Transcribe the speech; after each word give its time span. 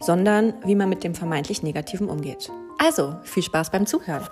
sondern 0.00 0.54
wie 0.64 0.74
man 0.74 0.88
mit 0.88 1.04
dem 1.04 1.14
vermeintlich 1.14 1.62
Negativen 1.62 2.08
umgeht. 2.08 2.50
Also, 2.78 3.16
viel 3.22 3.42
Spaß 3.42 3.70
beim 3.70 3.86
Zuhören. 3.86 4.26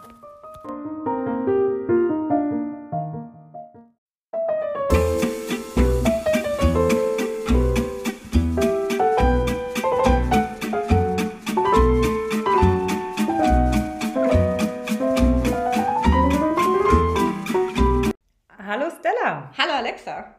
Hallo 18.66 18.90
Stella. 18.90 19.50
Hallo 19.56 19.72
Alexa. 19.72 20.37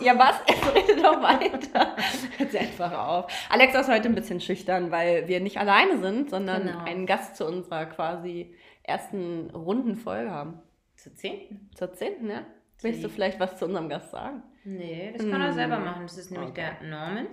Ja, 0.00 0.18
was? 0.18 0.40
Rede 0.74 1.00
doch 1.02 1.22
weiter. 1.22 1.96
Hört 2.36 2.50
sie 2.50 2.58
einfach 2.58 2.92
auf. 2.92 3.32
Alexa 3.50 3.80
ist 3.80 3.88
heute 3.90 4.08
ein 4.08 4.14
bisschen 4.14 4.40
schüchtern, 4.40 4.90
weil 4.90 5.26
wir 5.28 5.40
nicht 5.40 5.58
alleine 5.58 5.98
sind, 6.00 6.30
sondern 6.30 6.66
Genau. 6.66 6.84
einen 6.84 7.06
Gast 7.06 7.36
zu 7.36 7.46
unserer 7.46 7.86
quasi 7.86 8.54
ersten 8.82 9.50
runden 9.50 9.96
Folge 9.96 10.30
haben. 10.30 10.60
Zur 10.96 11.14
zehnten? 11.14 11.70
Zur 11.74 11.92
zehnten, 11.92 12.30
ja? 12.30 12.42
Willst 12.82 13.02
du 13.02 13.08
vielleicht 13.08 13.40
was 13.40 13.56
zu 13.58 13.64
unserem 13.64 13.88
Gast 13.88 14.10
sagen? 14.10 14.42
Nee, 14.64 15.12
das 15.16 15.28
kann 15.28 15.40
er 15.40 15.52
Mm. 15.52 15.54
selber 15.54 15.78
machen. 15.78 16.02
Das 16.02 16.18
ist 16.18 16.30
nämlich 16.30 16.50
Okay. 16.50 16.70
der 16.80 16.88
Norman. 16.88 17.26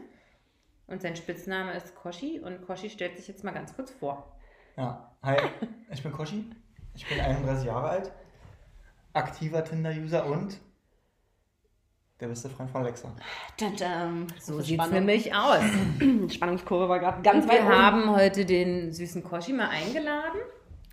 Und 0.88 1.02
sein 1.02 1.16
Spitzname 1.16 1.74
ist 1.74 1.96
Koshi. 1.96 2.40
Und 2.40 2.66
Koshi 2.66 2.90
stellt 2.90 3.18
sich 3.18 3.28
jetzt 3.28 3.44
mal 3.44 3.52
ganz 3.52 3.76
kurz 3.76 3.92
vor. 3.92 4.36
Ja, 4.78 5.12
hi, 5.22 5.36
ich 5.92 6.02
bin 6.02 6.12
Koshi, 6.12 6.46
ich 6.96 7.08
bin 7.08 7.20
31 7.20 7.66
Jahre 7.68 7.90
alt, 7.90 8.12
aktiver 9.14 9.64
Tinder-User 9.64 10.26
und 10.26 10.58
der 12.24 12.30
beste 12.30 12.50
Freund 12.50 12.70
von 12.72 12.82
Alexa. 12.82 13.12
Tadam. 13.58 14.28
So 14.40 14.58
Das 14.58 14.68
sieht 14.68 14.80
es 14.82 14.90
nämlich 14.92 15.36
aus. 15.36 15.60
Spannungskurve 16.34 16.88
war 16.90 17.00
gerade 17.00 17.22
ganz 17.22 17.44
Und 17.46 17.52
weit 17.52 17.60
wir 17.60 17.66
oben. 17.68 17.76
haben 17.78 18.16
heute 18.16 18.46
den 18.46 18.92
süßen 18.94 19.24
Koshi 19.24 19.52
mal 19.54 19.68
eingeladen 19.70 20.40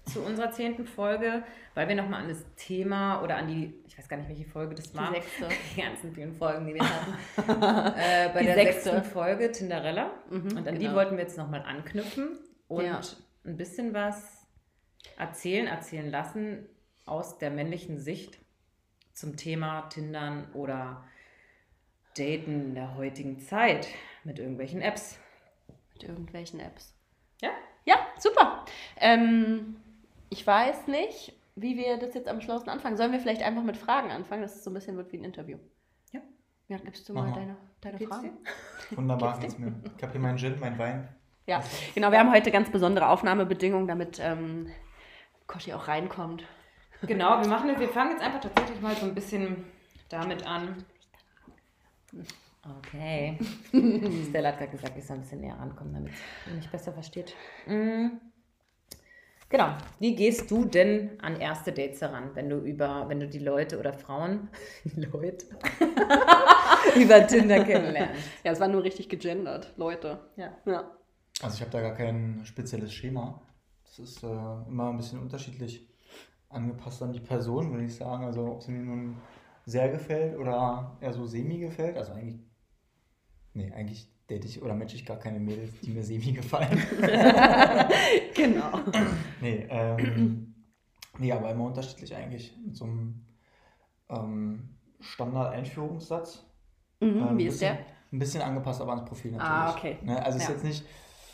zu 0.07 0.21
unserer 0.23 0.51
zehnten 0.51 0.87
Folge, 0.87 1.45
weil 1.75 1.87
wir 1.89 1.95
nochmal 1.95 2.23
an 2.23 2.29
das 2.29 2.45
Thema 2.57 3.23
oder 3.23 3.37
an 3.37 3.47
die, 3.47 3.73
ich 3.87 3.97
weiß 3.97 4.09
gar 4.09 4.17
nicht, 4.17 4.29
welche 4.29 4.45
Folge 4.45 4.75
das 4.75 4.93
war. 4.95 5.13
sechste. 5.13 5.47
Die 5.77 5.81
ganzen 5.83 6.13
vielen 6.13 6.33
Folgen, 6.33 6.67
die 6.67 6.75
wir 6.75 6.83
hatten. 6.83 7.13
äh, 7.97 8.31
bei 8.35 8.41
Die 8.41 8.47
der 8.47 8.55
sechste. 8.57 8.91
sechsten 8.91 9.05
Folge 9.13 9.53
Tinderella. 9.53 10.11
Mhm, 10.31 10.57
und 10.57 10.67
an 10.67 10.75
die 10.75 10.81
genau. 10.87 10.97
wollten 10.97 11.17
wir 11.17 11.23
jetzt 11.23 11.39
nochmal 11.39 11.63
anknüpfen 11.63 12.31
und 12.67 12.85
Ja. 12.87 13.01
ein 13.47 13.57
bisschen 13.57 13.95
was 13.95 14.47
erzählen, 15.17 15.69
erzählen 15.69 16.11
lassen 16.11 16.67
aus 17.07 17.39
der 17.39 17.51
männlichen 17.51 17.99
Sicht 17.99 18.39
zum 19.13 19.37
Thema 19.37 19.83
Tindern 19.91 20.49
oder 20.55 21.05
Daten 22.17 22.69
in 22.69 22.75
der 22.75 22.97
heutigen 22.97 23.39
Zeit 23.41 23.89
mit 24.25 24.39
irgendwelchen 24.39 24.81
Apps. 24.81 25.19
Mit 25.95 26.05
irgendwelchen 26.05 26.61
Apps. 26.61 26.95
Ja? 27.41 27.51
Ja, 27.85 27.97
super. 28.19 28.65
Ähm, 28.97 29.77
ich 30.29 30.47
weiß 30.47 30.87
nicht, 30.87 31.33
wie 31.57 31.77
wir 31.77 31.99
das 31.99 32.15
jetzt 32.15 32.29
am 32.29 32.41
schlauesten 32.41 32.71
anfangen. 32.71 32.97
Sollen 32.97 33.13
wir 33.13 33.21
vielleicht 33.21 33.43
einfach 33.43 33.63
mit 33.63 33.77
Fragen 33.77 34.11
anfangen, 34.11 34.43
dass 34.43 34.55
es 34.55 34.65
so 34.65 34.71
ein 34.71 34.75
bisschen 34.75 34.97
wird 34.97 35.13
wie 35.13 35.19
ein 35.19 35.25
Interview? 35.25 35.59
Ja. 36.13 36.21
Ja, 36.69 36.79
gibst 36.79 37.09
du 37.09 37.15
mal 37.15 37.29
mal. 37.29 37.35
deine, 37.35 37.57
deine 37.81 37.99
Geht's 37.99 38.11
Fragen? 38.11 38.39
Wunderbar 38.91 39.39
Geht's 39.41 39.57
geht's 39.57 39.59
mir. 39.59 39.75
Ich 39.97 40.03
habe 40.03 40.13
hier 40.13 40.21
meinen 40.21 40.39
Gin, 40.39 40.59
meinen 40.61 40.79
Wein. 40.79 41.09
Ja, 41.47 41.63
genau. 41.95 42.13
Wir 42.13 42.19
haben 42.19 42.33
heute 42.33 42.51
ganz 42.51 42.71
besondere 42.71 43.09
Aufnahmebedingungen, 43.09 43.89
damit 43.89 44.21
ähm, 44.21 44.71
Koshi 45.47 45.73
auch 45.73 45.89
reinkommt. 45.89 46.45
Genau, 47.03 47.41
wir 47.41 47.49
machen 47.49 47.79
wir 47.79 47.89
fangen 47.89 48.13
jetzt 48.13 48.23
einfach 48.23 48.41
tatsächlich 48.41 48.81
mal 48.81 48.95
so 48.95 49.07
ein 49.07 49.15
bisschen 49.15 49.65
damit 50.11 50.47
an. 50.47 50.85
Okay. 52.79 53.39
Stella 54.29 54.51
hat 54.51 54.59
gerade 54.59 54.73
gesagt, 54.73 54.97
ich 54.99 55.07
soll 55.07 55.17
ein 55.17 55.23
bisschen 55.23 55.41
näher 55.41 55.57
rankommen, 55.59 55.95
damit 55.95 56.13
ihr 56.47 56.55
mich 56.55 56.69
besser 56.69 56.93
versteht. 56.93 57.35
Mm. 57.67 58.09
Genau. 59.49 59.77
Wie 59.99 60.15
gehst 60.15 60.51
du 60.51 60.65
denn 60.65 61.19
an 61.21 61.41
erste 61.41 61.73
Dates 61.73 62.01
heran, 62.01 62.31
wenn 62.35 62.49
du 62.49 62.59
über, 62.59 63.09
wenn 63.09 63.19
du 63.19 63.27
die 63.27 63.41
Leute 63.41 63.79
oder 63.79 63.93
Frauen, 63.93 64.49
Leute, 64.97 65.47
über 66.97 67.27
Tinder 67.27 67.65
kennenlernst? 67.65 68.23
Ja, 68.45 68.53
es 68.53 68.61
war 68.61 68.69
nur 68.69 68.85
richtig 68.85 69.09
gegendert, 69.09 69.73
Leute. 69.77 70.21
Ja. 70.37 70.57
Ja. 70.67 70.91
Also 71.43 71.57
ich 71.57 71.61
habe 71.63 71.71
da 71.71 71.81
gar 71.81 71.95
kein 71.95 72.43
spezielles 72.45 72.93
Schema. 72.93 73.43
Das 73.85 73.99
ist 73.99 74.23
äh, 74.23 74.27
immer 74.27 74.91
ein 74.91 74.99
bisschen 74.99 75.19
unterschiedlich 75.19 75.89
angepasst 76.49 77.03
an 77.03 77.13
die 77.13 77.21
Person, 77.21 77.73
würde 77.73 77.85
ich 77.85 77.95
sagen. 77.97 78.25
Also 78.25 78.47
ob 78.47 78.63
sie 78.63 78.71
mir 78.71 78.85
nun 78.85 79.17
sehr 79.67 79.89
gefällt 79.89 80.37
oder 80.39 80.97
eher 81.01 81.13
so 81.13 81.27
semi 81.27 81.59
gefällt. 81.59 81.97
Also 81.97 82.13
eigentlich, 82.13 82.41
nee, 83.55 83.71
eigentlich 83.73 84.09
date 84.29 84.45
ich 84.45 84.63
oder 84.63 84.75
matche 84.75 84.97
ich 84.97 85.05
gar 85.07 85.19
keine 85.19 85.41
Mädels, 85.41 85.71
die 85.83 85.91
mir 85.91 86.03
semi 86.05 86.33
gefallen. 86.33 86.83
Genau. 88.35 88.79
Nee, 89.41 89.67
ähm, 89.69 90.55
nee, 91.19 91.33
aber 91.33 91.51
immer 91.51 91.65
unterschiedlich 91.65 92.15
eigentlich. 92.15 92.57
Mit 92.65 92.77
so 92.77 92.85
einem 92.85 93.25
ähm, 94.09 94.69
Standard-Einführungssatz. 95.01 96.45
Mhm, 97.01 97.09
Ähm, 97.29 97.39
wie 97.39 97.47
ist 97.47 97.61
bisschen, 97.61 97.77
der? 97.77 97.87
Ein 98.13 98.19
bisschen 98.19 98.43
angepasst, 98.43 98.81
aber 98.81 98.93
ans 98.93 99.05
Profil 99.05 99.33
natürlich. 99.33 99.51
Ah, 99.53 99.75
okay. 99.77 99.99
Ne? 100.03 100.23
Also 100.25 100.39
es 100.39 100.45
ist 100.45 100.49
Ja. 100.49 100.55
jetzt 100.55 100.65
nicht, 100.65 100.85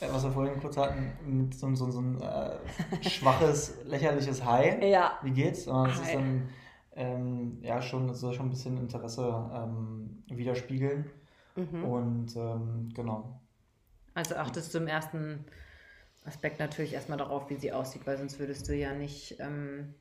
äh, 0.01 0.07
was 0.11 0.25
wir 0.25 0.31
vorhin 0.33 0.61
kurz 0.61 0.77
hatten, 0.77 1.13
mit 1.25 1.55
so, 1.55 1.73
so, 1.75 1.91
so 1.91 2.01
ein 2.01 2.21
äh, 2.21 3.09
schwaches, 3.09 3.79
lächerliches 3.85 4.45
Hi. 4.45 4.85
Ja. 4.91 5.19
Wie 5.23 5.31
geht's? 5.31 5.65
Sondern 5.65 5.91
es 5.91 6.01
ist 6.01 6.15
dann 6.15 6.49
ähm, 6.97 7.59
ja 7.63 7.81
schon, 7.83 8.13
soll 8.15 8.33
schon 8.35 8.47
ein 8.47 8.51
bisschen 8.51 8.77
Interesse 8.79 9.51
ähm, 9.55 10.23
widerspiegeln. 10.29 11.11
Mhm. 11.55 11.85
Und 11.85 12.37
ähm, 12.37 12.89
genau. 12.95 13.41
Also 14.15 14.37
achtest 14.37 14.75
du 14.75 14.79
im 14.79 14.89
ersten 14.89 15.45
Aspekt 16.25 16.59
natürlich 16.59 16.95
erstmal 16.95 17.19
darauf, 17.19 17.49
wie 17.51 17.57
sie 17.57 17.73
aussieht, 17.73 18.07
weil 18.07 18.17
sonst 18.19 18.39
würdest 18.39 18.69
du 18.69 18.75
ja 18.75 18.93
nicht 18.95 19.37
ähm, 19.41 19.95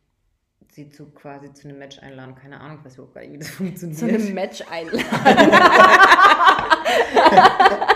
sie 0.71 0.89
zu 0.89 1.07
quasi 1.11 1.53
zu 1.53 1.67
einem 1.67 1.77
Match 1.79 1.99
einladen. 1.99 2.35
Keine 2.35 2.59
Ahnung, 2.59 2.79
weiß 2.83 2.95
überhaupt 2.95 3.13
gar 3.13 3.21
nicht, 3.21 3.33
wie 3.33 3.37
das 3.39 3.49
funktioniert. 3.51 3.99
Zu 3.99 4.05
einem 4.07 4.33
Match 4.33 4.63
einladen. 4.71 5.05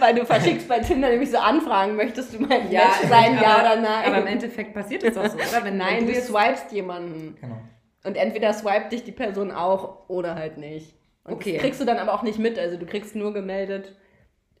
Weil 0.00 0.14
du 0.14 0.24
verschickst 0.24 0.68
bei 0.68 0.78
Tinder 0.78 1.08
nämlich 1.10 1.30
so 1.30 1.38
Anfragen, 1.38 1.96
möchtest 1.96 2.32
du 2.34 2.40
mein 2.40 2.70
Ja, 2.70 2.84
Match 2.84 3.08
sein, 3.08 3.32
aber- 3.36 3.42
ja 3.42 3.60
oder 3.60 3.76
nein? 3.80 4.04
Aber 4.06 4.18
im 4.18 4.26
Endeffekt 4.28 4.72
passiert 4.72 5.02
es 5.02 5.16
auch 5.16 5.26
so, 5.26 5.36
oder? 5.36 5.64
Wenn, 5.64 5.76
Nein, 5.76 5.98
wenn 5.98 6.06
du 6.06 6.12
jetzt- 6.12 6.28
swipest 6.28 6.70
jemanden. 6.72 7.36
Genau. 7.40 7.58
Und 8.04 8.16
entweder 8.16 8.52
swipet 8.52 8.92
dich 8.92 9.04
die 9.04 9.12
Person 9.12 9.50
auch 9.50 10.08
oder 10.08 10.34
halt 10.34 10.56
nicht. 10.56 10.94
Und 11.24 11.34
Okay. 11.34 11.52
das 11.54 11.60
kriegst 11.62 11.80
du 11.80 11.84
dann 11.84 11.98
aber 11.98 12.14
auch 12.14 12.22
nicht 12.22 12.38
mit. 12.38 12.58
Also 12.58 12.76
du 12.76 12.86
kriegst 12.86 13.14
nur 13.16 13.32
gemeldet, 13.34 13.96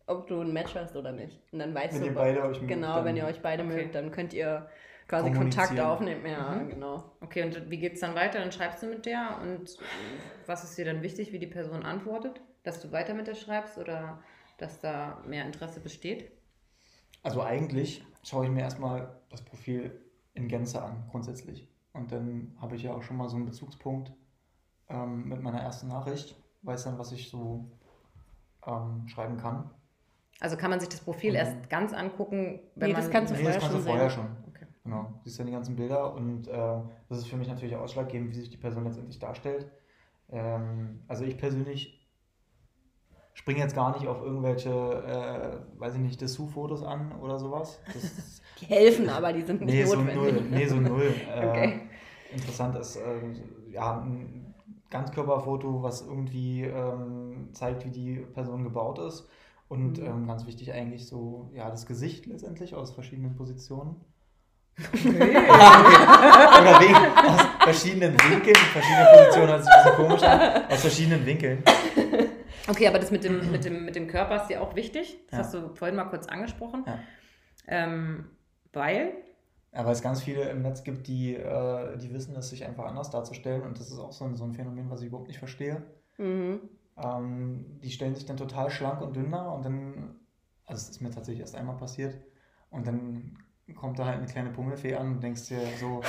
ob 0.06 0.26
du 0.26 0.40
ein 0.40 0.52
Match 0.52 0.74
hast 0.74 0.96
oder 0.96 1.12
nicht. 1.12 1.40
Und 1.52 1.60
dann 1.60 1.74
weißt 1.74 1.94
Wenn 1.94 2.00
du. 2.02 2.06
ihr 2.08 2.14
beide 2.14 2.42
euch 2.42 2.60
mögt, 2.60 2.68
Genau, 2.68 3.04
wenn 3.04 3.16
ihr 3.16 3.24
euch 3.26 3.40
beide 3.40 3.62
Okay. 3.64 3.76
mögt, 3.76 3.94
dann 3.94 4.10
könnt 4.10 4.32
ihr 4.32 4.68
quasi. 5.06 5.30
Kontakt 5.32 5.78
aufnehmen. 5.80 6.26
Ja, 6.26 6.50
Mhm. 6.50 6.68
genau. 6.70 7.12
Okay, 7.20 7.42
und 7.44 7.70
wie 7.70 7.78
geht 7.78 7.94
es 7.94 8.00
dann 8.00 8.14
weiter? 8.14 8.40
Dann 8.40 8.52
schreibst 8.52 8.82
du 8.82 8.86
mit 8.86 9.06
der 9.06 9.38
und 9.40 9.78
was 10.46 10.64
ist 10.64 10.76
dir 10.76 10.84
dann 10.84 11.02
wichtig, 11.02 11.32
wie 11.32 11.38
die 11.38 11.46
Person 11.46 11.84
antwortet? 11.84 12.40
Dass 12.64 12.80
du 12.80 12.92
weiter 12.92 13.14
mit 13.14 13.26
der 13.26 13.34
schreibst 13.34 13.78
oder 13.78 14.22
dass 14.58 14.80
da 14.80 15.22
mehr 15.26 15.46
Interesse 15.46 15.80
besteht? 15.80 16.30
Also 17.22 17.42
eigentlich 17.42 18.04
schaue 18.22 18.44
ich 18.46 18.50
mir 18.50 18.60
erstmal 18.62 19.16
das 19.30 19.42
Profil 19.42 19.92
in 20.34 20.48
Gänze 20.48 20.82
an, 20.82 21.04
grundsätzlich. 21.10 21.66
Und 21.98 22.12
dann 22.12 22.56
habe 22.60 22.76
ich 22.76 22.82
ja 22.84 22.92
auch 22.94 23.02
schon 23.02 23.16
mal 23.16 23.28
so 23.28 23.36
einen 23.36 23.44
Bezugspunkt 23.46 24.12
ähm, 24.88 25.24
mit 25.28 25.42
meiner 25.42 25.60
ersten 25.60 25.88
Nachricht, 25.88 26.36
weiß 26.62 26.84
dann, 26.84 26.98
was 26.98 27.12
ich 27.12 27.28
so 27.28 27.66
ähm, 28.66 29.06
schreiben 29.08 29.36
kann. 29.36 29.70
Also 30.40 30.56
kann 30.56 30.70
man 30.70 30.78
sich 30.80 30.88
das 30.88 31.00
Profil 31.00 31.30
Mhm. 31.32 31.36
erst 31.36 31.68
ganz 31.70 31.92
angucken, 31.92 32.60
wenn 32.76 32.88
Nee, 32.88 32.92
man... 32.94 33.02
das 33.02 33.10
kannst 33.10 33.32
du 33.32 33.36
Nee, 33.36 33.42
vorher 33.42 33.60
das 33.60 33.62
kannst 33.68 33.74
du 33.76 33.80
schon 33.80 33.88
vorher 33.90 34.10
sehen. 34.10 34.20
schon. 34.44 34.54
Okay. 34.54 34.66
Genau, 34.84 35.02
du 35.02 35.18
siehst 35.24 35.38
ja 35.38 35.44
die 35.44 35.50
ganzen 35.52 35.76
Bilder 35.76 36.14
und 36.14 36.46
äh, 36.48 36.80
das 37.08 37.18
ist 37.18 37.26
für 37.26 37.36
mich 37.36 37.48
natürlich 37.48 37.74
auch 37.76 37.80
ausschlaggebend, 37.82 38.30
wie 38.30 38.34
sich 38.40 38.48
die 38.50 38.56
Person 38.56 38.84
letztendlich 38.84 39.18
darstellt. 39.18 39.70
Ähm, 40.30 41.02
also 41.08 41.24
ich 41.24 41.36
persönlich 41.36 42.08
springe 43.34 43.60
jetzt 43.60 43.74
gar 43.74 43.92
nicht 43.94 44.06
auf 44.08 44.20
irgendwelche, 44.22 44.70
äh, 44.70 45.80
weiß 45.80 45.94
ich 45.94 46.00
nicht, 46.00 46.20
Dessous-Fotos 46.20 46.82
an 46.82 47.12
oder 47.20 47.38
sowas. 47.38 47.80
Das, 47.92 48.42
Die 48.60 48.66
helfen, 48.66 49.08
aber 49.08 49.32
die 49.32 49.42
sind 49.42 49.60
nicht 49.60 49.72
nee, 49.72 49.84
so 49.84 49.94
notwendig. 49.94 50.16
null. 50.34 50.42
Nee, 50.50 50.66
so 50.66 50.76
null. 50.76 51.14
Äh, 51.32 51.48
Okay. 51.48 51.80
Interessant 52.32 52.76
ist 52.76 52.96
äh, 52.96 53.20
ja, 53.70 54.00
ein 54.00 54.54
Ganzkörperfoto, 54.90 55.82
was 55.82 56.02
irgendwie 56.02 56.62
ähm, 56.64 57.48
zeigt, 57.52 57.84
wie 57.84 57.90
die 57.90 58.14
Person 58.34 58.64
gebaut 58.64 58.98
ist. 58.98 59.28
Und 59.68 59.98
Mhm. 59.98 60.06
ähm, 60.06 60.26
ganz 60.26 60.46
wichtig 60.46 60.72
eigentlich 60.72 61.06
so, 61.06 61.50
ja, 61.54 61.68
das 61.70 61.84
Gesicht 61.86 62.24
letztendlich 62.26 62.74
aus 62.74 62.92
verschiedenen 62.92 63.36
Positionen. 63.36 63.96
Oder 65.04 66.80
wegen, 66.80 66.94
aus 66.94 67.40
verschiedenen 67.64 68.14
Winkeln, 68.14 68.54
verschiedene 68.56 69.06
Positionen 69.12 69.48
hört 69.48 69.64
sich 69.64 69.72
ein 69.72 69.82
bisschen 69.84 70.06
komisch 70.06 70.22
an, 70.22 70.70
aus 70.70 70.80
verschiedenen 70.80 71.26
Winkeln. 71.26 71.62
Okay, 72.68 72.86
aber 72.86 72.98
das 72.98 73.10
mit 73.10 73.24
dem, 73.24 73.50
mit 73.50 73.64
dem, 73.64 73.84
mit 73.84 73.96
dem 73.96 74.06
Körper 74.08 74.36
ist 74.42 74.46
dir 74.48 74.62
auch 74.62 74.74
wichtig. 74.74 75.18
Das 75.30 75.32
Ja. 75.38 75.44
hast 75.44 75.54
du 75.54 75.74
vorhin 75.74 75.96
mal 75.96 76.04
kurz 76.04 76.26
angesprochen. 76.28 76.84
Ja. 76.86 76.98
Ähm, 77.66 78.30
weil, 78.72 79.12
Ja, 79.72 79.84
weil 79.84 79.92
es 79.92 80.02
ganz 80.02 80.22
viele 80.22 80.48
im 80.48 80.62
Netz 80.62 80.82
gibt, 80.82 81.06
die, 81.06 81.34
äh, 81.34 81.96
die 81.98 82.12
wissen 82.12 82.34
es, 82.36 82.50
sich 82.50 82.64
einfach 82.64 82.86
anders 82.86 83.10
darzustellen. 83.10 83.62
Und 83.62 83.78
das 83.78 83.90
ist 83.90 83.98
auch 83.98 84.12
so 84.12 84.24
ein, 84.24 84.36
so 84.36 84.44
ein 84.44 84.54
Phänomen, 84.54 84.90
was 84.90 85.02
ich 85.02 85.08
überhaupt 85.08 85.28
nicht 85.28 85.38
verstehe. 85.38 85.82
Mhm. 86.16 86.60
Ähm, 86.96 87.78
die 87.82 87.90
stellen 87.90 88.14
sich 88.14 88.26
dann 88.26 88.36
total 88.36 88.70
schlank 88.70 89.00
und 89.02 89.14
dünn 89.14 89.30
dar 89.30 89.54
und 89.54 89.64
dann, 89.64 90.16
also 90.66 90.82
es 90.82 90.90
ist 90.90 91.00
mir 91.00 91.10
tatsächlich 91.10 91.40
erst 91.40 91.54
einmal 91.54 91.76
passiert, 91.76 92.18
und 92.70 92.86
dann 92.86 93.38
kommt 93.76 93.98
da 93.98 94.06
halt 94.06 94.18
eine 94.18 94.26
kleine 94.26 94.50
Pummelfee 94.50 94.94
an 94.94 95.14
und 95.14 95.22
denkst 95.22 95.48
dir 95.48 95.60
so, 95.78 96.00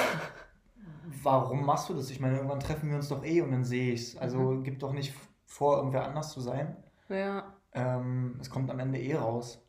warum 1.24 1.66
machst 1.66 1.90
du 1.90 1.94
das? 1.94 2.10
Ich 2.10 2.20
meine, 2.20 2.36
irgendwann 2.36 2.60
treffen 2.60 2.90
wir 2.90 2.98
uns 2.98 3.10
doch 3.10 3.24
eh 3.24 3.42
und 3.42 3.52
dann 3.52 3.64
sehe 3.64 3.94
ich's. 3.94 4.18
Also 4.18 4.62
gib 4.64 4.80
doch 4.80 4.94
nicht 4.94 5.14
vor, 5.46 5.78
irgendwer 5.78 6.06
anders 6.06 6.32
zu 6.32 6.42
sein. 6.42 6.76
Ja. 7.10 7.54
Ähm, 7.74 8.38
es 8.40 8.50
kommt 8.50 8.70
am 8.70 8.80
Ende 8.80 9.00
eh 9.00 9.16
raus. 9.16 9.64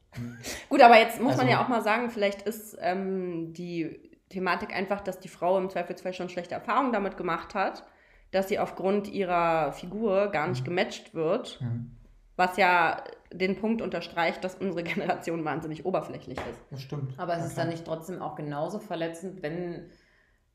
Gut, 0.69 0.81
aber 0.83 0.99
jetzt 0.99 1.21
muss 1.21 1.37
man 1.37 1.47
Also- 1.47 1.53
ja 1.53 1.63
auch 1.65 1.69
mal 1.69 1.83
sagen, 1.83 2.11
vielleicht 2.11 2.43
ist 2.43 2.77
ähm, 2.81 3.53
die 3.53 4.11
Thematik 4.29 4.75
einfach, 4.75 5.01
dass 5.01 5.19
die 5.21 5.29
Frau 5.29 5.59
im 5.59 5.71
Zweifelsfall 5.71 6.13
schon 6.13 6.29
schlechte 6.29 6.55
Erfahrungen 6.55 6.93
damit 6.93 7.17
gemacht 7.17 7.55
hat, 7.55 7.85
dass 8.31 8.49
sie 8.49 8.59
aufgrund 8.59 9.09
ihrer 9.09 9.73
Figur 9.73 10.29
gar 10.29 10.47
nicht 10.49 10.65
gematcht 10.65 11.15
wird, 11.15 11.61
Mhm. 11.61 11.93
was 12.37 12.57
ja 12.57 13.03
den 13.33 13.57
Punkt 13.57 13.83
unterstreicht, 13.83 14.43
dass 14.45 14.55
unsere 14.57 14.83
Generation 15.23 15.45
wahnsinnig 15.45 15.85
oberflächlich 15.85 16.39
ist. 16.39 16.61
Das 16.71 16.83
stimmt. 16.83 17.19
aber 17.19 17.35
es 17.35 17.41
Ja, 17.41 17.47
ist 17.47 17.53
klar. 17.55 17.65
dann 17.67 17.73
nicht 17.73 17.85
trotzdem 17.85 18.23
auch 18.23 18.35
genauso 18.37 18.79
verletzend, 18.79 19.43
wenn, 19.43 19.91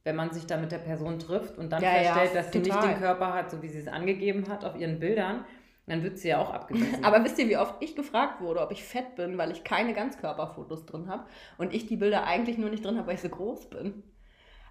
wenn 0.05 0.15
man 0.15 0.31
sich 0.31 0.45
da 0.45 0.55
mit 0.57 0.71
der 0.71 0.77
Person 0.79 1.19
trifft 1.19 1.57
und 1.57 1.69
dann 1.71 1.81
Ja, 1.81 2.01
ja, 2.01 2.13
feststellt, 2.13 2.35
dass 2.35 2.51
sie 2.53 2.59
nicht 2.59 2.71
total. 2.71 2.89
den 2.89 2.97
Körper 2.99 3.33
hat, 3.33 3.51
so 3.51 3.61
wie 3.61 3.67
sie 3.69 3.79
es 3.79 3.87
angegeben 3.87 4.47
hat 4.49 4.63
auf 4.63 4.75
ihren 4.77 4.99
Bildern, 4.99 5.43
dann 5.87 6.03
wird 6.03 6.17
sie 6.17 6.29
ja 6.29 6.39
auch 6.39 6.51
abgewiesen. 6.51 7.03
Aber 7.03 7.23
wisst 7.23 7.37
ihr, 7.39 7.47
wie 7.47 7.57
oft 7.57 7.75
ich 7.81 7.95
gefragt 7.95 8.41
wurde, 8.41 8.61
ob 8.61 8.71
ich 8.71 8.83
fett 8.83 9.15
bin, 9.15 9.37
weil 9.37 9.51
ich 9.51 9.63
keine 9.63 9.93
Ganzkörperfotos 9.93 10.85
drin 10.85 11.07
habe 11.07 11.25
und 11.57 11.73
ich 11.73 11.85
die 11.87 11.97
Bilder 11.97 12.25
eigentlich 12.25 12.57
nur 12.57 12.69
nicht 12.69 12.83
drin 12.83 12.97
habe, 12.97 13.07
weil 13.07 13.15
ich 13.15 13.21
so 13.21 13.29
groß 13.29 13.69
bin? 13.69 14.03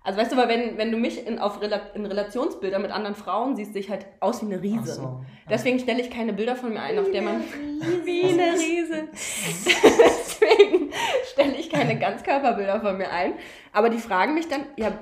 Also 0.06 0.20
weißt 0.20 0.32
du, 0.32 0.36
weil 0.36 0.48
wenn, 0.48 0.76
wenn 0.76 0.92
du 0.92 0.98
mich 0.98 1.26
in, 1.26 1.38
auf 1.38 1.62
Rela 1.62 1.80
in 1.94 2.04
Relationsbildern 2.04 2.82
mit 2.82 2.90
anderen 2.90 3.14
Frauen 3.14 3.56
siehst, 3.56 3.72
sehe 3.72 3.80
ich 3.80 3.90
halt 3.90 4.06
aus 4.20 4.42
wie 4.42 4.52
eine 4.52 4.62
Riese. 4.62 4.78
Ach 4.78 4.86
so, 4.86 5.02
ja. 5.02 5.20
Deswegen 5.48 5.78
stelle 5.78 6.02
ich 6.02 6.10
keine 6.10 6.34
Bilder 6.34 6.56
von 6.56 6.74
mir 6.74 6.82
ein, 6.82 6.98
auf 6.98 7.10
der 7.10 7.22
man 7.22 7.40
wie 8.04 8.24
eine 8.24 8.52
Riese. 8.52 9.08
Deswegen 9.14 10.92
stelle 11.32 11.54
ich 11.56 11.70
keine 11.70 11.98
Ganzkörperbilder 11.98 12.82
von 12.82 12.98
mir 12.98 13.10
ein. 13.10 13.32
Aber 13.72 13.88
die 13.88 13.96
fragen 13.96 14.34
mich 14.34 14.46
dann, 14.46 14.66
ja, 14.76 14.92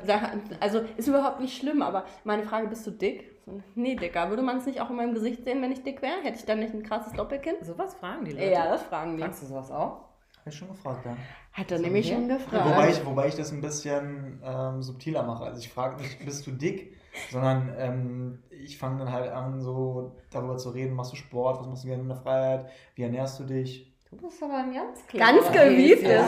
also 0.61 0.83
ist 0.97 1.09
überhaupt 1.09 1.41
nicht 1.41 1.59
schlimm, 1.59 1.83
aber 1.83 2.05
meine 2.23 2.45
Frage, 2.45 2.69
bist 2.69 2.87
du 2.87 2.93
dick? 2.93 3.29
Nee, 3.75 3.97
Dicker. 3.97 4.31
Würde 4.31 4.43
man 4.43 4.59
es 4.59 4.67
nicht 4.67 4.81
auch 4.81 4.91
in 4.91 4.97
meinem 4.97 5.15
Gesicht 5.15 5.45
sehen, 5.45 5.61
wenn 5.63 5.73
ich 5.73 5.83
dick 5.83 6.01
wäre? 6.01 6.21
Hätte 6.23 6.39
ich 6.39 6.45
dann 6.45 6.61
nicht 6.61 6.75
ein 6.75 6.85
krasses 6.85 7.13
Doppelkinn? 7.13 7.57
Sowas 7.63 7.95
fragen 7.95 8.25
die 8.25 8.33
Leute. 8.33 8.53
Ja, 8.53 8.69
das 8.69 8.83
fragen 8.83 9.17
die. 9.17 9.23
Fragst 9.25 9.43
du 9.43 9.47
sowas 9.47 9.69
auch? 9.73 10.05
Hab 10.39 10.47
ich 10.47 10.55
schon 10.55 10.69
gefragt, 10.69 11.05
ja. 11.05 11.17
Hat 11.53 11.71
er 11.71 11.79
So, 11.79 11.85
nämlich 11.85 12.09
schon 12.09 12.29
gefragt. 12.29 12.65
Wobei 12.67 12.91
ich, 12.91 13.05
wobei 13.07 13.29
ich 13.29 13.35
das 13.35 13.53
ein 13.53 13.61
bisschen 13.61 14.41
ähm, 14.45 14.83
subtiler 14.83 15.23
mache. 15.23 15.45
Also 15.45 15.59
ich 15.59 15.69
frage 15.69 16.01
nicht, 16.01 16.25
bist 16.25 16.47
du 16.47 16.51
dick, 16.53 16.97
sondern 17.31 17.75
ähm, 17.77 18.43
ich 18.51 18.79
fange 18.79 19.01
dann 19.01 19.13
halt 19.13 19.31
an, 19.31 19.61
so 19.61 20.17
darüber 20.31 20.57
zu 20.57 20.71
reden, 20.71 20.95
machst 20.95 21.13
du 21.13 21.17
Sport, 21.17 21.61
was 21.61 21.67
machst 21.67 21.85
du 21.85 21.89
gerne 21.89 22.03
in 22.03 22.09
der 22.09 22.17
Freiheit, 22.17 22.71
wie 22.95 23.03
ernährst 23.03 23.39
du 23.39 23.45
dich? 23.45 23.93
Du 24.11 24.17
bist 24.17 24.43
aber 24.43 24.57
ein 24.59 24.73
ganz 24.73 25.07
Ganz 25.07 25.47
klarer 25.51 25.69
gewieft 25.69 26.03
er. 26.05 26.25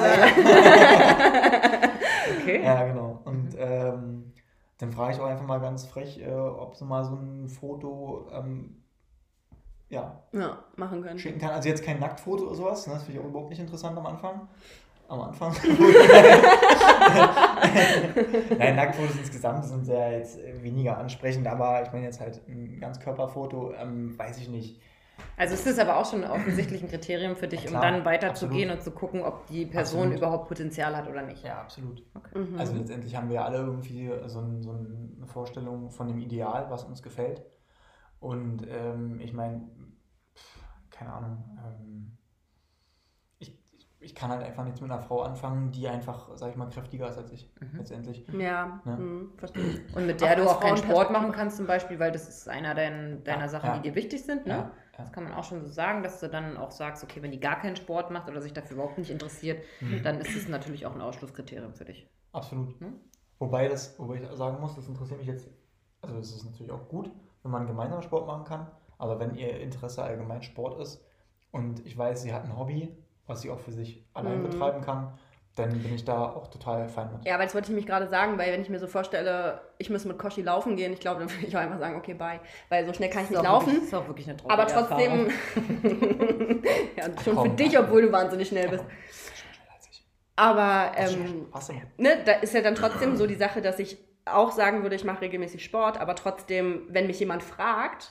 Okay. 2.41 2.62
Ja, 2.65 2.85
genau. 2.87 3.21
Und 3.25 3.55
ähm, 3.59 4.32
dann 4.79 4.93
frage 4.93 5.15
ich 5.15 5.21
auch 5.21 5.26
einfach 5.26 5.47
mal 5.47 5.61
ganz 5.61 5.87
frech, 5.87 6.21
äh, 6.21 6.32
ob 6.32 6.76
sie 6.76 6.85
mal 6.85 7.05
so 7.05 7.15
ein 7.15 7.49
Foto 7.49 8.26
ähm, 8.32 8.82
ja, 9.88 10.23
Ja, 10.32 10.65
machen 10.76 11.03
können. 11.03 11.19
schicken 11.19 11.38
kann. 11.38 11.50
Also 11.50 11.69
jetzt 11.69 11.85
kein 11.85 12.00
Nacktfoto 12.00 12.44
oder 12.47 12.55
sowas, 12.55 12.87
ne? 12.87 12.94
das 12.94 13.05
finde 13.05 13.19
ich 13.21 13.25
auch 13.25 13.29
überhaupt 13.29 13.50
nicht 13.50 13.61
interessant 13.61 13.97
am 13.99 14.06
Anfang. 14.06 14.49
Am 15.09 15.21
Anfang. 15.21 15.55
Nein, 18.59 18.77
Nacktfotos 18.77 19.17
insgesamt 19.17 19.65
sind 19.65 19.87
ja 19.87 20.11
jetzt 20.11 20.39
weniger 20.62 20.99
ansprechend, 20.99 21.47
aber 21.47 21.83
ich 21.83 21.93
meine 21.93 22.06
jetzt 22.06 22.21
halt 22.21 22.41
ein 22.49 22.81
Ganzkörperfoto, 22.81 23.75
ähm, 23.75 24.19
weiß 24.19 24.39
ich 24.39 24.49
nicht. 24.49 24.81
Also 25.37 25.55
ist 25.55 25.67
das 25.67 25.79
aber 25.79 25.99
auch 25.99 26.09
schon 26.09 26.25
offensichtlich 26.25 26.83
ein 26.83 26.89
Kriterium 26.89 27.37
für 27.37 27.49
dich, 27.49 27.65
Ja, 27.65 27.71
um 27.71 27.81
dann 27.81 28.05
weiterzugehen 28.05 28.71
und 28.71 28.83
zu 28.83 28.91
gucken, 28.91 29.23
ob 29.23 29.47
die 29.47 29.67
Person 29.67 30.03
Absolut. 30.03 30.19
überhaupt 30.19 30.49
Potenzial 30.49 30.97
hat 30.97 31.09
oder 31.09 31.23
nicht. 31.23 31.45
Ja, 31.45 31.61
absolut. 31.61 32.03
Mhm. 32.35 32.59
Also 32.59 32.75
letztendlich 32.75 33.15
haben 33.17 33.31
wir 33.31 33.45
alle 33.45 33.59
irgendwie 33.59 34.11
so, 34.27 34.41
ein, 34.41 34.62
so 34.62 34.71
eine 34.71 35.27
Vorstellung 35.27 35.91
von 35.91 36.09
dem 36.09 36.19
Ideal, 36.19 36.67
was 36.71 36.85
uns 36.85 37.03
gefällt. 37.03 37.43
Und 38.21 38.67
ähm, 38.69 39.21
ich 39.21 39.33
meine, 39.33 39.69
keine 40.91 41.12
Ahnung, 41.12 41.45
ähm, 41.65 42.17
ich, 44.05 44.15
kann 44.15 44.31
halt 44.31 44.43
einfach 44.43 44.65
nichts 44.65 44.81
mit 44.81 44.91
einer 44.91 45.01
Frau 45.01 45.23
anfangen, 45.23 45.71
die 45.73 45.89
einfach, 45.89 46.29
sag 46.37 46.51
ich 46.51 46.56
mal, 46.56 46.69
kräftiger 46.69 47.09
ist 47.09 47.19
als 47.19 47.33
ich, 47.33 47.51
Mhm. 47.61 47.79
letztendlich. 47.79 48.27
ja, 48.39 48.81
Ne? 48.85 48.97
mhm, 48.97 49.33
verstehe 49.37 49.65
ich. 49.65 49.97
Und 49.97 50.06
mit 50.06 50.21
der 50.21 50.37
du 50.37 50.43
als 50.43 50.51
auch 50.53 50.61
keinen 50.61 50.77
Sport 50.77 51.11
machen 51.11 51.33
kannst 51.33 51.56
zum 51.56 51.67
Beispiel, 51.67 51.99
weil 51.99 52.12
das 52.12 52.29
ist 52.29 52.49
einer 52.49 52.75
dein, 52.75 53.25
deiner 53.25 53.43
Ja, 53.43 53.49
Sachen, 53.49 53.67
ja. 53.69 53.77
die 53.79 53.89
dir 53.89 53.95
wichtig 53.95 54.25
sind. 54.25 54.47
Ne? 54.47 54.53
Ja, 54.53 54.59
ja. 54.59 54.71
Das 54.97 55.11
kann 55.12 55.25
man 55.25 55.33
auch 55.33 55.43
schon 55.45 55.61
so 55.62 55.69
sagen, 55.69 56.03
dass 56.03 56.21
du 56.21 56.29
dann 56.29 56.56
auch 56.56 56.71
sagst, 56.71 57.03
okay, 57.03 57.21
wenn 57.23 57.33
die 57.33 57.41
gar 57.41 57.59
keinen 57.61 57.75
Sport 57.77 58.11
macht 58.11 58.29
oder 58.29 58.41
sich 58.41 58.53
dafür 58.53 58.77
überhaupt 58.77 58.99
nicht 58.99 59.11
interessiert, 59.11 59.62
Mhm. 59.81 60.03
dann 60.03 60.21
ist 60.21 60.37
es 60.37 60.49
natürlich 60.49 60.87
auch 60.87 60.95
ein 60.95 61.00
Ausschlusskriterium 61.00 61.75
für 61.75 61.85
dich. 61.85 62.07
Absolut. 62.33 62.79
Hm? 62.81 62.95
Wobei, 63.39 63.69
das, 63.69 63.99
wobei 63.99 64.17
ich 64.17 64.29
sagen 64.37 64.61
muss, 64.61 64.77
das 64.77 64.87
interessiert 64.89 65.19
mich 65.19 65.29
jetzt, 65.29 65.49
also 66.03 66.17
es 66.19 66.35
ist 66.35 66.45
natürlich 66.45 66.71
auch 66.73 66.89
gut, 66.89 67.11
wenn 67.43 67.50
man 67.50 67.67
gemeinsam 67.67 68.03
Sport 68.03 68.27
machen 68.27 68.45
kann, 68.45 68.67
aber 68.99 69.19
wenn 69.19 69.35
ihr 69.35 69.59
Interesse 69.61 70.03
allgemein 70.03 70.43
Sport 70.43 70.81
ist 70.81 71.05
und 71.50 71.85
ich 71.85 71.97
weiß, 71.99 72.23
sie 72.23 72.33
hat 72.33 72.45
ein 72.45 72.57
Hobby, 72.57 72.97
was 73.26 73.41
sie 73.43 73.50
auch 73.50 73.61
für 73.61 73.73
sich 73.73 74.05
allein 74.15 74.43
Mhm. 74.43 74.50
betreiben 74.50 74.81
kann, 74.81 75.19
dann 75.56 75.71
bin 75.71 75.94
ich 75.94 76.05
da 76.05 76.21
auch 76.31 76.49
total 76.49 76.88
fein 76.88 77.12
mit. 77.12 77.25
Ja, 77.26 77.35
aber 77.35 77.44
das 77.44 77.55
wollte 77.55 77.71
ich 77.71 77.76
mich 77.76 77.87
gerade 77.87 78.09
sagen, 78.09 78.37
weil 78.38 78.53
wenn 78.53 78.61
ich 78.61 78.69
mir 78.69 78.81
so 78.81 78.88
vorstelle, 78.88 79.61
ich 79.79 79.88
muss 79.88 80.05
mit 80.05 80.19
Koshi 80.19 80.43
laufen 80.43 80.75
gehen, 80.76 80.93
ich 80.93 80.99
glaube, 81.00 81.21
dann 81.21 81.31
würde 81.32 81.47
ich 81.47 81.56
auch 81.56 81.61
einfach 81.61 81.79
sagen, 81.79 81.97
okay, 81.97 82.15
bye. 82.15 82.41
Weil 82.69 82.85
so 82.87 82.93
schnell 82.93 83.09
kann 83.11 83.25
ich 83.25 83.31
nicht 83.31 83.43
laufen. 83.43 83.67
Wirklich, 83.69 83.85
ist 83.85 83.94
auch 83.94 84.06
wirklich 84.09 84.29
eine 84.29 84.38
Aber 84.49 84.67
trotzdem, 84.67 85.31
ja, 86.97 87.05
schon 87.23 87.37
komm, 87.37 87.50
für 87.50 87.56
dich, 87.56 87.79
obwohl 87.79 88.03
du 88.03 88.12
wahnsinnig 88.12 88.49
schnell 88.49 88.69
bist. 88.69 88.85
Schon 88.85 89.37
schneller 89.55 89.75
als 89.75 89.88
ich. 89.91 90.05
Aber 90.37 90.93
ähm, 90.97 91.47
ne, 91.99 92.19
da 92.25 92.33
ist 92.33 92.52
ja 92.52 92.61
dann 92.61 92.75
trotzdem 92.75 93.16
so 93.16 93.26
die 93.26 93.37
Sache, 93.37 93.62
dass 93.62 93.78
ich 93.78 93.97
auch 94.26 94.50
sagen 94.52 94.83
würde, 94.83 94.97
ich 94.97 95.04
mache 95.04 95.21
regelmäßig 95.21 95.62
Sport, 95.64 96.00
aber 96.00 96.16
trotzdem, 96.16 96.87
wenn 96.88 97.07
mich 97.07 97.21
jemand 97.21 97.43
fragt, 97.43 98.11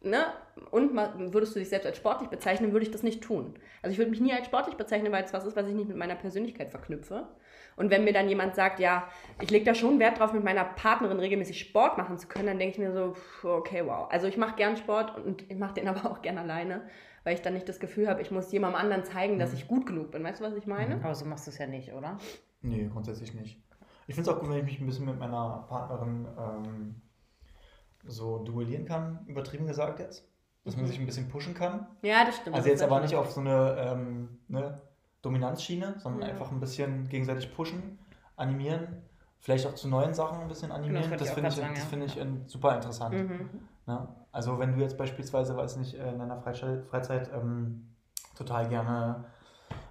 ne, 0.00 0.26
und 0.70 0.94
würdest 1.32 1.54
du 1.54 1.58
dich 1.60 1.68
selbst 1.68 1.86
als 1.86 1.96
sportlich 1.96 2.28
bezeichnen, 2.30 2.72
würde 2.72 2.84
ich 2.84 2.90
das 2.92 3.02
nicht 3.02 3.22
tun. 3.22 3.54
Also 3.82 3.92
ich 3.92 3.98
würde 3.98 4.10
mich 4.10 4.20
nie 4.20 4.32
als 4.32 4.46
sportlich 4.46 4.76
bezeichnen, 4.76 5.12
weil 5.12 5.24
es 5.24 5.32
was 5.32 5.44
ist, 5.44 5.56
was 5.56 5.66
ich 5.66 5.74
nicht 5.74 5.88
mit 5.88 5.96
meiner 5.96 6.14
Persönlichkeit 6.16 6.70
verknüpfe. 6.70 7.28
Und 7.76 7.90
wenn 7.90 8.02
mir 8.04 8.12
dann 8.12 8.28
jemand 8.28 8.56
sagt, 8.56 8.80
ja, 8.80 9.08
ich 9.40 9.50
lege 9.50 9.64
da 9.64 9.74
schon 9.74 10.00
Wert 10.00 10.18
drauf, 10.18 10.32
mit 10.32 10.42
meiner 10.42 10.64
Partnerin 10.64 11.20
regelmäßig 11.20 11.60
Sport 11.60 11.96
machen 11.96 12.18
zu 12.18 12.26
können, 12.26 12.46
dann 12.46 12.58
denke 12.58 12.72
ich 12.72 12.78
mir 12.78 12.92
so, 12.92 13.14
okay, 13.48 13.82
wow. 13.86 14.08
Also 14.10 14.26
ich 14.26 14.36
mache 14.36 14.56
gern 14.56 14.76
Sport 14.76 15.16
und 15.16 15.48
ich 15.48 15.56
mache 15.56 15.74
den 15.74 15.86
aber 15.88 16.10
auch 16.10 16.20
gern 16.22 16.38
alleine, 16.38 16.82
weil 17.24 17.34
ich 17.34 17.42
dann 17.42 17.54
nicht 17.54 17.68
das 17.68 17.78
Gefühl 17.78 18.08
habe, 18.08 18.20
ich 18.20 18.30
muss 18.32 18.50
jemandem 18.50 18.80
anderen 18.80 19.04
zeigen, 19.04 19.38
dass 19.38 19.50
Mhm. 19.52 19.56
ich 19.58 19.68
gut 19.68 19.86
genug 19.86 20.10
bin. 20.10 20.24
Weißt 20.24 20.40
du, 20.40 20.44
was 20.44 20.54
ich 20.54 20.66
meine? 20.66 20.96
Aber 21.04 21.14
so 21.14 21.24
machst 21.24 21.46
du 21.46 21.50
es 21.52 21.58
ja 21.58 21.66
nicht, 21.66 21.92
oder? 21.92 22.18
Nee, 22.62 22.88
grundsätzlich 22.92 23.32
nicht. 23.34 23.62
Ich 24.08 24.14
finde 24.14 24.30
es 24.30 24.36
auch 24.36 24.40
gut, 24.40 24.48
wenn 24.50 24.56
ich 24.58 24.64
mich 24.64 24.80
ein 24.80 24.86
bisschen 24.86 25.04
mit 25.06 25.18
meiner 25.18 25.64
Partnerin 25.68 26.26
ähm, 26.38 27.02
so 28.08 28.38
duellieren 28.38 28.84
kann, 28.84 29.20
übertrieben 29.26 29.66
gesagt 29.66 30.00
jetzt. 30.00 30.24
Dass 30.64 30.74
man 30.76 30.84
Mhm. 30.84 30.88
sich 30.88 30.98
ein 31.00 31.06
bisschen 31.06 31.28
pushen 31.28 31.54
kann. 31.54 31.86
Ja, 32.02 32.24
das 32.24 32.36
stimmt. 32.36 32.56
Also 32.56 32.68
jetzt 32.68 32.82
aber 32.82 33.00
nicht 33.00 33.14
auf 33.14 33.30
so 33.30 33.40
eine 33.40 33.76
ähm, 33.78 34.38
ne, 34.48 34.80
Dominanzschiene, 35.22 35.94
sondern 35.98 36.22
Ja. 36.22 36.28
einfach 36.28 36.50
ein 36.50 36.60
bisschen 36.60 37.08
gegenseitig 37.08 37.54
pushen, 37.54 37.98
animieren, 38.36 39.02
vielleicht 39.40 39.66
auch 39.66 39.74
zu 39.74 39.88
neuen 39.88 40.12
Sachen 40.14 40.40
ein 40.40 40.48
bisschen 40.48 40.70
animieren. 40.72 41.04
wollte 41.10 41.24
das 41.24 41.28
ich 41.28 41.34
finde 41.34 41.48
ich, 41.48 41.54
grad 41.54 41.64
sagen, 41.64 41.74
das 41.74 41.84
ja. 41.84 41.90
finde 41.90 42.36
ich 42.44 42.50
super 42.50 42.74
interessant. 42.74 43.14
Mhm. 43.14 43.50
Ne? 43.86 44.08
Also 44.32 44.58
wenn 44.58 44.76
du 44.76 44.80
jetzt 44.82 44.98
beispielsweise, 44.98 45.56
weiß 45.56 45.76
nicht, 45.78 45.94
äh, 45.94 46.10
in 46.12 46.18
deiner 46.18 46.36
Freizeit, 46.36 46.84
Freizeit 46.86 47.30
ähm, 47.32 47.88
total 48.36 48.68
gerne 48.68 49.24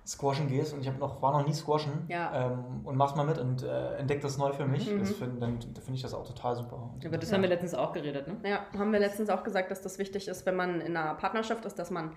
squashen 0.07 0.47
gehst 0.47 0.73
und 0.73 0.79
ich 0.79 0.87
habe 0.87 0.97
noch, 0.99 1.21
war 1.21 1.33
noch 1.37 1.45
nie 1.45 1.53
squashen 1.53 2.05
Ja. 2.07 2.51
ähm, 2.51 2.81
und 2.85 2.95
mach's 2.95 3.15
mal 3.15 3.25
mit 3.25 3.37
und 3.37 3.61
äh, 3.63 3.95
entdeck 3.97 4.21
das 4.21 4.37
neu 4.37 4.53
für 4.53 4.65
mich, 4.65 4.89
Mhm. 4.89 4.99
das 4.99 5.11
find, 5.11 5.41
dann 5.41 5.59
finde 5.61 5.93
ich 5.93 6.01
das 6.01 6.13
auch 6.13 6.25
total 6.25 6.55
super. 6.55 6.93
Über 7.03 7.17
das 7.17 7.31
haben 7.33 7.41
wir 7.41 7.49
letztens 7.49 7.73
auch 7.73 7.91
geredet, 7.91 8.27
ne? 8.27 8.37
Ja, 8.49 8.65
haben 8.79 8.93
wir 8.93 8.99
letztens 8.99 9.29
auch 9.29 9.43
gesagt, 9.43 9.69
dass 9.69 9.81
das 9.81 9.99
wichtig 9.99 10.27
ist, 10.29 10.45
wenn 10.45 10.55
man 10.55 10.79
in 10.79 10.95
einer 10.95 11.13
Partnerschaft 11.15 11.65
ist, 11.65 11.77
dass 11.77 11.91
man 11.91 12.13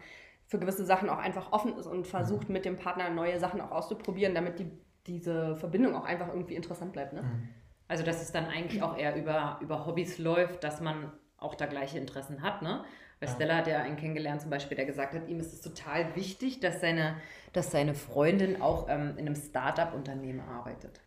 für 0.46 0.58
gewisse 0.58 0.84
Sachen 0.84 1.08
auch 1.10 1.18
einfach 1.18 1.52
offen 1.52 1.76
ist 1.76 1.86
und 1.86 2.06
versucht, 2.06 2.48
mit 2.48 2.64
dem 2.64 2.76
Partner 2.76 3.10
neue 3.10 3.38
Sachen 3.40 3.60
auch 3.60 3.70
auszuprobieren, 3.72 4.34
damit 4.34 4.58
die, 4.60 4.70
diese 5.06 5.56
Verbindung 5.56 5.94
auch 5.96 6.04
einfach 6.04 6.28
irgendwie 6.28 6.54
interessant 6.54 6.92
bleibt. 6.92 7.12
Ne? 7.12 7.22
Mhm. 7.22 7.48
Also, 7.88 8.04
dass 8.04 8.22
es 8.22 8.30
dann 8.30 8.46
eigentlich 8.46 8.82
auch 8.82 8.96
eher 8.96 9.16
über, 9.16 9.58
über 9.60 9.84
Hobbys 9.86 10.18
läuft, 10.18 10.62
dass 10.62 10.80
man 10.80 11.12
auch 11.38 11.54
da 11.56 11.66
gleiche 11.66 11.98
Interessen 11.98 12.42
hat, 12.42 12.62
ne? 12.62 12.84
Weil 13.20 13.28
Ja. 13.28 13.34
Stella 13.34 13.56
hat 13.56 13.66
ja 13.66 13.78
einen 13.80 13.96
kennengelernt, 13.96 14.40
zum 14.40 14.50
Beispiel, 14.50 14.76
der 14.76 14.86
gesagt 14.86 15.14
hat, 15.14 15.28
ihm 15.28 15.38
ist 15.40 15.52
es 15.52 15.60
total 15.60 16.16
wichtig, 16.16 16.60
dass 16.60 16.80
seine, 16.80 17.16
dass 17.52 17.70
seine 17.70 17.94
Freundin 17.94 18.62
auch 18.62 18.88
ähm, 18.88 19.10
in 19.18 19.26
einem 19.26 19.36
Start-up-Unternehmen 19.36 20.40
arbeitet. 20.40 21.00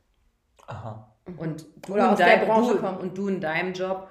Aha. 0.67 1.12
Und 1.38 1.65
du, 1.88 1.93
Oder 1.93 2.12
in 2.12 2.48
Branche 2.48 2.74
du, 2.74 2.79
kommt. 2.79 3.01
und 3.01 3.17
du 3.17 3.27
in 3.27 3.41
deinem 3.41 3.74
Job. 3.74 4.10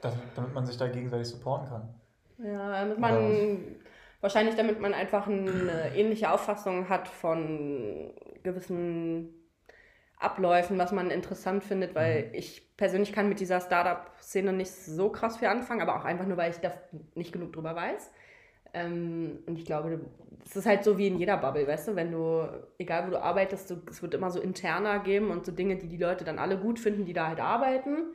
Das, 0.00 0.14
damit 0.36 0.54
man 0.54 0.64
sich 0.64 0.76
da 0.76 0.86
gegenseitig 0.86 1.28
supporten 1.28 1.68
kann. 1.68 1.94
Ja, 2.38 2.82
damit 2.82 2.98
man 2.98 3.76
wahrscheinlich 4.20 4.54
damit 4.54 4.80
man 4.80 4.94
einfach 4.94 5.26
eine 5.26 5.92
ähnliche 5.94 6.30
Auffassung 6.30 6.88
hat 6.88 7.08
von 7.08 8.12
gewissen 8.42 9.34
Abläufen, 10.20 10.78
was 10.78 10.92
man 10.92 11.10
interessant 11.10 11.62
findet, 11.62 11.94
weil 11.94 12.30
ich 12.32 12.76
persönlich 12.76 13.12
kann 13.12 13.28
mit 13.28 13.40
dieser 13.40 13.60
Startup-Szene 13.60 14.52
nicht 14.52 14.70
so 14.70 15.10
krass 15.10 15.36
viel 15.36 15.48
anfangen, 15.48 15.80
aber 15.80 15.96
auch 15.96 16.04
einfach 16.04 16.26
nur, 16.26 16.36
weil 16.36 16.50
ich 16.50 16.58
da 16.58 16.72
nicht 17.14 17.32
genug 17.32 17.52
drüber 17.52 17.74
weiß. 17.76 18.10
Ähm, 18.74 19.38
und 19.46 19.58
ich 19.58 19.64
glaube, 19.64 20.00
es 20.44 20.56
ist 20.56 20.66
halt 20.66 20.84
so 20.84 20.98
wie 20.98 21.06
in 21.06 21.18
jeder 21.18 21.36
Bubble, 21.38 21.66
weißt 21.66 21.88
du, 21.88 21.96
wenn 21.96 22.12
du, 22.12 22.46
egal 22.78 23.06
wo 23.06 23.10
du 23.12 23.22
arbeitest, 23.22 23.70
du, 23.70 23.76
es 23.90 24.02
wird 24.02 24.14
immer 24.14 24.30
so 24.30 24.40
interner 24.40 24.98
geben 24.98 25.30
und 25.30 25.46
so 25.46 25.52
Dinge, 25.52 25.76
die 25.76 25.88
die 25.88 25.96
Leute 25.96 26.24
dann 26.24 26.38
alle 26.38 26.58
gut 26.58 26.78
finden, 26.78 27.04
die 27.06 27.12
da 27.14 27.28
halt 27.28 27.40
arbeiten. 27.40 28.14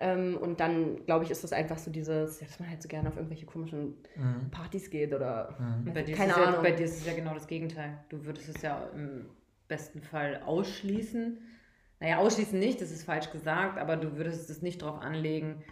Ähm, 0.00 0.36
und 0.40 0.60
dann, 0.60 1.04
glaube 1.06 1.24
ich, 1.24 1.30
ist 1.32 1.42
das 1.42 1.52
einfach 1.52 1.78
so 1.78 1.90
dieses, 1.90 2.40
ja, 2.40 2.46
dass 2.46 2.60
man 2.60 2.70
halt 2.70 2.80
so 2.82 2.88
gerne 2.88 3.08
auf 3.08 3.16
irgendwelche 3.16 3.46
komischen 3.46 3.96
Mhm. 4.14 4.50
Partys 4.52 4.90
geht 4.90 5.12
oder 5.12 5.56
dir, 5.86 6.14
keine 6.14 6.30
ist 6.32 6.36
es 6.36 6.36
ja, 6.36 6.44
Ahnung. 6.44 6.62
bei 6.62 6.70
dir 6.70 6.84
ist 6.84 6.98
es 6.98 7.06
ja 7.06 7.14
genau 7.14 7.34
das 7.34 7.48
Gegenteil. 7.48 7.98
Du 8.08 8.24
würdest 8.24 8.48
es 8.48 8.62
ja 8.62 8.88
im 8.94 9.26
besten 9.68 10.00
Fall 10.02 10.42
ausschließen. 10.44 11.38
Naja, 12.00 12.18
ausschließen 12.18 12.58
nicht, 12.58 12.80
das 12.80 12.90
ist 12.90 13.04
falsch 13.04 13.30
gesagt, 13.30 13.78
aber 13.78 13.96
du 13.96 14.16
würdest 14.16 14.48
es 14.50 14.62
nicht 14.62 14.82
darauf 14.82 15.00
anlegen, 15.00 15.62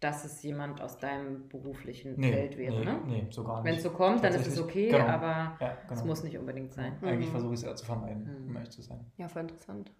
dass 0.00 0.24
es 0.24 0.42
jemand 0.42 0.80
aus 0.82 0.98
deinem 0.98 1.48
beruflichen 1.48 2.14
Nee, 2.20 2.32
Feld 2.32 2.58
wäre. 2.58 2.78
nee, 2.78 2.84
ne? 2.84 3.00
nee, 3.06 3.26
so 3.30 3.44
gar 3.44 3.56
nicht. 3.62 3.64
Wenn 3.64 3.76
es 3.76 3.82
so 3.82 3.90
kommt, 3.90 4.22
dann 4.22 4.34
ist 4.34 4.46
es 4.46 4.60
okay, 4.60 4.90
genau. 4.90 5.06
aber 5.06 5.56
ja, 5.60 5.78
genau. 5.88 5.92
es 5.94 6.04
muss 6.04 6.22
nicht 6.22 6.36
unbedingt 6.36 6.74
sein. 6.74 6.98
Eigentlich 7.02 7.28
Mhm. 7.28 7.32
versuche 7.32 7.54
ich 7.54 7.60
es 7.60 7.66
eher 7.66 7.76
zu 7.76 7.86
vermeiden, 7.86 8.24
Mhm. 8.24 8.50
um 8.50 8.56
ehrlich 8.56 8.70
zu 8.70 8.82
sein. 8.82 9.00
Ja, 9.16 9.28
voll 9.28 9.42
interessant. 9.42 9.90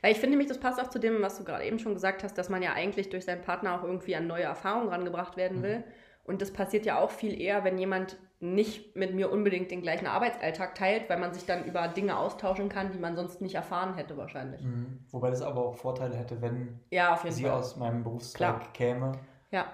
Weil 0.00 0.12
ich 0.12 0.18
finde 0.18 0.30
nämlich, 0.30 0.48
das 0.48 0.58
passt 0.60 0.80
auch 0.80 0.88
zu 0.88 1.00
dem, 1.00 1.20
was 1.20 1.36
du 1.36 1.44
gerade 1.44 1.64
eben 1.64 1.78
schon 1.80 1.94
gesagt 1.94 2.22
hast, 2.22 2.38
dass 2.38 2.48
man 2.48 2.62
ja 2.62 2.72
eigentlich 2.72 3.10
durch 3.10 3.24
seinen 3.24 3.42
Partner 3.42 3.78
auch 3.78 3.82
irgendwie 3.84 4.14
an 4.14 4.26
neue 4.28 4.44
Erfahrungen 4.44 4.88
rangebracht 4.88 5.36
werden 5.36 5.62
will. 5.62 5.82
Und 6.22 6.40
das 6.40 6.52
passiert 6.52 6.86
ja 6.86 6.98
auch 6.98 7.10
viel 7.10 7.38
eher, 7.38 7.64
wenn 7.64 7.76
jemand 7.76 8.16
nicht 8.44 8.94
mit 8.94 9.14
mir 9.14 9.32
unbedingt 9.32 9.70
den 9.70 9.80
gleichen 9.80 10.06
Arbeitsalltag 10.06 10.74
teilt, 10.74 11.08
weil 11.08 11.18
man 11.18 11.32
sich 11.32 11.46
dann 11.46 11.64
über 11.64 11.88
Dinge 11.88 12.16
austauschen 12.18 12.68
kann, 12.68 12.92
die 12.92 12.98
man 12.98 13.16
sonst 13.16 13.40
nicht 13.40 13.54
erfahren 13.54 13.94
hätte 13.94 14.16
wahrscheinlich. 14.16 14.62
Mhm. 14.62 15.00
Wobei 15.10 15.30
das 15.30 15.42
aber 15.42 15.64
auch 15.64 15.74
Vorteile 15.74 16.16
hätte, 16.16 16.40
wenn 16.42 16.80
Ja, 16.90 17.18
sie 17.28 17.42
Fall. 17.44 17.52
aus 17.52 17.76
meinem 17.76 18.04
Berufszweig 18.04 18.60
Klar. 18.60 18.72
käme, 18.72 19.12
Ja, 19.50 19.66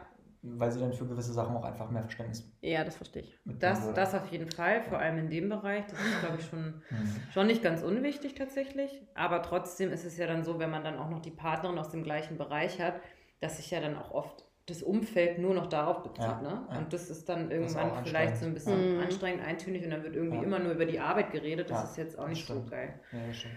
weil 0.43 0.71
sie 0.71 0.81
dann 0.81 0.93
für 0.93 1.07
gewisse 1.07 1.33
Sachen 1.33 1.57
auch 1.57 1.65
einfach 1.65 1.91
mehr 1.91 2.03
Verständnis 2.03 2.51
ja, 2.63 2.85
das 2.85 2.97
verstehe 2.97 3.23
ich. 3.23 3.39
Das, 3.59 3.93
das 3.95 4.15
auf 4.15 4.31
jeden 4.31 4.51
Fall, 4.51 4.83
vor 4.83 4.99
allem 4.99 5.19
in 5.19 5.31
dem 5.31 5.49
Bereich. 5.49 5.87
Das 5.87 5.99
ist, 5.99 6.21
glaube 6.21 6.37
ich, 6.39 6.47
schon, 6.47 6.83
Mhm. 6.91 7.23
schon 7.33 7.47
nicht 7.47 7.63
ganz 7.63 7.83
unwichtig 7.83 8.35
tatsächlich. 8.35 9.03
Aber 9.15 9.43
trotzdem 9.43 9.91
ist 9.91 10.05
es 10.05 10.19
ja 10.19 10.27
dann 10.27 10.45
so, 10.45 10.59
wenn 10.59 10.71
man 10.71 10.85
dann 10.85 10.99
auch 10.99 11.09
noch 11.09 11.21
die 11.21 11.31
Partnerin 11.31 11.79
aus 11.79 11.89
dem 11.91 12.03
gleichen 12.03 12.37
Bereich 12.37 12.79
hat, 12.81 13.01
dass 13.41 13.57
sich 13.57 13.71
ja 13.71 13.81
dann 13.81 13.97
auch 13.97 14.11
oft 14.11 14.45
das 14.71 14.83
Umfeld 14.83 15.39
nur 15.39 15.55
noch 15.55 15.67
darauf 15.67 16.03
bezieht. 16.03 16.21
Ja, 16.25 16.41
ne? 16.41 16.67
ja. 16.71 16.79
Und 16.79 16.93
das 16.93 17.11
ist 17.11 17.29
dann 17.29 17.51
ist 17.51 17.53
irgendwann 17.53 17.91
auch 17.93 18.03
vielleicht 18.05 18.37
so 18.37 18.47
ein 18.47 18.55
bisschen 18.55 18.97
Mhm. 18.97 19.03
anstrengend, 19.03 19.45
eintönig 19.45 19.85
und 19.85 19.91
dann 19.91 20.03
wird 20.03 20.15
irgendwie 20.17 20.39
Ja. 20.39 20.43
immer 20.45 20.59
nur 20.59 20.73
über 20.73 20.87
die 20.87 21.01
Arbeit 21.01 21.31
geredet. 21.33 21.69
Das 21.71 21.79
Ja, 21.79 21.85
ist 21.85 21.97
jetzt 21.97 22.19
auch 22.19 22.29
nicht 22.29 22.47
so 22.47 22.55
stimmt. 22.55 22.71
geil. 22.71 23.01
Ja, 23.13 23.19
das 23.27 23.37
stimmt. 23.37 23.55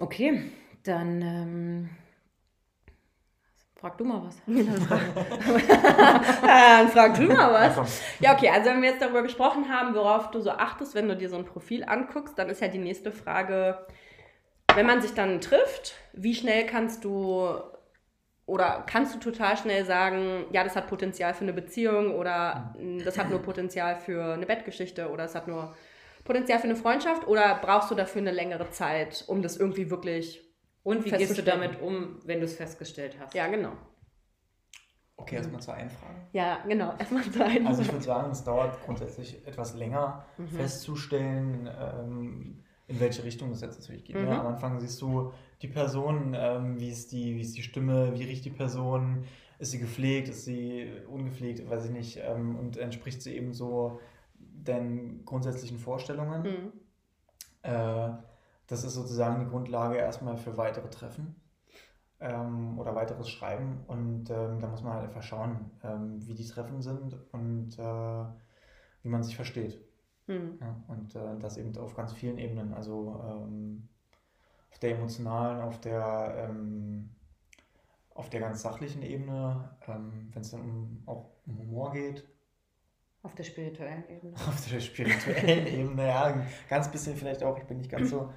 Okay, 0.00 0.42
dann 0.84 1.22
ähm, 1.22 1.90
frag 3.76 3.96
du 3.98 4.04
mal 4.04 4.22
was. 4.24 4.36
Dann 6.46 6.88
frag 6.88 7.14
du 7.14 7.22
mal 7.24 7.52
was. 7.76 8.00
Ja, 8.20 8.34
okay, 8.34 8.48
also 8.50 8.70
wenn 8.70 8.82
wir 8.82 8.90
jetzt 8.90 9.02
darüber 9.02 9.22
gesprochen 9.22 9.68
haben, 9.68 9.94
worauf 9.94 10.30
du 10.30 10.40
so 10.40 10.50
achtest, 10.50 10.94
wenn 10.94 11.08
du 11.08 11.16
dir 11.16 11.28
so 11.28 11.36
ein 11.36 11.44
Profil 11.44 11.84
anguckst, 11.84 12.38
dann 12.38 12.48
ist 12.50 12.60
ja 12.60 12.68
die 12.68 12.78
nächste 12.78 13.10
Frage, 13.12 13.86
wenn 14.74 14.86
man 14.86 15.00
sich 15.02 15.14
dann 15.14 15.40
trifft, 15.40 15.94
wie 16.12 16.34
schnell 16.34 16.66
kannst 16.66 17.04
du 17.04 17.48
oder 18.50 18.82
kannst 18.86 19.14
du 19.14 19.18
total 19.20 19.56
schnell 19.56 19.84
sagen, 19.84 20.44
ja, 20.50 20.64
das 20.64 20.74
hat 20.74 20.88
Potenzial 20.88 21.32
für 21.34 21.42
eine 21.44 21.52
Beziehung 21.52 22.14
oder 22.16 22.74
mm, 22.76 22.98
das 23.04 23.16
hat 23.16 23.30
nur 23.30 23.40
Potenzial 23.40 23.94
für 23.96 24.34
eine 24.34 24.44
Bettgeschichte 24.44 25.08
oder 25.08 25.24
es 25.24 25.34
hat 25.36 25.46
nur 25.46 25.74
Potenzial 26.24 26.58
für 26.58 26.64
eine 26.64 26.74
Freundschaft 26.76 27.26
oder 27.28 27.58
brauchst 27.62 27.90
du 27.92 27.94
dafür 27.94 28.22
eine 28.22 28.32
längere 28.32 28.68
Zeit, 28.70 29.24
um 29.28 29.40
das 29.40 29.56
irgendwie 29.56 29.88
wirklich, 29.90 30.42
Und 30.82 31.04
wie 31.04 31.10
gehst 31.10 31.38
du 31.38 31.42
damit 31.42 31.80
um, 31.80 32.18
wenn 32.24 32.40
du 32.40 32.46
es 32.46 32.56
festgestellt 32.56 33.16
hast? 33.20 33.34
ja, 33.34 33.46
genau. 33.46 33.72
Okay, 35.16 35.36
erstmal 35.36 35.60
zur 35.60 35.74
Einfrage. 35.74 36.16
Ja, 36.32 36.58
genau, 36.66 36.94
erstmal 36.98 37.22
so 37.22 37.42
ein. 37.42 37.66
Also 37.66 37.82
ich 37.82 37.92
würde 37.92 38.04
sagen, 38.04 38.30
es 38.32 38.42
dauert 38.42 38.80
grundsätzlich 38.84 39.46
etwas 39.46 39.74
länger 39.74 40.24
Mhm. 40.38 40.48
festzustellen, 40.56 41.70
ähm, 41.78 42.64
in 42.90 42.98
welche 42.98 43.22
Richtung 43.22 43.52
es 43.52 43.60
jetzt 43.60 43.78
natürlich 43.78 44.04
geht. 44.04 44.16
Mhm. 44.16 44.24
Ne? 44.24 44.40
Am 44.40 44.46
Anfang 44.48 44.80
siehst 44.80 45.00
du 45.00 45.32
die 45.62 45.68
Person, 45.68 46.34
ähm, 46.36 46.80
wie, 46.80 46.90
ist 46.90 47.12
die, 47.12 47.36
wie 47.36 47.42
ist 47.42 47.56
die 47.56 47.62
Stimme, 47.62 48.12
wie 48.18 48.24
riecht 48.24 48.44
die 48.44 48.50
Person, 48.50 49.24
ist 49.60 49.70
sie 49.70 49.78
gepflegt, 49.78 50.28
ist 50.28 50.44
sie 50.44 50.90
ungepflegt, 51.08 51.68
weiß 51.70 51.84
ich 51.84 51.90
nicht, 51.92 52.20
ähm, 52.22 52.56
und 52.56 52.76
entspricht 52.76 53.22
sie 53.22 53.36
eben 53.36 53.52
so 53.52 54.00
deinen 54.38 55.24
grundsätzlichen 55.24 55.78
Vorstellungen. 55.78 56.42
Mhm. 56.42 56.72
Äh, 57.62 58.10
das 58.66 58.84
ist 58.84 58.94
sozusagen 58.94 59.40
die 59.40 59.50
Grundlage 59.50 59.96
erstmal 59.96 60.36
für 60.36 60.56
weitere 60.56 60.90
Treffen 60.90 61.36
ähm, 62.18 62.76
oder 62.78 62.96
weiteres 62.96 63.28
Schreiben. 63.28 63.84
Und 63.86 64.30
ähm, 64.30 64.58
da 64.58 64.66
muss 64.66 64.82
man 64.82 64.94
halt 64.94 65.04
einfach 65.04 65.22
schauen, 65.22 65.70
ähm, 65.84 66.26
wie 66.26 66.34
die 66.34 66.46
Treffen 66.46 66.82
sind 66.82 67.16
und 67.32 67.78
äh, 67.78 68.24
wie 69.02 69.08
man 69.08 69.22
sich 69.22 69.36
versteht. 69.36 69.78
Mhm. 70.30 70.58
Ja, 70.60 70.76
und 70.88 71.14
äh, 71.16 71.38
das 71.40 71.56
eben 71.56 71.76
auf 71.76 71.94
ganz 71.94 72.12
vielen 72.12 72.38
Ebenen. 72.38 72.72
Also 72.74 73.20
ähm, 73.26 73.88
auf 74.70 74.78
der 74.78 74.92
emotionalen, 74.92 75.60
auf 75.60 75.80
der, 75.80 76.48
ähm, 76.50 77.10
auf 78.14 78.30
der 78.30 78.40
ganz 78.40 78.62
sachlichen 78.62 79.02
Ebene, 79.02 79.76
ähm, 79.88 80.30
wenn 80.32 80.42
es 80.42 80.50
dann 80.50 80.60
um, 80.62 81.02
auch 81.06 81.30
um 81.46 81.58
Humor 81.58 81.92
geht, 81.92 82.24
Auf 83.22 83.34
der 83.34 83.44
spirituellen 83.44 84.08
Ebene. 84.08 84.34
auf 84.48 84.68
der 84.70 84.80
spirituellen 84.80 85.66
Ebene, 85.66 86.06
ja, 86.06 86.46
ganz 86.68 86.90
bisschen 86.90 87.16
vielleicht 87.16 87.42
auch, 87.42 87.58
ich 87.58 87.64
bin 87.64 87.78
nicht 87.78 87.90
ganz 87.90 88.10
so, 88.10 88.32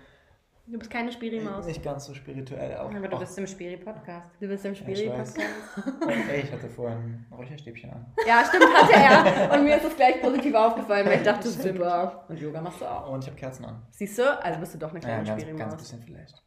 Du 0.66 0.80
bist 0.80 0.90
keine 0.90 1.12
Spiri-Maus. 1.12 1.66
nicht 1.66 1.84
ganz 1.84 2.06
so 2.06 2.14
spirituell. 2.14 2.78
Auch, 2.78 2.90
Aber 2.90 3.08
du 3.08 3.16
auch- 3.18 3.20
bist 3.20 3.38
im 3.38 3.46
Spiri-Podcast. 3.46 4.32
Du 4.40 4.48
bist 4.48 4.64
im 4.64 4.74
Ja, 4.74 4.80
ich 4.82 5.10
weiß. 5.10 5.32
Spiri-Podcast. 5.34 6.30
Ey, 6.30 6.42
ich 6.42 6.52
hatte 6.54 6.70
vorhin 6.70 6.98
ein 7.00 7.28
Räucherstäbchen 7.36 7.90
an. 7.92 8.06
Ja, 8.26 8.46
stimmt, 8.46 8.64
hatte 8.74 8.94
er. 8.94 9.52
Und 9.60 9.66
mir 9.66 9.76
ist 9.76 9.86
das 9.86 9.96
gleich 9.98 10.22
positiv 10.22 10.56
aufgefallen, 10.56 11.06
weil 11.06 11.18
ich 11.18 11.24
dachte, 11.24 11.50
super. 11.50 12.26
Und 12.30 12.40
Yoga 12.40 12.62
machst 12.62 12.80
du 12.80 12.86
auch. 12.86 13.10
Und 13.12 13.24
ich 13.24 13.28
habe 13.30 13.38
Kerzen 13.38 13.66
an. 13.66 13.82
Siehst 13.92 14.18
du? 14.18 14.42
Also 14.42 14.60
bist 14.62 14.74
du 14.74 14.78
doch 14.78 14.92
eine 14.92 15.00
Ja, 15.00 15.06
kleine 15.06 15.24
ganz, 15.26 15.30
ganz 15.30 15.42
Spiri-Maus. 15.44 15.76
bisschen 15.78 16.02
vielleicht. 16.02 16.44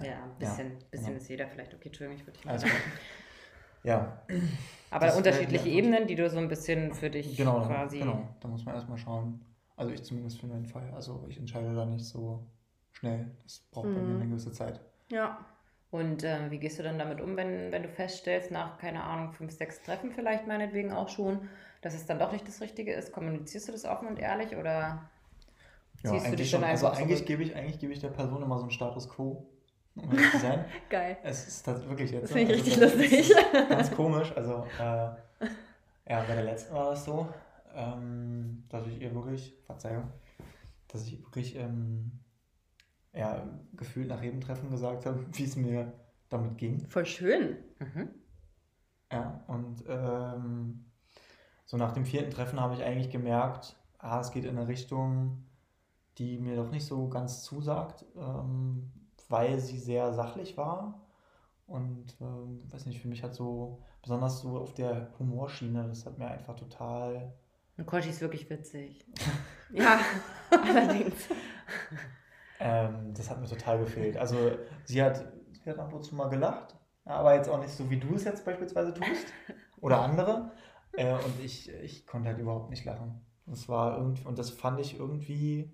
Ja, 0.00 0.22
ein 0.24 0.38
bisschen, 0.38 0.78
bisschen 0.90 1.06
genau. 1.08 1.18
ist 1.18 1.28
jeder 1.28 1.48
vielleicht. 1.48 1.74
Okay, 1.74 1.88
Entschuldigung, 1.88 2.20
ich 2.20 2.26
würde 2.26 2.38
dich 2.38 2.48
Also, 2.48 2.66
mal. 2.66 2.74
ja, 3.82 4.22
Aber 4.90 5.06
das 5.06 5.16
unterschiedliche. 5.16 5.68
Ebenen, 5.68 6.06
die 6.06 6.14
du 6.14 6.30
so 6.30 6.38
ein 6.38 6.48
bisschen 6.48 6.94
für 6.94 7.10
dich 7.10 7.36
genau, 7.36 7.60
quasi. 7.66 7.98
genau. 7.98 8.26
Da 8.40 8.48
muss 8.48 8.64
man 8.64 8.74
erstmal 8.74 8.96
schauen. 8.96 9.44
Also 9.76 9.92
ich 9.92 10.02
zumindest 10.02 10.40
für 10.40 10.46
meinen 10.46 10.64
Fall. 10.66 10.90
Also 10.94 11.26
ich 11.28 11.36
entscheide 11.38 11.74
da 11.74 11.84
nicht 11.84 12.04
so 12.06 12.46
schnell. 12.98 13.30
Das 13.44 13.60
braucht 13.70 13.84
bei 13.94 14.00
mir 14.00 14.14
Mhm. 14.14 14.20
eine 14.20 14.30
gewisse 14.30 14.52
Zeit. 14.52 14.80
Ja. 15.10 15.38
Und 15.90 16.22
ähm, 16.24 16.50
wie 16.50 16.58
gehst 16.58 16.78
du 16.78 16.82
dann 16.82 16.98
damit 16.98 17.20
um, 17.20 17.36
wenn, 17.36 17.72
wenn 17.72 17.82
du 17.82 17.88
feststellst, 17.88 18.50
nach, 18.50 18.76
keine 18.78 19.02
Ahnung, 19.02 19.32
fünf, 19.32 19.52
sechs 19.52 19.82
Treffen 19.82 20.10
vielleicht 20.12 20.46
meinetwegen 20.46 20.92
auch 20.92 21.08
schon, 21.08 21.48
dass 21.80 21.94
es 21.94 22.04
dann 22.04 22.18
doch 22.18 22.30
nicht 22.32 22.46
das 22.46 22.60
Richtige 22.60 22.92
ist? 22.92 23.10
Kommunizierst 23.12 23.68
du 23.68 23.72
das 23.72 23.84
offen 23.86 24.06
und 24.08 24.18
ehrlich 24.18 24.54
oder 24.56 24.68
Ja, 26.02 26.10
ziehst 26.10 26.12
du 26.12 26.16
eigentlich 26.26 26.36
dich 26.40 26.50
schon. 26.50 26.60
dann 26.60 26.70
Also 26.70 26.88
eigentlich 26.88 27.24
gebe 27.24 27.42
ich, 27.42 27.56
eigentlich 27.56 27.78
gebe 27.78 27.92
ich 27.92 28.00
der 28.00 28.08
Person 28.08 28.42
immer 28.42 28.56
so 28.58 28.62
einen 28.64 28.70
Status 28.70 29.08
quo. 29.08 29.46
Um 29.96 30.10
ehrlich 30.12 30.30
zu 30.32 30.38
sein. 30.38 30.64
Geil. 30.90 31.16
Es 31.22 31.48
ist 31.48 31.66
das 31.66 31.88
wirklich 31.88 32.10
jetzt. 32.10 32.24
Das 32.24 32.32
finde 32.32 32.52
ich 32.54 32.60
also 32.60 32.80
richtig 32.84 33.00
lustig. 33.00 33.30
Ist 33.30 33.36
ganz 33.70 33.90
komisch. 33.92 34.32
Also, 34.36 34.66
äh, 34.78 34.82
ja, 36.10 36.20
bei 36.26 36.34
der 36.34 36.44
letzten 36.44 36.74
war 36.74 36.90
das 36.90 37.04
so, 37.04 37.28
ähm, 37.74 38.64
dass 38.68 38.86
ich 38.86 39.00
ihr 39.00 39.14
wirklich, 39.14 39.54
Verzeihung, 39.66 40.04
dass 40.88 41.06
ich 41.06 41.18
wirklich 41.24 41.56
ähm, 41.56 42.12
ja, 43.12 43.46
gefühlt 43.74 44.08
nach 44.08 44.22
jedem 44.22 44.40
Treffen 44.40 44.70
gesagt 44.70 45.06
habe, 45.06 45.24
wie 45.32 45.44
es 45.44 45.56
mir 45.56 45.92
damit 46.28 46.58
ging. 46.58 46.86
Voll 46.88 47.06
schön. 47.06 47.56
Mhm. 47.78 48.08
Ja, 49.10 49.42
und 49.46 49.84
ähm, 49.88 50.84
so 51.64 51.76
nach 51.76 51.92
dem 51.92 52.04
vierten 52.04 52.30
Treffen 52.30 52.60
habe 52.60 52.74
ich 52.74 52.82
eigentlich 52.82 53.10
gemerkt, 53.10 53.76
ah, 53.98 54.20
es 54.20 54.30
geht 54.30 54.44
in 54.44 54.58
eine 54.58 54.68
Richtung, 54.68 55.44
die 56.18 56.38
mir 56.38 56.56
doch 56.56 56.70
nicht 56.70 56.86
so 56.86 57.08
ganz 57.08 57.42
zusagt, 57.42 58.04
ähm, 58.16 58.90
weil 59.28 59.58
sie 59.58 59.78
sehr 59.78 60.12
sachlich 60.12 60.56
war. 60.56 61.06
Und 61.66 62.16
ähm, 62.20 62.62
weiß 62.70 62.86
nicht, 62.86 63.00
für 63.00 63.08
mich 63.08 63.22
hat 63.22 63.34
so, 63.34 63.82
besonders 64.02 64.40
so 64.40 64.58
auf 64.58 64.74
der 64.74 65.12
Humorschiene, 65.18 65.86
das 65.88 66.06
hat 66.06 66.18
mir 66.18 66.28
einfach 66.28 66.56
total. 66.56 67.34
Und 67.76 67.86
Koshi 67.86 68.08
ist 68.10 68.20
wirklich 68.20 68.48
witzig. 68.50 69.06
Ja, 69.70 70.00
allerdings. 70.50 71.28
Ähm, 72.60 73.14
das 73.14 73.30
hat 73.30 73.40
mir 73.40 73.46
total 73.48 73.78
gefehlt. 73.78 74.16
Also 74.16 74.58
sie 74.84 75.02
hat, 75.02 75.24
sie 75.64 75.70
hat 75.70 75.78
ab 75.78 75.92
und 75.92 76.02
zu 76.04 76.14
mal 76.14 76.28
gelacht, 76.28 76.76
aber 77.04 77.34
jetzt 77.34 77.48
auch 77.48 77.60
nicht 77.60 77.72
so, 77.72 77.88
wie 77.90 77.98
du 78.00 78.14
es 78.14 78.24
jetzt 78.24 78.44
beispielsweise 78.44 78.94
tust 78.94 79.32
oder 79.80 80.00
andere. 80.02 80.52
Äh, 80.96 81.14
und 81.14 81.40
ich, 81.40 81.70
ich 81.70 82.06
konnte 82.06 82.28
halt 82.28 82.38
überhaupt 82.38 82.70
nicht 82.70 82.84
lachen. 82.84 83.20
Das 83.46 83.68
war 83.68 83.96
irgendwie, 83.98 84.24
und 84.26 84.38
das 84.38 84.50
fand 84.50 84.80
ich 84.80 84.98
irgendwie 84.98 85.72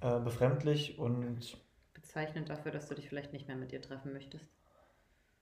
äh, 0.00 0.20
befremdlich 0.20 0.98
und 0.98 1.58
bezeichnend 1.94 2.48
dafür, 2.48 2.70
dass 2.72 2.88
du 2.88 2.94
dich 2.94 3.08
vielleicht 3.08 3.32
nicht 3.32 3.48
mehr 3.48 3.56
mit 3.56 3.72
ihr 3.72 3.82
treffen 3.82 4.12
möchtest. 4.12 4.46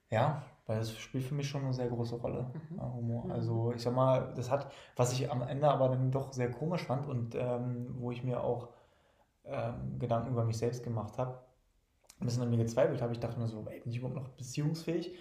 Ja, 0.09 0.43
weil 0.67 0.79
es 0.79 0.95
spielt 0.97 1.23
für 1.25 1.33
mich 1.35 1.49
schon 1.49 1.63
eine 1.63 1.73
sehr 1.73 1.89
große 1.89 2.15
Rolle, 2.17 2.51
Mhm. 2.53 2.79
äh, 2.79 2.81
Humor. 2.81 3.25
Mhm. 3.25 3.31
Also 3.31 3.73
ich 3.73 3.81
sag 3.81 3.93
mal, 3.95 4.33
das 4.35 4.49
hat, 4.51 4.71
was 4.95 5.13
ich 5.13 5.31
am 5.31 5.41
Ende 5.41 5.67
aber 5.69 5.89
dann 5.89 6.11
doch 6.11 6.31
sehr 6.33 6.51
komisch 6.51 6.83
fand 6.83 7.07
und 7.07 7.35
ähm, 7.35 7.95
wo 7.99 8.11
ich 8.11 8.23
mir 8.23 8.43
auch 8.43 8.69
ähm, 9.47 9.99
Gedanken 9.99 10.31
über 10.31 10.43
mich 10.45 10.57
selbst 10.57 10.83
gemacht 10.83 11.17
habe, 11.17 11.39
ein 12.19 12.25
bisschen 12.25 12.43
an 12.43 12.49
mir 12.49 12.57
gezweifelt 12.57 13.01
habe. 13.01 13.13
Ich 13.13 13.19
dachte 13.19 13.39
mir 13.39 13.47
so, 13.47 13.65
ey, 13.69 13.79
bin 13.81 13.91
ich 13.91 13.97
überhaupt 13.99 14.15
noch 14.17 14.29
beziehungsfähig? 14.29 15.15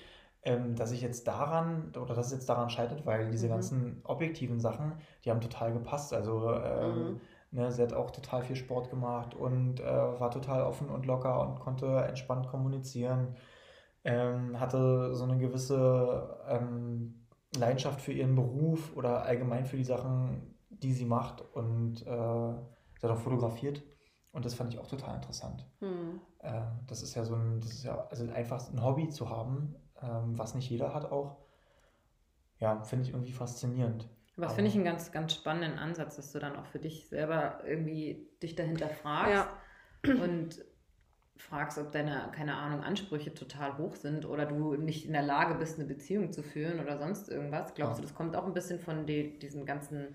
Ähm, 0.44 0.76
dass 0.76 0.92
ich 0.92 1.00
jetzt 1.00 1.26
daran, 1.26 1.92
oder 1.96 2.14
dass 2.14 2.26
es 2.26 2.32
jetzt 2.34 2.48
daran 2.50 2.68
scheitert, 2.70 3.06
weil 3.06 3.30
diese 3.30 3.48
Mhm. 3.48 3.50
ganzen 3.50 4.00
objektiven 4.04 4.60
Sachen, 4.60 4.92
die 5.24 5.30
haben 5.30 5.40
total 5.40 5.72
gepasst. 5.72 6.12
Also 6.12 6.52
ähm, 6.52 7.16
Mhm. 7.16 7.20
ne, 7.50 7.72
sie 7.72 7.82
hat 7.82 7.94
auch 7.94 8.10
total 8.10 8.42
viel 8.42 8.56
Sport 8.56 8.90
gemacht 8.90 9.34
und 9.34 9.80
äh, 9.80 9.84
war 9.84 10.30
total 10.30 10.62
offen 10.64 10.90
und 10.90 11.06
locker 11.06 11.40
und 11.48 11.60
konnte 11.60 11.86
entspannt 12.06 12.48
kommunizieren. 12.48 13.36
Ähm, 14.04 14.60
hatte 14.60 15.14
so 15.14 15.24
eine 15.24 15.38
gewisse 15.38 16.38
ähm, 16.48 17.26
Leidenschaft 17.56 18.00
für 18.00 18.12
ihren 18.12 18.34
Beruf 18.34 18.94
oder 18.96 19.22
allgemein 19.24 19.64
für 19.66 19.76
die 19.78 19.84
Sachen, 19.84 20.56
die 20.70 20.92
sie 20.92 21.06
macht. 21.06 21.42
Und 21.54 22.02
äh, 22.02 22.06
sie 22.06 23.02
hat 23.06 23.10
auch 23.10 23.18
fotografiert. 23.18 23.82
Und 24.34 24.44
das 24.44 24.54
fand 24.54 24.74
ich 24.74 24.78
auch 24.80 24.86
total 24.88 25.14
interessant. 25.16 25.64
Hm. 25.80 26.20
Äh, 26.40 26.60
das 26.86 27.02
ist 27.02 27.14
ja 27.14 27.24
so 27.24 27.34
ein, 27.36 27.60
das 27.60 27.70
ist 27.70 27.84
ja, 27.84 28.06
also 28.10 28.30
einfach 28.32 28.70
ein 28.70 28.82
Hobby 28.82 29.08
zu 29.08 29.30
haben, 29.30 29.74
ähm, 30.02 30.36
was 30.36 30.54
nicht 30.54 30.68
jeder 30.68 30.92
hat 30.92 31.10
auch. 31.10 31.36
Ja, 32.58 32.82
finde 32.82 33.04
ich 33.04 33.10
irgendwie 33.14 33.32
faszinierend. 33.32 34.08
Aber 34.36 34.42
das 34.42 34.46
Aber- 34.46 34.54
finde 34.56 34.68
ich 34.70 34.74
einen 34.74 34.84
ganz, 34.84 35.12
ganz 35.12 35.32
spannenden 35.34 35.78
Ansatz, 35.78 36.16
dass 36.16 36.32
du 36.32 36.40
dann 36.40 36.56
auch 36.56 36.66
für 36.66 36.78
dich 36.80 37.08
selber 37.08 37.60
irgendwie 37.64 38.28
dich 38.42 38.54
dahinter 38.56 38.88
fragst 38.88 39.46
Ja. 40.04 40.12
und 40.14 40.64
fragst, 41.36 41.78
ob 41.78 41.92
deine, 41.92 42.30
keine 42.34 42.56
Ahnung, 42.56 42.82
Ansprüche 42.82 43.32
total 43.34 43.78
hoch 43.78 43.94
sind 43.96 44.24
oder 44.26 44.46
du 44.46 44.74
nicht 44.74 45.06
in 45.06 45.12
der 45.12 45.22
Lage 45.22 45.54
bist, 45.54 45.78
eine 45.78 45.86
Beziehung 45.86 46.32
zu 46.32 46.42
führen 46.42 46.80
oder 46.80 46.98
sonst 46.98 47.28
irgendwas. 47.28 47.74
Glaubst 47.74 47.98
Ja. 47.98 48.02
du, 48.02 48.02
das 48.02 48.14
kommt 48.16 48.34
auch 48.36 48.46
ein 48.46 48.54
bisschen 48.54 48.80
von 48.80 49.06
die, 49.06 49.38
diesen 49.38 49.64
ganzen 49.66 50.14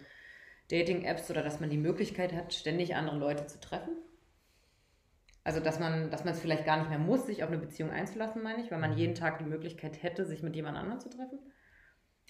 Dating-Apps 0.69 1.31
oder 1.31 1.41
dass 1.41 1.59
man 1.61 1.69
die 1.69 1.77
Möglichkeit 1.77 2.33
hat, 2.33 2.53
ständig 2.53 2.95
andere 2.95 3.17
Leute 3.17 3.47
zu 3.47 3.59
treffen? 3.59 3.95
Also, 5.43 5.59
dass 5.59 5.79
man, 5.79 6.11
dass 6.11 6.25
man 6.25 6.33
es 6.33 6.39
vielleicht 6.39 6.65
gar 6.65 6.77
nicht 6.77 6.89
mehr 6.89 6.99
muss, 6.99 7.25
sich 7.25 7.43
auf 7.43 7.49
eine 7.49 7.57
Beziehung 7.57 7.89
einzulassen, 7.91 8.43
meine 8.43 8.61
ich, 8.61 8.71
weil 8.71 8.79
man 8.79 8.91
Mhm. 8.91 8.97
jeden 8.97 9.15
Tag 9.15 9.39
die 9.39 9.45
Möglichkeit 9.45 10.03
hätte, 10.03 10.25
sich 10.25 10.43
mit 10.43 10.55
jemand 10.55 10.77
anderem 10.77 10.99
zu 10.99 11.09
treffen? 11.09 11.39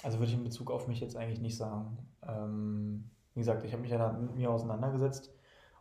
Also 0.04 0.20
würde 0.20 0.32
ich 0.32 0.38
in 0.38 0.44
Bezug 0.44 0.72
auf 0.72 0.88
mich 0.88 1.02
jetzt 1.02 1.18
eigentlich 1.18 1.42
nicht 1.42 1.58
sagen. 1.58 1.98
Ähm, 2.26 3.10
wie 3.34 3.40
gesagt, 3.42 3.66
ich 3.66 3.74
habe 3.74 3.82
mich 3.82 3.92
ja 3.92 4.12
mit 4.14 4.36
mir 4.36 4.50
auseinandergesetzt 4.50 5.34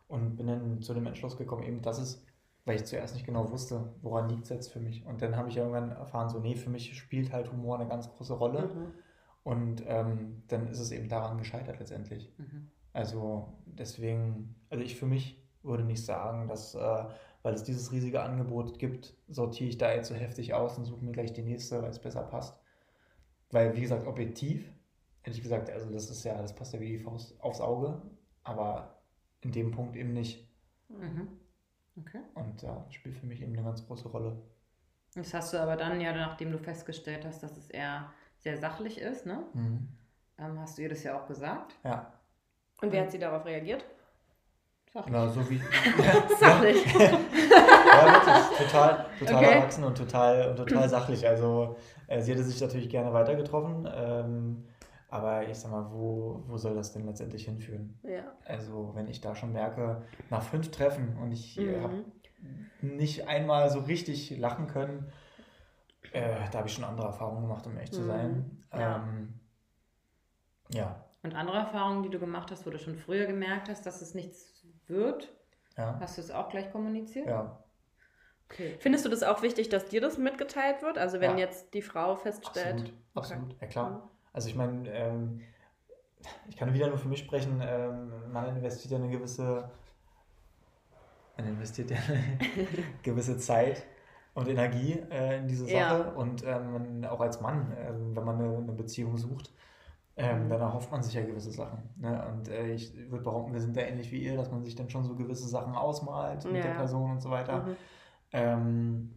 und 0.07 0.35
bin 0.35 0.47
dann 0.47 0.81
zu 0.81 0.93
dem 0.93 1.05
Entschluss 1.05 1.37
gekommen, 1.37 1.63
eben, 1.63 1.81
dass 1.81 1.99
es, 1.99 2.25
weil 2.65 2.75
ich 2.75 2.85
zuerst 2.85 3.13
nicht 3.13 3.25
genau 3.25 3.49
wusste, 3.51 3.93
woran 4.01 4.27
liegt 4.27 4.43
es 4.43 4.49
jetzt 4.49 4.73
für 4.73 4.79
mich. 4.79 5.05
Und 5.05 5.21
dann 5.21 5.37
habe 5.37 5.49
ich 5.49 5.57
irgendwann 5.57 5.91
erfahren, 5.91 6.29
so, 6.29 6.39
nee, 6.39 6.55
für 6.55 6.69
mich 6.69 6.97
spielt 6.97 7.31
halt 7.31 7.51
Humor 7.51 7.79
eine 7.79 7.87
ganz 7.87 8.09
große 8.09 8.33
Rolle. 8.33 8.67
Mhm. 8.67 8.93
Und 9.43 9.83
ähm, 9.87 10.43
dann 10.47 10.67
ist 10.67 10.79
es 10.79 10.91
eben 10.91 11.07
daran 11.07 11.37
gescheitert 11.37 11.79
letztendlich. 11.79 12.33
Mhm. 12.37 12.71
Also 12.91 13.53
deswegen, 13.65 14.55
also 14.69 14.83
ich 14.83 14.97
für 14.97 15.05
mich 15.05 15.38
würde 15.63 15.83
nicht 15.83 16.05
sagen, 16.05 16.47
dass, 16.47 16.75
äh, 16.75 17.05
weil 17.43 17.53
es 17.53 17.63
dieses 17.63 17.91
riesige 17.91 18.21
Angebot 18.21 18.79
gibt, 18.79 19.15
sortiere 19.27 19.69
ich 19.69 19.77
da 19.77 19.93
jetzt 19.93 20.09
so 20.09 20.15
heftig 20.15 20.53
aus 20.53 20.77
und 20.77 20.85
suche 20.85 21.03
mir 21.03 21.11
gleich 21.11 21.33
die 21.33 21.41
nächste, 21.41 21.81
weil 21.81 21.89
es 21.89 21.99
besser 21.99 22.23
passt. 22.23 22.59
Weil, 23.51 23.75
wie 23.75 23.81
gesagt, 23.81 24.05
objektiv, 24.05 24.71
hätte 25.21 25.37
ich 25.37 25.43
gesagt, 25.43 25.69
also 25.69 25.91
das 25.91 26.09
ist 26.09 26.23
ja, 26.23 26.41
das 26.41 26.55
passt 26.55 26.73
ja 26.73 26.79
wie 26.79 26.97
die 26.97 26.99
Faust 26.99 27.39
aufs 27.41 27.61
Auge, 27.61 28.01
aber 28.43 29.01
in 29.41 29.51
dem 29.51 29.71
Punkt 29.71 29.95
eben 29.95 30.13
nicht. 30.13 30.47
Mhm. 30.89 31.27
Okay. 31.97 32.21
Und 32.35 32.61
da 32.63 32.85
spielt 32.89 33.17
für 33.17 33.25
mich 33.25 33.41
eben 33.41 33.53
eine 33.53 33.63
ganz 33.63 33.85
große 33.85 34.07
Rolle. 34.09 34.41
Das 35.15 35.33
hast 35.33 35.53
du 35.53 35.57
aber 35.57 35.75
dann 35.75 35.99
ja, 35.99 36.13
nachdem 36.13 36.51
du 36.51 36.59
festgestellt 36.59 37.25
hast, 37.25 37.41
dass 37.41 37.57
es 37.57 37.69
eher 37.69 38.11
sehr 38.37 38.57
sachlich 38.57 38.99
ist, 38.99 39.25
ne? 39.25 39.43
Mhm. 39.53 39.89
Ähm, 40.37 40.59
hast 40.59 40.77
du 40.77 40.83
ihr 40.83 40.89
das 40.89 41.03
ja 41.03 41.19
auch 41.19 41.27
gesagt. 41.27 41.75
Ja, 41.83 42.13
Und 42.81 42.91
wer 42.91 43.03
hat 43.03 43.11
sie 43.11 43.19
darauf 43.19 43.45
reagiert? 43.45 43.83
Sachlich. 44.91 45.13
genau, 45.13 45.27
so 45.29 45.49
wie. 45.49 45.59
Sachlich. 46.39 46.85
Ja, 46.95 47.11
wirklich. 48.13 48.57
Total, 48.57 49.05
total 49.19 49.35
Okay. 49.35 49.51
erwachsen 49.53 49.83
und 49.83 49.97
total, 49.97 50.49
und 50.49 50.55
total 50.57 50.89
sachlich. 50.89 51.27
Also, 51.27 51.75
äh, 52.07 52.21
sie 52.21 52.31
hätte 52.31 52.43
sich 52.43 52.59
natürlich 52.59 52.89
gerne 52.89 53.13
weiter 53.13 53.35
getroffen. 53.35 53.87
Ähm, 53.93 54.65
aber 55.09 55.47
ich 55.47 55.57
sag 55.57 55.71
mal, 55.71 55.91
wo, 55.91 56.43
wo 56.47 56.57
soll 56.57 56.73
das 56.75 56.91
denn 56.93 57.05
letztendlich 57.05 57.45
hinführen? 57.45 57.99
Ja. 58.03 58.23
Also, 58.45 58.91
wenn 58.95 59.07
ich 59.07 59.21
da 59.21 59.35
schon 59.35 59.53
merke, 59.53 60.01
nach 60.29 60.41
fünf 60.43 60.71
Treffen 60.71 61.17
und 61.21 61.31
ich 61.31 61.59
äh, 61.59 61.81
habe 61.81 62.03
Mhm. 62.41 62.69
nicht 62.97 63.27
einmal 63.27 63.69
so 63.69 63.79
richtig 63.79 64.35
lachen 64.37 64.67
können, 64.67 65.11
äh, 66.13 66.35
da 66.51 66.59
habe 66.59 66.67
ich 66.67 66.73
schon 66.73 66.85
andere 66.85 67.07
Erfahrungen 67.07 67.41
gemacht, 67.41 67.67
um 67.67 67.75
ehrlich 67.75 67.91
zu 67.91 68.01
Mhm. 68.01 68.07
sein. 68.07 68.63
Ja. 68.73 68.95
Ähm, 68.95 69.33
ja, 70.71 71.03
Und 71.23 71.35
andere 71.35 71.57
Erfahrungen, 71.57 72.03
die 72.03 72.09
du 72.09 72.17
gemacht 72.19 72.49
hast, 72.51 72.65
wo 72.65 72.69
du 72.69 72.79
schon 72.79 72.95
früher 72.95 73.25
gemerkt 73.25 73.67
hast, 73.69 73.85
dass 73.85 74.01
es 74.01 74.13
nichts 74.15 74.58
wird, 74.89 75.33
ja, 75.77 75.99
hast 75.99 76.17
du 76.17 76.21
es 76.21 76.31
auch 76.31 76.49
gleich 76.49 76.71
kommuniziert? 76.71 77.27
ja, 77.27 77.63
Okay. 78.51 78.75
Findest 78.79 79.05
du 79.05 79.09
das 79.09 79.23
auch 79.23 79.41
wichtig, 79.43 79.69
dass 79.69 79.85
dir 79.85 80.01
das 80.01 80.17
mitgeteilt 80.17 80.81
wird? 80.81 80.97
Also 80.97 81.19
wenn 81.21 81.31
Ja. 81.31 81.37
jetzt 81.37 81.73
die 81.73 81.81
Frau 81.81 82.15
feststellt. 82.15 82.77
absolut, 82.79 82.93
absolut, 83.13 83.61
ja 83.61 83.67
klar. 83.67 84.09
Also 84.33 84.49
ich 84.49 84.55
meine, 84.55 84.89
ähm, 84.91 85.41
ich 86.49 86.57
kann 86.57 86.73
wieder 86.73 86.87
nur 86.87 86.97
für 86.97 87.07
mich 87.07 87.19
sprechen, 87.19 87.61
ähm, 87.63 88.31
man 88.31 88.47
investiert 88.57 88.91
ja 88.91 88.97
eine 88.97 89.09
gewisse, 89.09 89.69
man 91.37 91.47
investiert 91.47 91.91
ja 91.91 91.97
eine 91.97 92.37
gewisse 93.03 93.37
Zeit 93.37 93.83
und 94.33 94.47
Energie 94.47 94.93
äh, 95.11 95.37
in 95.39 95.47
diese 95.47 95.65
Sache 95.67 96.03
Ja. 96.03 96.11
und 96.11 96.43
ähm, 96.45 97.05
auch 97.05 97.21
als 97.21 97.41
Mann, 97.41 97.75
ähm, 97.77 98.15
wenn 98.15 98.23
man 98.25 98.35
eine, 98.39 98.57
eine 98.57 98.73
Beziehung 98.73 99.17
sucht, 99.17 99.51
ähm, 100.19 100.49
dann 100.49 100.59
erhofft 100.59 100.91
man 100.91 101.01
sich 101.01 101.13
ja 101.13 101.21
gewisse 101.21 101.51
Sachen. 101.51 101.81
Ne? 101.95 102.21
Und 102.27 102.49
äh, 102.49 102.73
ich 102.73 102.93
würde 103.09 103.23
behaupten, 103.23 103.53
wir 103.53 103.61
sind 103.61 103.77
da 103.77 103.81
ähnlich 103.81 104.11
wie 104.11 104.21
ihr, 104.21 104.35
dass 104.35 104.51
man 104.51 104.61
sich 104.63 104.75
dann 104.75 104.89
schon 104.89 105.05
so 105.05 105.15
gewisse 105.15 105.47
Sachen 105.47 105.75
ausmalt 105.75 106.43
mit 106.43 106.61
der 106.61 106.71
Ja. 106.71 106.77
Person 106.77 107.11
und 107.11 107.21
so 107.21 107.29
weiter. 107.29 107.63
Mhm. 107.63 107.75
Ähm, 108.33 109.15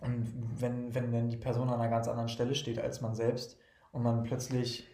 und 0.00 0.60
wenn, 0.60 0.92
wenn 0.96 1.12
dann 1.12 1.28
die 1.28 1.36
Person 1.36 1.68
an 1.68 1.80
einer 1.80 1.88
ganz 1.88 2.08
anderen 2.08 2.28
Stelle 2.28 2.56
steht 2.56 2.80
als 2.80 3.00
man 3.00 3.14
selbst 3.14 3.56
und 3.92 4.02
man 4.02 4.24
plötzlich 4.24 4.88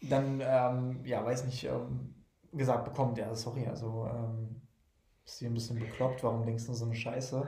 dann, 0.00 0.40
ähm, 0.40 1.04
ja, 1.04 1.24
weiß 1.24 1.46
nicht, 1.46 1.64
ähm, 1.64 2.14
gesagt 2.52 2.84
bekommt, 2.84 3.18
ja, 3.18 3.34
sorry, 3.34 3.66
also 3.66 4.06
ähm, 4.08 4.62
ist 5.24 5.40
hier 5.40 5.50
ein 5.50 5.54
bisschen 5.54 5.80
bekloppt, 5.80 6.22
warum 6.22 6.44
denkst 6.44 6.66
du 6.66 6.74
so 6.74 6.84
eine 6.84 6.94
Scheiße? 6.94 7.44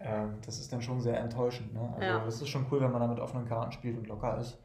Ähm, 0.00 0.38
das 0.44 0.58
ist 0.58 0.72
dann 0.72 0.82
schon 0.82 1.00
sehr 1.00 1.20
enttäuschend. 1.20 1.72
Ne? 1.72 1.88
Also 1.94 2.04
Ja. 2.04 2.26
es 2.26 2.42
ist 2.42 2.48
schon 2.48 2.66
cool, 2.72 2.80
wenn 2.80 2.90
man 2.90 3.00
da 3.00 3.06
mit 3.06 3.20
offenen 3.20 3.46
Karten 3.46 3.70
spielt 3.70 3.96
und 3.96 4.08
locker 4.08 4.38
ist 4.38 4.58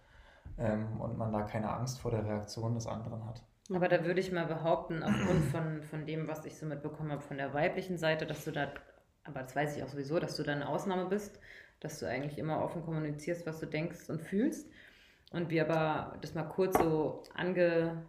ähm, 0.58 1.00
und 1.02 1.18
man 1.18 1.32
da 1.34 1.44
keine 1.44 1.70
Angst 1.72 2.00
vor 2.00 2.12
der 2.12 2.26
Reaktion 2.26 2.76
des 2.76 2.88
anderen 2.88 3.26
hat. 3.26 3.42
Aber 3.74 3.88
da 3.90 4.06
würde 4.06 4.20
ich 4.22 4.32
mal 4.32 4.46
behaupten, 4.46 5.04
aufgrund 5.04 5.44
von, 5.46 5.84
von 5.84 6.06
dem, 6.06 6.28
was 6.28 6.46
ich 6.46 6.58
so 6.58 6.66
mitbekommen 6.66 7.12
habe 7.12 7.22
von 7.22 7.38
der 7.38 7.54
weiblichen 7.54 7.98
Seite, 7.98 8.26
dass 8.26 8.46
du 8.46 8.52
da, 8.52 8.70
aber 9.24 9.42
das 9.42 9.56
weiß 9.56 9.76
ich 9.78 9.84
auch 9.84 9.90
sowieso, 9.90 10.20
dass 10.20 10.38
du 10.38 10.44
da 10.44 10.54
eine 10.54 10.68
Ausnahme 10.70 11.06
bist, 11.06 11.40
dass 11.82 12.00
du 12.00 12.08
eigentlich 12.08 12.38
immer 12.38 12.62
offen 12.64 12.84
kommunizierst, 12.84 13.46
was 13.46 13.60
du 13.60 13.66
denkst 13.66 14.10
und 14.10 14.22
fühlst. 14.22 14.70
Und 15.32 15.50
wir 15.50 15.70
aber 15.70 16.18
das 16.22 16.34
mal 16.34 16.44
kurz 16.44 16.78
so 16.78 17.24
ange, 17.34 18.06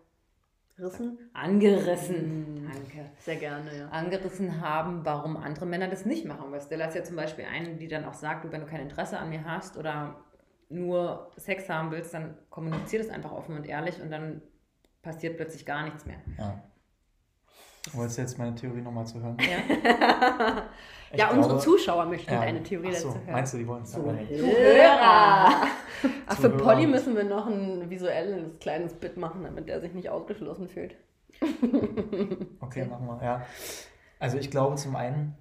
Rissen? 0.79 1.19
angerissen, 1.33 2.63
Mhm. 2.65 2.73
danke, 2.73 3.11
Sehr 3.19 3.37
gerne, 3.37 3.77
ja. 3.77 3.89
angerissen 3.89 4.61
haben, 4.61 5.05
warum 5.05 5.37
andere 5.37 5.67
Männer 5.67 5.89
das 5.89 6.05
nicht 6.05 6.25
machen. 6.25 6.53
Weil 6.53 6.61
Stella 6.61 6.87
ist 6.87 6.95
ja 6.95 7.05
zum 7.05 7.17
Beispiel 7.17 7.45
eine, 7.45 7.77
die 7.77 7.89
dann 7.89 8.05
auch 8.05 8.15
sagt, 8.15 8.45
du, 8.45 8.53
wenn 8.53 8.61
du 8.63 8.67
kein 8.67 8.81
Interesse 8.83 9.19
an 9.19 9.31
mir 9.31 9.45
hast 9.45 9.77
oder 9.77 10.17
nur 10.69 11.31
Sex 11.37 11.69
haben 11.69 11.91
willst, 11.91 12.13
dann 12.15 12.37
kommunizier 12.51 12.99
das 13.01 13.09
einfach 13.09 13.33
offen 13.33 13.57
und 13.57 13.67
ehrlich 13.67 14.01
und 14.03 14.11
dann 14.11 14.43
passiert 15.03 15.37
plötzlich 15.37 15.65
gar 15.65 15.85
nichts 15.85 16.05
mehr. 16.07 16.19
Ja. 16.39 16.63
Wolltest 17.93 18.19
du 18.19 18.23
jetzt 18.23 18.39
meine 18.39 18.55
Theorie 18.55 18.83
nochmal 18.83 19.07
zu 19.07 19.21
hören? 19.23 19.37
Ja? 19.41 20.63
Ja, 21.15 21.29
unsere 21.31 21.55
glaube- 21.55 21.63
Zuschauer 21.63 22.05
möchten 22.05 22.31
Ja. 22.31 22.41
deine 22.41 22.63
Theorie 22.63 22.93
so, 22.93 23.09
dazu 23.09 23.19
hören. 23.21 23.33
Meinst 23.33 23.55
du, 23.55 23.57
die 23.57 23.67
wollen 23.67 23.83
es 23.83 23.95
aber 23.95 24.13
nicht? 24.13 24.29
Zuhörer! 24.29 25.67
Ach, 26.27 26.37
für. 26.39 26.51
Polly 26.51 26.87
müssen 26.87 27.17
wir 27.17 27.25
noch 27.25 27.47
ein 27.47 27.89
visuelles 27.89 28.59
kleines 28.59 28.93
Bit 28.93 29.17
machen, 29.17 29.43
damit 29.43 29.71
er 29.71 29.81
sich 29.81 29.95
nicht 29.95 30.11
ausgeschlossen 30.11 30.69
fühlt. 30.69 30.97
Okay, 32.61 32.85
machen 32.85 33.07
wir. 33.07 33.19
Ja. 33.25 33.43
Also 34.19 34.37
ich 34.37 34.51
glaube 34.51 34.77
zum 34.77 34.97
einen, 34.97 35.35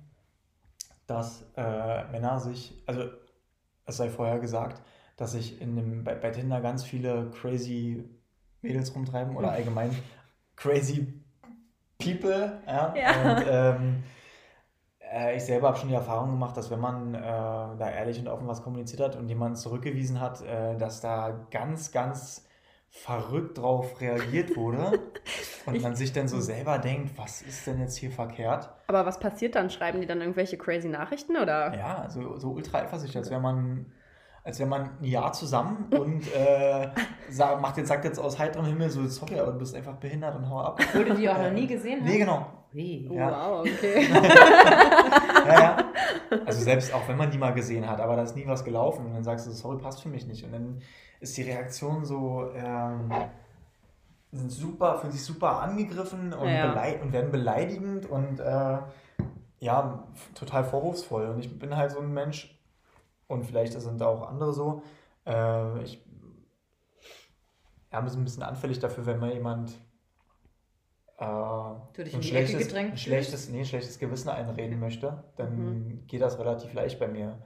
dass 1.05 1.43
äh, 1.57 2.05
Männer 2.11 2.39
sich, 2.39 2.81
also 2.85 3.09
es 3.85 3.97
sei 3.97 4.09
vorher 4.09 4.39
gesagt, 4.39 4.81
dass 5.17 5.33
sich 5.33 5.61
in 5.61 5.75
dem, 5.75 6.03
bei, 6.03 6.15
bei 6.15 6.29
Tinder 6.29 6.61
ganz 6.61 6.83
viele 6.83 7.31
crazy 7.31 8.03
Mädels 8.61 8.95
rumtreiben 8.95 9.35
oder 9.35 9.51
allgemein 9.51 9.91
crazy 10.55 11.21
people. 11.97 12.61
Ja. 12.65 12.95
Ja. 12.95 13.31
Und 13.31 13.45
ähm, 13.49 14.03
äh, 15.11 15.35
ich 15.35 15.43
selber 15.43 15.69
habe 15.69 15.77
schon 15.77 15.89
die 15.89 15.95
Erfahrung 15.95 16.31
gemacht, 16.31 16.55
dass 16.57 16.69
wenn 16.71 16.79
man 16.79 17.13
äh, 17.13 17.19
da 17.19 17.89
ehrlich 17.89 18.19
und 18.19 18.27
offen 18.27 18.47
was 18.47 18.63
kommuniziert 18.63 19.01
hat 19.01 19.15
und 19.15 19.27
jemand 19.27 19.57
zurückgewiesen 19.57 20.19
hat, 20.19 20.41
äh, 20.41 20.77
dass 20.77 21.01
da 21.01 21.47
ganz, 21.51 21.91
ganz 21.91 22.47
verrückt 22.89 23.57
drauf 23.57 23.99
reagiert 24.01 24.55
wurde 24.55 24.99
und 25.65 25.81
man 25.81 25.95
sich 25.95 26.13
dann 26.13 26.27
so 26.27 26.39
selber 26.39 26.79
denkt, 26.79 27.17
was 27.17 27.41
ist 27.41 27.67
denn 27.67 27.79
jetzt 27.79 27.97
hier 27.97 28.11
verkehrt? 28.11 28.69
Aber 28.87 29.05
was 29.05 29.19
passiert 29.19 29.55
dann? 29.55 29.69
Schreiben 29.69 30.01
die 30.01 30.07
dann 30.07 30.21
irgendwelche 30.21 30.57
crazy 30.57 30.87
Nachrichten 30.87 31.37
oder? 31.37 31.75
Ja, 31.75 31.99
also 31.99 32.37
so 32.37 32.51
ultra 32.51 32.79
eifersüchtig, 32.79 33.17
als 33.17 33.29
wäre 33.29 33.41
man, 33.41 33.91
als 34.47 34.57
wäre 34.59 34.69
man 34.69 34.89
ein 35.01 35.03
Jahr 35.03 35.31
zusammen 35.33 35.87
und 35.91 36.23
äh, 36.33 36.87
sa- 37.29 37.57
macht 37.57 37.77
jetzt, 37.77 37.89
sagt 37.89 38.05
jetzt 38.05 38.17
aus 38.17 38.39
heiterem 38.39 38.65
Himmel 38.65 38.89
so, 38.89 39.05
sorry, 39.07 39.39
aber 39.39 39.51
du 39.51 39.59
bist 39.59 39.75
einfach 39.75 39.95
behindert 39.97 40.35
und 40.37 40.49
hau 40.49 40.61
ab. 40.61 40.79
Wo 40.93 41.03
du 41.03 41.13
die 41.13 41.29
auch 41.29 41.37
noch 41.37 41.51
nie 41.51 41.67
gesehen 41.67 41.99
hast? 42.01 42.09
Nee, 42.09 42.17
genau. 42.19 42.47
Ui. 42.73 43.09
Ja. 43.13 43.29
Wow, 43.31 43.59
okay. 43.61 44.07
Ja, 45.47 45.59
ja. 45.59 45.77
Also 46.45 46.61
selbst 46.61 46.93
auch 46.93 47.07
wenn 47.07 47.15
man 47.17 47.31
die 47.31 47.37
mal 47.37 47.53
gesehen 47.53 47.89
hat, 47.89 48.01
aber 48.01 48.15
da 48.17 48.23
ist 48.23 48.35
nie 48.35 48.45
was 48.47 48.63
gelaufen 48.65 49.05
und 49.05 49.13
dann 49.13 49.23
sagst 49.23 49.47
du, 49.47 49.51
sorry, 49.51 49.77
passt 49.77 50.01
für 50.01 50.09
mich 50.09 50.27
nicht. 50.27 50.43
Und 50.43 50.51
dann 50.51 50.81
ist 51.21 51.37
die 51.37 51.43
Reaktion 51.43 52.03
so, 52.05 52.49
ähm, 52.53 53.09
sind 54.31 54.51
super, 54.51 54.97
fühlen 54.99 55.13
sich 55.13 55.23
super 55.23 55.61
angegriffen 55.61 56.33
und, 56.33 56.49
Ja. 56.49 56.71
und 57.01 57.13
werden 57.13 57.31
beleidigend 57.31 58.05
und 58.09 58.39
äh, 58.41 58.77
ja, 59.59 60.03
total 60.35 60.63
vorwurfsvoll. 60.65 61.27
Und 61.27 61.39
ich 61.39 61.57
bin 61.57 61.75
halt 61.77 61.91
so 61.91 61.99
ein 61.99 62.13
Mensch, 62.13 62.56
und 63.27 63.43
vielleicht 63.45 63.73
sind 63.73 63.99
da 64.01 64.07
auch 64.07 64.27
andere 64.27 64.53
so, 64.53 64.83
äh, 65.25 65.83
ich 65.83 66.03
ja, 67.91 68.01
bin 68.01 68.09
so 68.09 68.17
ein 68.17 68.23
bisschen 68.23 68.43
anfällig 68.43 68.79
dafür, 68.79 69.05
wenn 69.05 69.19
mal 69.19 69.33
jemand 69.33 69.71
äh, 71.17 71.23
ein, 71.25 72.23
schlechtes, 72.23 72.73
ein, 72.73 72.97
schlechtes, 72.97 73.49
nee, 73.49 73.65
schlechtes 73.65 73.99
Gewissen 73.99 74.29
einreden 74.29 74.79
möchte, 74.79 75.23
dann 75.35 75.55
Mhm. 75.55 76.07
geht 76.07 76.21
das 76.21 76.37
relativ 76.39 76.73
leicht 76.73 76.99
bei 76.99 77.07
mir. 77.07 77.41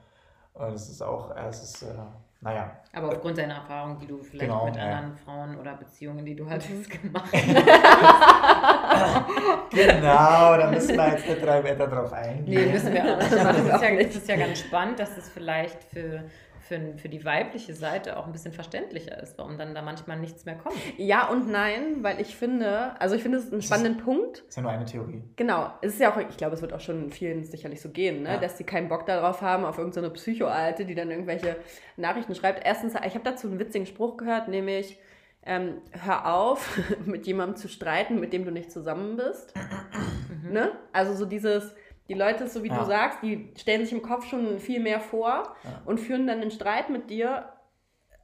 Und 0.54 0.72
es 0.74 0.88
ist 0.90 1.02
auch, 1.02 1.34
es 1.36 1.62
ist, 1.62 1.82
äh, 1.82 1.94
naja, 2.42 2.72
Aber 2.92 3.08
aufgrund 3.08 3.38
deiner 3.38 3.54
Erfahrung, 3.54 3.98
die 4.00 4.06
du 4.08 4.20
vielleicht 4.20 4.50
Genau, 4.50 4.64
mit 4.66 4.74
ja. 4.74 4.82
anderen 4.82 5.16
Frauen 5.16 5.56
oder 5.58 5.74
Beziehungen, 5.74 6.24
die 6.24 6.34
du 6.34 6.50
hattest, 6.50 6.90
gemacht 6.90 7.30
genau, 9.70 10.56
da 10.56 10.68
müssen 10.72 10.96
wir 10.96 11.08
jetzt 11.10 11.28
nicht 11.28 11.44
drei 11.44 11.62
Meter 11.62 11.86
drauf 11.86 12.12
eingehen. 12.12 12.66
Nee, 12.66 12.72
müssen 12.72 12.92
wir 12.92 13.04
auch 13.04 13.16
nicht. 13.18 13.32
Aber 13.32 13.52
das 13.52 13.60
ist, 13.60 13.82
ja, 13.82 13.90
nicht. 13.90 14.08
das 14.08 14.16
ist 14.16 14.28
ja 14.28 14.36
ganz 14.36 14.58
spannend, 14.58 14.98
dass 14.98 15.16
es 15.16 15.28
vielleicht 15.28 15.84
für, 15.84 16.24
für, 16.68 16.80
für 16.96 17.08
die 17.08 17.24
weibliche 17.24 17.74
Seite 17.74 18.16
auch 18.16 18.26
ein 18.26 18.32
bisschen 18.32 18.52
verständlicher 18.52 19.20
ist, 19.22 19.36
warum 19.38 19.58
dann 19.58 19.74
da 19.74 19.82
manchmal 19.82 20.18
nichts 20.18 20.44
mehr 20.44 20.54
kommt. 20.56 20.76
Ja 20.96 21.28
und 21.28 21.50
nein, 21.50 22.02
weil 22.02 22.20
ich 22.20 22.36
finde, 22.36 22.98
also 23.00 23.14
ich 23.14 23.22
finde 23.22 23.38
es 23.38 23.50
einen 23.50 23.58
ist- 23.60 23.66
spannenden 23.66 23.96
Punkt. 23.98 24.44
ist 24.48 24.56
ja 24.56 24.62
nur 24.62 24.70
eine 24.70 24.84
Theorie. 24.84 25.22
Genau, 25.36 25.70
es 25.82 25.94
ist 25.94 26.00
ja 26.00 26.12
auch, 26.12 26.16
ich 26.18 26.36
glaube, 26.36 26.54
es 26.54 26.62
wird 26.62 26.72
auch 26.72 26.80
schon 26.80 27.10
vielen 27.10 27.44
sicherlich 27.44 27.80
so 27.80 27.88
gehen, 27.90 28.22
ne? 28.22 28.34
Ja. 28.34 28.36
dass 28.38 28.58
sie 28.58 28.64
keinen 28.64 28.88
Bock 28.88 29.06
darauf 29.06 29.42
haben, 29.42 29.64
auf 29.64 29.78
irgendeine 29.78 30.10
Psycho-Alte, 30.10 30.84
die 30.84 30.94
dann 30.94 31.10
irgendwelche 31.10 31.56
Nachrichten 31.96 32.34
schreibt. 32.34 32.64
Erstens, 32.64 32.94
ich 32.94 33.14
habe 33.14 33.24
dazu 33.24 33.48
einen 33.48 33.58
witzigen 33.58 33.86
Spruch 33.86 34.16
gehört, 34.16 34.48
nämlich, 34.48 34.98
ähm, 35.44 35.78
hör 36.04 36.32
auf, 36.32 36.78
mit 37.04 37.26
jemandem 37.26 37.56
zu 37.56 37.68
streiten, 37.68 38.20
mit 38.20 38.32
dem 38.32 38.44
du 38.44 38.52
nicht 38.52 38.70
zusammen 38.70 39.16
bist. 39.16 39.52
Ne? 40.50 40.72
Also 40.92 41.14
so 41.14 41.24
dieses, 41.26 41.74
die 42.12 42.18
Leute, 42.18 42.46
so 42.48 42.62
wie 42.62 42.68
Ja. 42.68 42.78
du 42.80 42.84
sagst, 42.86 43.18
die 43.22 43.52
stellen 43.56 43.82
sich 43.84 43.92
im 43.92 44.02
Kopf 44.02 44.26
schon 44.26 44.58
viel 44.58 44.80
mehr 44.80 45.00
vor 45.00 45.54
Ja. 45.64 45.82
und 45.84 45.98
führen 45.98 46.26
dann 46.26 46.40
einen 46.40 46.50
Streit 46.50 46.90
mit 46.90 47.08
dir, 47.10 47.48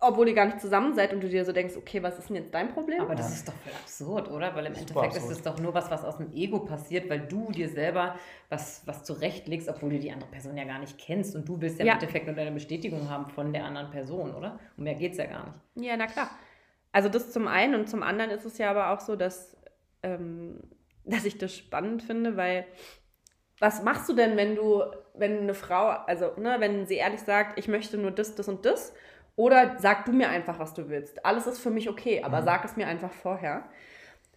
obwohl 0.01 0.29
ihr 0.29 0.35
gar 0.35 0.45
nicht 0.45 0.61
zusammen 0.61 0.95
seid 0.95 1.13
und 1.13 1.21
du 1.23 1.29
dir 1.29 1.45
so 1.45 1.51
denkst, 1.53 1.75
okay, 1.77 2.01
was 2.05 2.19
ist 2.21 2.29
denn 2.29 2.37
jetzt 2.37 2.55
dein 2.55 2.69
Problem? 2.73 3.01
Aber 3.01 3.17
das 3.17 3.31
Ja. 3.31 3.35
ist 3.35 3.49
doch 3.49 3.55
voll 3.55 3.73
absurd, 3.73 4.31
oder? 4.31 4.55
Weil 4.55 4.67
im 4.67 4.75
Super 4.77 4.91
Endeffekt 5.03 5.17
ist 5.17 5.23
absurd. 5.25 5.37
es 5.39 5.43
doch 5.43 5.59
nur 5.59 5.75
was, 5.75 5.91
was 5.91 6.05
aus 6.05 6.19
dem 6.19 6.33
Ego 6.33 6.61
passiert, 6.61 7.11
weil 7.11 7.21
du 7.21 7.51
dir 7.51 7.69
selber 7.69 8.15
was, 8.49 8.83
was 8.87 9.03
zurechtlegst, 9.03 9.69
obwohl 9.69 9.91
du 9.91 9.99
die 9.99 10.13
andere 10.13 10.31
Person 10.31 10.57
ja 10.57 10.65
gar 10.65 10.79
nicht 10.79 10.99
kennst. 10.99 11.35
Und 11.35 11.49
du 11.49 11.61
willst 11.61 11.81
ja, 11.81 11.85
Ja. 11.87 11.93
im 11.95 11.99
Endeffekt 11.99 12.27
nur 12.27 12.37
deine 12.37 12.53
Bestätigung 12.53 13.11
haben 13.11 13.27
von 13.27 13.53
der 13.53 13.65
anderen 13.65 13.91
Person, 13.91 14.35
oder? 14.37 14.61
Um 14.77 14.85
mehr 14.85 14.95
geht 14.95 15.13
es 15.13 15.19
ja 15.19 15.27
gar 15.27 15.47
nicht. 15.47 15.87
Ja, 15.89 15.97
na 15.97 16.07
klar. 16.07 16.31
Also 16.93 17.09
das 17.09 17.33
zum 17.33 17.49
einen 17.49 17.75
und 17.75 17.89
zum 17.89 18.03
anderen 18.05 18.31
ist 18.31 18.45
es 18.45 18.57
ja 18.59 18.71
aber 18.71 18.91
auch 18.91 19.01
so, 19.01 19.17
dass, 19.17 19.57
ähm, 20.05 20.61
dass 21.05 21.25
ich 21.25 21.39
das 21.39 21.57
spannend 21.57 22.05
finde, 22.05 22.37
weil 22.37 22.67
was 23.61 23.83
machst 23.83 24.09
du 24.09 24.13
denn, 24.15 24.37
wenn 24.37 24.55
du, 24.55 24.83
wenn 25.15 25.41
eine 25.41 25.55
Frau, 25.55 25.89
also 26.07 26.31
ne, 26.37 26.57
wenn 26.59 26.87
sie 26.87 26.95
ehrlich 26.97 27.21
sagt, 27.21 27.59
ich 27.59 27.69
möchte 27.69 27.99
nur 27.99 28.11
das, 28.11 28.35
das 28.35 28.49
und 28.49 28.65
das, 28.65 28.93
oder 29.37 29.77
sag 29.79 30.05
du 30.05 30.13
mir 30.13 30.29
einfach, 30.29 30.59
was 30.59 30.75
du 30.75 30.89
willst. 30.89 31.25
Alles 31.25 31.47
ist 31.47 31.59
für 31.61 31.71
mich 31.71 31.89
okay, 31.89 32.23
aber 32.25 32.41
Mhm. 32.41 32.45
sag 32.45 32.65
es 32.65 32.77
mir 32.77 32.87
einfach 32.87 33.13
vorher. 33.13 33.65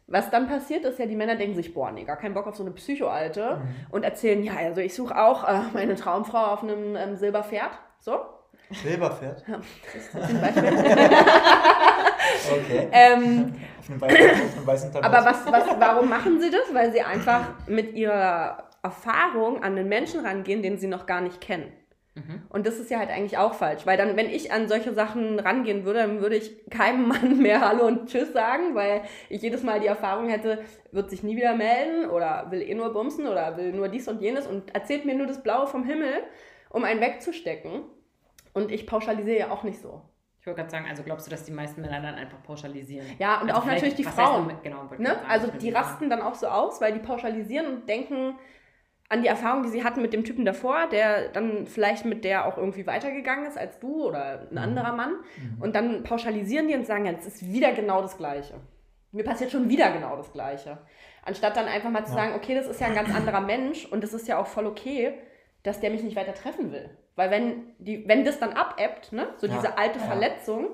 Was 0.07 0.29
dann 0.29 0.47
passiert 0.47 0.83
ist 0.85 0.99
ja, 0.99 1.05
die 1.05 1.15
Männer 1.15 1.35
denken 1.35 1.55
sich, 1.55 1.73
boah, 1.73 1.91
nee, 1.91 2.03
gar 2.03 2.17
keinen 2.17 2.33
Bock 2.33 2.45
auf 2.47 2.55
so 2.55 2.63
eine 2.63 2.71
Psycho-Alte 2.71 3.57
Mhm. 3.61 3.85
und 3.91 4.03
erzählen, 4.03 4.43
ja, 4.43 4.53
also 4.57 4.81
ich 4.81 4.93
suche 4.93 5.15
auch 5.17 5.47
äh, 5.47 5.59
meine 5.73 5.95
Traumfrau 5.95 6.37
auf 6.53 6.63
einem 6.63 6.95
ähm, 6.95 7.15
Silberpferd. 7.15 7.71
So, 7.99 8.19
Silberpferd. 8.83 9.43
zum 9.45 10.41
Beispiel. 10.41 10.73
Okay. 12.51 12.87
ähm, 12.91 13.53
auf, 13.79 13.89
einem 13.89 14.01
weißen, 14.01 14.29
auf 14.29 14.57
einem 14.57 14.67
weißen. 14.67 14.95
Aber 15.03 15.25
was, 15.25 15.45
was, 15.45 15.79
warum 15.79 16.09
machen 16.09 16.39
sie 16.39 16.49
das? 16.49 16.73
Weil 16.73 16.91
sie 16.91 17.01
einfach 17.01 17.41
mit 17.67 17.93
ihrer 17.93 18.63
Erfahrung 18.83 19.63
an 19.63 19.75
den 19.75 19.87
Menschen 19.87 20.25
rangehen, 20.25 20.61
den 20.61 20.77
sie 20.77 20.87
noch 20.87 21.05
gar 21.05 21.21
nicht 21.21 21.39
kennen. 21.41 21.71
Mhm. 22.15 22.43
Und 22.49 22.67
das 22.67 22.77
ist 22.77 22.91
ja 22.91 22.99
halt 22.99 23.09
eigentlich 23.09 23.37
auch 23.37 23.53
falsch, 23.53 23.85
weil 23.85 23.95
dann, 23.97 24.17
wenn 24.17 24.29
ich 24.29 24.51
an 24.51 24.67
solche 24.67 24.93
Sachen 24.93 25.39
rangehen 25.39 25.85
würde, 25.85 25.99
dann 25.99 26.19
würde 26.19 26.35
ich 26.35 26.69
keinem 26.69 27.07
Mann 27.07 27.37
mehr 27.37 27.61
Hallo 27.61 27.85
und 27.87 28.09
Tschüss 28.09 28.33
sagen, 28.33 28.75
weil 28.75 29.03
ich 29.29 29.41
jedes 29.41 29.63
Mal 29.63 29.79
die 29.79 29.87
Erfahrung 29.87 30.27
hätte, 30.27 30.59
wird 30.91 31.09
sich 31.09 31.23
nie 31.23 31.37
wieder 31.37 31.55
melden 31.55 32.09
oder 32.09 32.47
will 32.51 32.61
eh 32.61 32.73
nur 32.75 32.91
bumsen 32.91 33.27
oder 33.27 33.55
will 33.55 33.71
nur 33.71 33.87
dies 33.87 34.07
und 34.09 34.21
jenes 34.21 34.45
und 34.45 34.75
erzählt 34.75 35.05
mir 35.05 35.15
nur 35.15 35.27
das 35.27 35.41
Blaue 35.41 35.67
vom 35.67 35.85
Himmel, 35.85 36.11
um 36.69 36.83
einen 36.83 36.99
wegzustecken. 36.99 37.83
Und 38.53 38.71
ich 38.71 38.85
pauschalisiere 38.85 39.39
ja 39.39 39.51
auch 39.51 39.63
nicht 39.63 39.79
so. 39.79 40.01
Ich 40.41 40.47
wollte 40.47 40.57
gerade 40.59 40.71
sagen, 40.71 40.87
also 40.89 41.03
glaubst 41.03 41.27
du, 41.27 41.31
dass 41.31 41.45
die 41.45 41.51
meisten 41.53 41.79
Männer 41.81 42.01
dann 42.01 42.15
einfach 42.15 42.43
pauschalisieren? 42.43 43.05
Ja, 43.19 43.39
und 43.39 43.49
Also 43.49 43.61
auch 43.61 43.65
natürlich 43.65 43.95
die 43.95 44.05
heißt 44.05 44.17
Frauen. 44.17 44.49
denn- 44.49 44.57
genau, 44.63 44.89
Ne? 44.97 45.15
Also 45.29 45.47
die 45.51 45.69
rasten 45.69 46.09
dann 46.09 46.21
auch 46.21 46.35
so 46.35 46.47
aus, 46.47 46.81
weil 46.81 46.91
die 46.91 46.99
pauschalisieren 46.99 47.67
und 47.67 47.87
denken 47.87 48.35
an 49.11 49.21
die 49.21 49.27
Erfahrung, 49.27 49.63
die 49.63 49.69
sie 49.69 49.83
hatten 49.83 50.01
mit 50.01 50.13
dem 50.13 50.23
Typen 50.23 50.45
davor, 50.45 50.87
der 50.89 51.27
dann 51.29 51.67
vielleicht 51.67 52.05
mit 52.05 52.23
der 52.23 52.45
auch 52.45 52.57
irgendwie 52.57 52.87
weitergegangen 52.87 53.45
ist 53.45 53.57
als 53.57 53.77
du 53.79 54.05
oder 54.07 54.47
ein 54.49 54.57
anderer 54.57 54.93
Mann. 54.93 55.15
Und 55.59 55.75
dann 55.75 56.03
pauschalisieren 56.03 56.67
die 56.69 56.75
und 56.75 56.85
sagen, 56.87 57.05
ja, 57.05 57.11
es 57.11 57.25
ist 57.25 57.45
wieder 57.51 57.73
genau 57.73 58.01
das 58.01 58.17
Gleiche. 58.17 58.53
Mir 59.11 59.25
passiert 59.25 59.51
schon 59.51 59.67
wieder 59.67 59.91
genau 59.91 60.15
das 60.15 60.31
Gleiche. 60.31 60.77
Anstatt 61.25 61.57
dann 61.57 61.65
einfach 61.65 61.89
mal 61.89 62.05
zu 62.05 62.13
Ja. 62.13 62.19
sagen, 62.19 62.33
okay, 62.35 62.55
das 62.55 62.67
ist 62.67 62.79
ja 62.79 62.87
ein 62.87 62.95
ganz 62.95 63.13
anderer 63.13 63.41
Mensch 63.41 63.85
und 63.85 64.01
das 64.01 64.13
ist 64.13 64.27
ja 64.29 64.37
auch 64.39 64.47
voll 64.47 64.65
okay, 64.65 65.13
dass 65.63 65.81
der 65.81 65.89
mich 65.91 66.03
nicht 66.03 66.15
weiter 66.15 66.33
treffen 66.33 66.71
will. 66.71 66.89
Weil 67.17 67.29
wenn, 67.29 67.73
die, 67.79 68.07
wenn 68.07 68.23
das 68.23 68.39
dann 68.39 68.53
abebbt, 68.53 69.11
ne, 69.11 69.27
so 69.37 69.45
Ja, 69.47 69.53
diese 69.55 69.77
alte 69.77 69.99
ja. 69.99 70.05
Verletzung, 70.05 70.67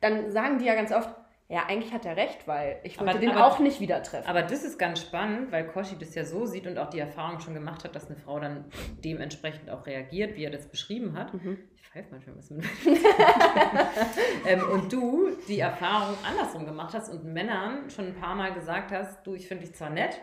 dann 0.00 0.32
sagen 0.32 0.58
die 0.58 0.64
ja 0.64 0.74
ganz 0.74 0.92
oft, 0.92 1.08
ja, 1.48 1.64
eigentlich 1.66 1.92
hat 1.92 2.06
er 2.06 2.16
recht, 2.16 2.46
weil 2.48 2.80
ich 2.84 2.98
wollte 2.98 3.12
Aber- 3.12 3.20
den 3.20 3.30
aber- 3.32 3.46
auch 3.46 3.58
nicht 3.58 3.80
wieder 3.80 4.02
treffen. 4.02 4.26
Aber 4.28 4.42
das 4.42 4.64
ist 4.64 4.78
ganz 4.78 5.00
spannend, 5.02 5.52
weil 5.52 5.66
Koshi 5.66 5.96
das 5.98 6.14
ja 6.14 6.24
so 6.24 6.46
sieht 6.46 6.66
und 6.66 6.78
auch 6.78 6.88
die 6.90 6.98
Erfahrung 7.00 7.40
schon 7.40 7.54
gemacht 7.54 7.84
hat, 7.84 7.94
dass 7.94 8.06
eine 8.06 8.16
Frau 8.16 8.40
dann 8.40 8.64
dementsprechend 9.04 9.68
auch 9.70 9.84
reagiert, 9.86 10.36
wie 10.36 10.44
er 10.44 10.50
das 10.50 10.66
beschrieben 10.68 11.16
hat. 11.18 11.34
Mhm. 11.34 11.58
Ich 11.76 11.88
pfeife 11.88 12.08
manchmal 12.10 12.34
ein 12.34 12.38
bisschen. 12.38 12.62
ähm, 14.46 14.62
und 14.72 14.92
du 14.92 15.28
die 15.48 15.60
Erfahrung 15.60 16.16
andersrum 16.28 16.64
gemacht 16.66 16.94
hast 16.94 17.10
und 17.12 17.24
Männern 17.24 17.90
schon 17.90 18.06
ein 18.08 18.14
paar 18.14 18.34
Mal 18.34 18.52
gesagt 18.52 18.90
hast, 18.92 19.26
du, 19.26 19.34
ich 19.34 19.46
finde 19.46 19.64
dich 19.66 19.74
zwar 19.74 19.90
nett, 19.90 20.20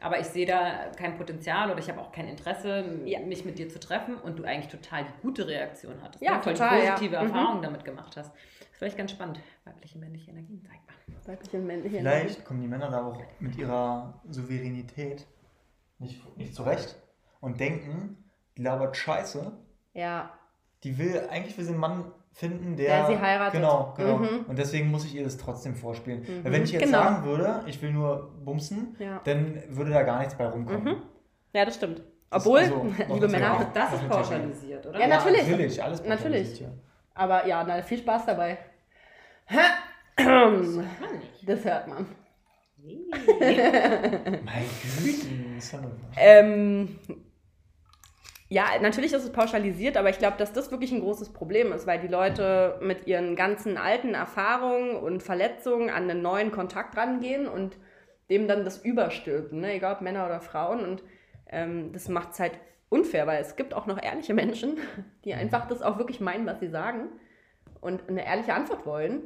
aber 0.00 0.18
ich 0.18 0.26
sehe 0.26 0.44
da 0.46 0.90
kein 0.98 1.16
Potenzial 1.16 1.70
oder 1.70 1.78
ich 1.78 1.88
habe 1.88 2.00
auch 2.00 2.12
kein 2.12 2.28
Interesse, 2.28 3.00
Ja. 3.04 3.20
mich 3.20 3.44
mit 3.44 3.58
dir 3.58 3.68
zu 3.68 3.80
treffen 3.80 4.16
und 4.16 4.38
du 4.38 4.44
eigentlich 4.44 4.68
total 4.68 5.04
die 5.04 5.22
gute 5.22 5.46
Reaktion 5.46 5.94
hattest. 6.02 6.22
Ja, 6.22 6.36
ne? 6.36 6.42
Voll 6.42 6.52
total, 6.54 6.80
die 6.80 6.84
ja. 6.86 6.92
positive 6.92 7.16
Mhm. 7.22 7.28
Erfahrung 7.28 7.62
damit 7.62 7.84
gemacht 7.84 8.16
hast. 8.16 8.32
Das 8.74 8.78
ist 8.78 8.78
vielleicht 8.78 8.98
ganz 8.98 9.10
spannend. 9.12 9.40
Weibliche, 9.64 9.98
männliche 9.98 10.30
Energien, 10.32 10.60
sag 10.62 10.72
mal. 10.72 11.32
Weibliche 11.32 11.56
und 11.58 11.66
männliche 11.66 11.98
Vielleicht 11.98 12.44
kommen 12.44 12.60
die 12.60 12.66
Männer 12.66 12.90
da 12.90 13.06
auch 13.06 13.22
mit 13.38 13.56
ihrer 13.56 14.20
Souveränität 14.28 15.26
nicht, 16.00 16.36
nicht 16.36 16.54
zurecht 16.56 16.96
und 17.40 17.60
denken, 17.60 18.16
die 18.56 18.62
labert 18.62 18.96
Scheiße. 18.96 19.52
Ja, 19.92 20.30
Die 20.82 20.98
will, 20.98 21.22
eigentlich 21.30 21.56
will 21.56 21.64
sie 21.64 21.70
einen 21.70 21.78
Mann 21.80 22.04
finden, 22.32 22.76
der, 22.76 22.88
Der 22.88 23.06
sie 23.06 23.18
heiratet. 23.22 23.52
Genau, 23.60 23.94
genau. 23.96 24.18
Mhm. 24.18 24.44
Und 24.48 24.58
deswegen 24.58 24.90
muss 24.90 25.04
ich 25.04 25.14
ihr 25.14 25.22
das 25.22 25.36
trotzdem 25.36 25.76
vorspielen. 25.76 26.22
Mhm. 26.22 26.44
Weil 26.44 26.52
wenn 26.52 26.64
ich 26.64 26.72
jetzt 26.72 26.82
Genau. 26.84 26.98
sagen 26.98 27.24
würde, 27.24 27.62
ich 27.66 27.80
will 27.80 27.92
nur 27.92 28.32
bumsen, 28.44 28.96
ja. 28.98 29.20
dann 29.24 29.62
würde 29.68 29.92
da 29.92 30.02
gar 30.02 30.18
nichts 30.18 30.34
bei 30.34 30.46
rumkommen. 30.46 30.82
Mhm. 30.96 31.02
Ja, 31.52 31.64
das 31.64 31.76
stimmt. 31.76 32.02
Das- 32.28 32.44
Obwohl, 32.44 32.58
also, 32.58 32.82
liebe 33.08 33.20
das 33.20 33.30
Männer, 33.30 33.44
ja 33.46 33.54
Auch 33.54 33.72
das 33.72 33.90
Das 33.92 34.02
ist 34.02 34.08
pauschalisiert, 34.08 34.84
oder? 34.84 34.98
Ja, 34.98 35.06
natürlich. 35.06 35.48
Natürlich, 35.48 35.80
alles 35.82 36.00
Natürlich. 36.00 36.18
pauschalisiert 36.18 36.58
hier. 36.58 36.72
Aber 37.14 37.46
ja, 37.46 37.64
na, 37.64 37.82
viel 37.82 37.98
Spaß 37.98 38.26
dabei. 38.26 38.58
Das 40.16 40.26
macht 40.26 41.00
man 41.00 41.18
nicht. 41.18 41.48
Das 41.48 41.64
hört 41.64 41.88
man. 41.88 42.06
Mein 42.84 44.64
Güte. 45.02 45.26
Ähm, 46.16 46.98
ja, 48.48 48.66
natürlich 48.80 49.12
ist 49.12 49.24
es 49.24 49.32
pauschalisiert, 49.32 49.96
aber 49.96 50.10
ich 50.10 50.18
glaube, 50.18 50.36
dass 50.36 50.52
das 50.52 50.70
wirklich 50.70 50.92
ein 50.92 51.00
großes 51.00 51.32
Problem 51.32 51.72
ist, 51.72 51.86
weil 51.86 52.00
die 52.00 52.08
Leute 52.08 52.78
mit 52.82 53.06
ihren 53.06 53.36
ganzen 53.36 53.78
alten 53.78 54.14
Erfahrungen 54.14 54.96
und 54.96 55.22
Verletzungen 55.22 55.90
an 55.90 56.10
einen 56.10 56.22
neuen 56.22 56.52
Kontakt 56.52 56.96
rangehen 56.96 57.48
und 57.48 57.76
dem 58.30 58.46
dann 58.46 58.64
das 58.64 58.84
überstülpen, 58.84 59.60
ne? 59.60 59.74
egal 59.74 59.94
ob 59.94 60.02
Männer 60.02 60.26
oder 60.26 60.40
Frauen. 60.40 60.80
Und 60.84 61.02
ähm, 61.50 61.92
das 61.92 62.08
macht 62.08 62.32
es 62.32 62.40
halt 62.40 62.52
unfair, 62.94 63.26
weil 63.26 63.40
es 63.40 63.56
gibt 63.56 63.74
auch 63.74 63.86
noch 63.86 64.02
ehrliche 64.02 64.34
Menschen, 64.34 64.78
die 65.24 65.34
einfach 65.34 65.66
das 65.66 65.82
auch 65.82 65.98
wirklich 65.98 66.20
meinen, 66.20 66.46
was 66.46 66.60
sie 66.60 66.68
sagen 66.68 67.08
und 67.80 68.08
eine 68.08 68.24
ehrliche 68.24 68.54
Antwort 68.54 68.86
wollen. 68.86 69.22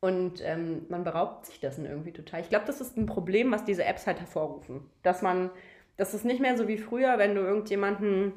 Und 0.00 0.42
ähm, 0.42 0.84
man 0.88 1.04
beraubt 1.04 1.46
sich 1.46 1.60
dessen 1.60 1.86
irgendwie 1.86 2.12
total. 2.12 2.40
Ich 2.40 2.50
glaube, 2.50 2.66
das 2.66 2.80
ist 2.80 2.96
ein 2.96 3.06
Problem, 3.06 3.50
was 3.52 3.64
diese 3.64 3.84
Apps 3.84 4.06
halt 4.06 4.20
hervorrufen. 4.20 4.82
Dass 5.02 5.22
man, 5.22 5.50
das 5.96 6.12
ist 6.12 6.26
nicht 6.26 6.40
mehr 6.40 6.58
so 6.58 6.68
wie 6.68 6.76
früher, 6.76 7.16
wenn 7.16 7.34
du 7.34 7.40
irgendjemanden, 7.40 8.32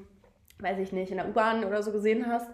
weiß 0.60 0.80
ich 0.80 0.94
nicht, 0.94 1.12
in 1.12 1.18
der 1.18 1.28
U-Bahn 1.28 1.66
oder 1.66 1.84
so 1.84 1.92
gesehen 1.92 2.28
hast 2.28 2.50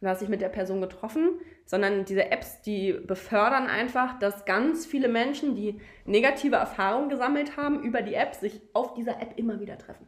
und 0.00 0.08
hast 0.08 0.20
dich 0.22 0.28
mit 0.28 0.40
der 0.40 0.48
Person 0.48 0.80
getroffen, 0.80 1.40
sondern 1.64 2.04
diese 2.04 2.30
Apps, 2.30 2.62
die 2.62 2.92
befördern 2.92 3.66
einfach, 3.66 4.18
dass 4.18 4.44
ganz 4.44 4.86
viele 4.86 5.08
Menschen, 5.08 5.54
die 5.54 5.80
negative 6.04 6.56
Erfahrungen 6.56 7.08
gesammelt 7.08 7.56
haben, 7.56 7.82
über 7.82 8.02
die 8.02 8.14
App 8.14 8.34
sich 8.34 8.60
auf 8.74 8.94
dieser 8.94 9.20
App 9.20 9.32
immer 9.36 9.60
wieder 9.60 9.76
treffen. 9.76 10.06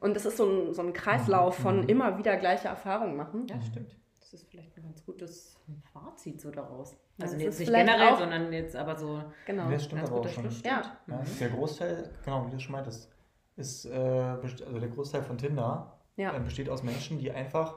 Und 0.00 0.14
das 0.14 0.24
ist 0.26 0.36
so 0.36 0.46
ein, 0.46 0.74
so 0.74 0.82
ein 0.82 0.92
Kreislauf 0.92 1.56
von 1.56 1.88
immer 1.88 2.18
wieder 2.18 2.36
gleiche 2.36 2.68
Erfahrungen 2.68 3.16
machen. 3.16 3.46
Ja, 3.48 3.60
stimmt. 3.60 3.96
Das 4.20 4.32
ist 4.32 4.48
vielleicht 4.50 4.74
ein 4.78 4.82
ganz 4.84 5.04
gutes 5.04 5.60
Fazit 5.92 6.40
so 6.40 6.50
daraus. 6.50 6.92
Ja, 7.18 7.24
Also 7.24 7.34
das 7.34 7.42
jetzt 7.42 7.58
nicht 7.60 7.72
generell, 7.72 8.08
auch- 8.14 8.18
sondern 8.18 8.50
jetzt 8.52 8.74
aber 8.76 8.96
so. 8.96 9.22
Genau. 9.46 9.70
Das 9.70 9.84
stimmt 9.84 10.02
aber 10.04 10.20
auch 10.20 10.28
schon. 10.28 10.48
Ja. 10.64 10.82
Ja, 11.06 11.22
der 11.40 11.48
Großteil, 11.50 12.10
genau, 12.24 12.46
wie 12.46 12.50
du 12.52 12.58
schon 12.58 12.72
meintest, 12.72 13.10
ist, 13.56 13.84
äh, 13.84 13.90
also 13.92 14.78
der 14.78 14.88
Großteil 14.88 15.22
von 15.22 15.36
Tinder 15.36 15.98
Ja. 16.16 16.34
äh, 16.34 16.40
besteht 16.40 16.70
aus 16.70 16.82
Menschen, 16.82 17.18
die 17.18 17.30
einfach, 17.30 17.74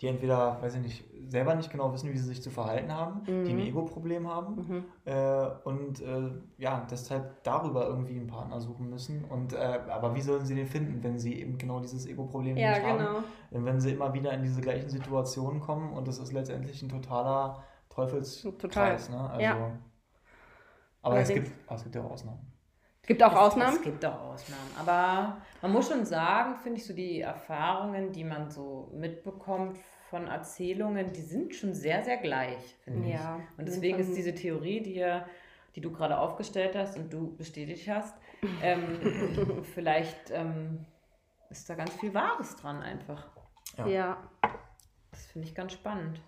die 0.00 0.06
entweder, 0.08 0.60
weiß 0.62 0.74
ich 0.76 0.82
nicht, 0.82 1.04
selber 1.28 1.54
nicht 1.54 1.70
genau 1.70 1.92
wissen, 1.92 2.10
wie 2.12 2.18
sie 2.18 2.24
sich 2.26 2.42
zu 2.42 2.50
verhalten 2.50 2.92
haben, 2.92 3.22
die 3.26 3.32
ein 3.52 3.56
Mhm. 3.56 3.62
Ego-Problem 3.66 4.26
haben 4.28 4.54
Mhm. 4.56 4.84
äh, 5.04 5.46
und 5.64 6.00
äh, 6.00 6.30
ja, 6.58 6.86
deshalb 6.90 7.42
darüber 7.44 7.86
irgendwie 7.86 8.16
einen 8.18 8.26
Partner 8.26 8.60
suchen 8.60 8.88
müssen. 8.90 9.24
Und 9.24 9.52
äh, 9.52 9.80
aber 9.90 10.14
wie 10.14 10.20
sollen 10.22 10.44
sie 10.46 10.54
den 10.54 10.66
finden, 10.66 11.02
wenn 11.04 11.18
sie 11.18 11.34
eben 11.40 11.56
genau 11.58 11.80
dieses 11.80 12.06
Ego-Problem 12.06 12.56
Ja, 12.56 12.70
nicht 12.70 12.82
haben? 12.82 12.98
genau. 12.98 13.22
Denn 13.52 13.64
wenn 13.64 13.80
sie 13.80 13.92
immer 13.92 14.12
wieder 14.12 14.32
in 14.32 14.42
diese 14.42 14.60
gleichen 14.60 14.88
Situationen 14.88 15.60
kommen 15.60 15.92
und 15.92 16.08
das 16.08 16.18
ist 16.18 16.32
letztendlich 16.32 16.82
ein 16.82 16.88
totaler 16.88 17.62
Teufelskreis. 17.90 18.58
Total. 18.58 18.96
Ne? 19.10 19.30
Also, 19.30 19.42
Ja. 19.42 19.78
Aber 21.02 21.18
es 21.18 21.28
gibt, 21.28 21.50
es 21.68 21.82
gibt 21.82 21.94
ja 21.94 22.02
auch 22.04 22.10
Ausnahmen. 22.12 22.49
Es 23.02 23.06
gibt 23.08 23.22
auch 23.22 23.32
Es- 23.32 23.38
Ausnahmen. 23.38 23.76
Es 23.76 23.82
gibt 23.82 24.04
auch 24.04 24.20
Ausnahmen. 24.20 24.70
Aber 24.78 25.38
man 25.62 25.72
muss 25.72 25.88
schon 25.88 26.04
sagen, 26.04 26.56
finde 26.56 26.78
ich, 26.78 26.86
so 26.86 26.92
die 26.94 27.20
Erfahrungen, 27.20 28.12
die 28.12 28.24
man 28.24 28.50
so 28.50 28.90
mitbekommt 28.94 29.78
von 30.10 30.26
Erzählungen, 30.26 31.12
die 31.12 31.22
sind 31.22 31.54
schon 31.54 31.72
sehr, 31.74 32.02
sehr 32.04 32.18
gleich, 32.18 32.76
finde 32.84 33.08
ich. 33.08 33.14
Ja. 33.14 33.40
Und 33.56 33.66
deswegen 33.66 33.98
ist 33.98 34.14
diese 34.16 34.34
Theorie, 34.34 34.80
die, 34.82 34.94
ja- 34.94 35.24
die 35.76 35.80
du 35.80 35.92
gerade 35.92 36.18
aufgestellt 36.18 36.74
hast 36.76 36.96
und 36.98 37.12
du 37.12 37.34
bestätigt 37.36 37.88
hast, 37.88 38.14
ähm, 38.62 38.98
vielleicht 39.74 40.30
ähm, 40.30 40.84
ist 41.48 41.68
da 41.70 41.74
ganz 41.74 41.92
viel 41.94 42.12
Wahres 42.14 42.56
dran 42.56 42.82
einfach. 42.82 43.28
Ja. 43.78 43.86
Ja. 43.86 44.16
Das 45.12 45.26
finde 45.26 45.46
ich 45.48 45.54
ganz 45.54 45.72
spannend. 45.72 46.20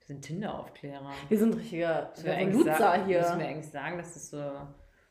Wir 0.00 0.06
sind 0.06 0.22
Tinder-Aufklärer. 0.22 1.10
Wir 1.28 1.38
sind 1.38 1.54
richtige 1.56 2.08
Müssen 2.10 2.24
wir 2.26 2.32
eigentlich 2.34 2.48
Revoluzer 2.60 2.78
sagen- 2.78 3.06
hier. 3.06 3.18
Müssen 3.20 3.38
wir 3.40 3.46
eigentlich 3.48 3.70
sagen, 3.70 3.98
dass 3.98 4.14
das 4.14 4.30
so 4.30 4.52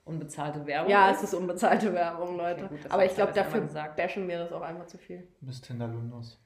unbezahlte 0.06 0.66
Werbung 0.66 0.90
Ja, 0.90 1.10
ist? 1.10 1.18
es 1.18 1.24
ist 1.26 1.34
unbezahlte 1.34 1.94
Werbung, 1.94 2.38
Leute. 2.38 2.66
Okay, 2.66 2.76
gut, 2.76 2.86
das 2.86 2.92
Aber 2.92 3.06
ich 3.06 3.16
glaube, 3.16 3.34
dafür 3.34 3.62
gesagt. 3.62 3.98
bashen 3.98 4.28
wir 4.28 4.40
das 4.40 4.52
auch 4.52 4.62
einfach 4.62 4.86
zu 4.86 4.98
viel. 4.98 5.28
Du 5.42 5.48
bist 5.48 5.66
Tinderlundus. 5.66 6.40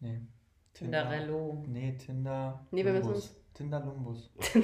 Nee. 0.00 0.20
Tinderello. 0.74 1.64
Nee, 1.66 1.96
Tinder. 1.96 2.66
Nee, 2.70 2.84
wir 2.84 2.92
müssen 2.92 3.04
Lumbus. 3.06 3.36
Tinder 3.54 3.80
Lumbus. 3.80 4.30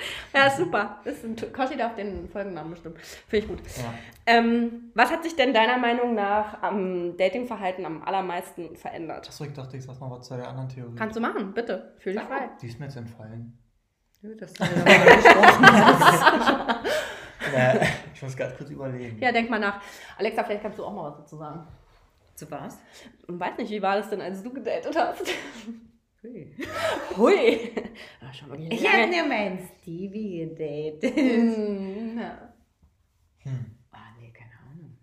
ja, 0.34 0.50
super. 0.50 1.00
Ist 1.04 1.24
ein, 1.24 1.36
Koshi 1.52 1.76
darf 1.76 1.94
den 1.94 2.28
Folgennamen 2.28 2.70
bestimmen. 2.70 2.96
Finde 3.28 3.46
ich 3.46 3.48
gut. 3.48 3.60
Ja. 3.76 3.94
Ähm, 4.26 4.90
was 4.94 5.10
hat 5.10 5.22
sich 5.22 5.36
denn 5.36 5.52
deiner 5.52 5.78
Meinung 5.78 6.14
nach 6.14 6.62
am 6.62 7.16
Datingverhalten 7.16 7.84
am 7.84 8.02
allermeisten 8.02 8.76
verändert? 8.76 9.28
Achso, 9.28 9.44
ich 9.44 9.52
dachte, 9.52 9.76
ich 9.76 9.84
sag 9.84 10.00
mal 10.00 10.10
was 10.10 10.26
zu 10.26 10.36
der 10.36 10.48
anderen 10.48 10.68
Theorie. 10.68 10.94
Kannst 10.96 11.16
du 11.16 11.20
machen, 11.20 11.52
bitte. 11.52 11.94
Fühl 11.98 12.14
dich 12.14 12.22
frei. 12.22 12.48
Die 12.60 12.66
ist 12.66 12.78
mir 12.80 12.86
jetzt 12.86 12.96
entfallen. 12.96 13.58
Gut, 14.22 14.40
dass 14.42 14.52
du 14.52 14.64
mir 14.64 14.70
darüber 14.84 15.16
gesprochen 15.16 15.66
hast. 15.66 16.84
äh, 17.54 17.86
ich 18.14 18.22
muss 18.22 18.36
ganz 18.36 18.56
kurz 18.56 18.70
überlegen. 18.70 19.18
Ja, 19.20 19.32
denk 19.32 19.48
mal 19.48 19.58
nach. 19.58 19.80
Alexa, 20.18 20.44
vielleicht 20.44 20.62
kannst 20.62 20.78
du 20.78 20.84
auch 20.84 20.92
mal 20.92 21.10
was 21.10 21.18
dazu 21.18 21.36
sagen. 21.36 21.66
Zu 22.34 22.50
was? 22.50 22.78
Und 23.26 23.40
weiß 23.40 23.56
nicht, 23.58 23.70
wie 23.70 23.82
war 23.82 23.96
das 23.96 24.10
denn, 24.10 24.20
als 24.20 24.42
du 24.42 24.52
gedatet 24.52 24.94
hast? 24.96 25.22
Hui. 26.22 26.54
Hui. 27.16 27.70
Ah, 28.20 28.32
schon 28.32 28.70
Ich 28.70 28.86
habe 28.92 29.06
nur 29.10 29.26
meinen 29.26 29.58
Stevie 29.80 30.46
gedatet. 30.48 31.16
Hm, 31.16 32.18
ja. 32.18 32.52
Hm. 33.42 33.78
Ah, 33.90 33.98
nee, 34.18 34.30
keine 34.32 34.52
Ahnung. 34.70 34.98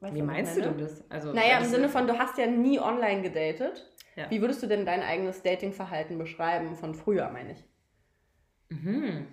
Weißt 0.00 0.14
Wie 0.14 0.22
meinst 0.22 0.56
ich 0.58 0.62
du 0.62 0.68
denn 0.70 0.78
das? 0.78 1.10
Also, 1.10 1.32
Naja, 1.32 1.56
im 1.56 1.62
das- 1.62 1.70
Sinne 1.70 1.88
von, 1.88 2.06
du 2.06 2.18
hast 2.18 2.36
ja 2.36 2.46
nie 2.46 2.78
online 2.78 3.22
gedatet. 3.22 3.90
Ja. 4.14 4.30
Wie 4.30 4.40
würdest 4.42 4.62
du 4.62 4.66
denn 4.66 4.84
dein 4.84 5.02
eigenes 5.02 5.42
Datingverhalten 5.42 6.18
beschreiben 6.18 6.74
von 6.76 6.94
früher, 6.94 7.30
meine 7.30 7.52
ich? 7.52 7.64
Mhm. 8.68 9.26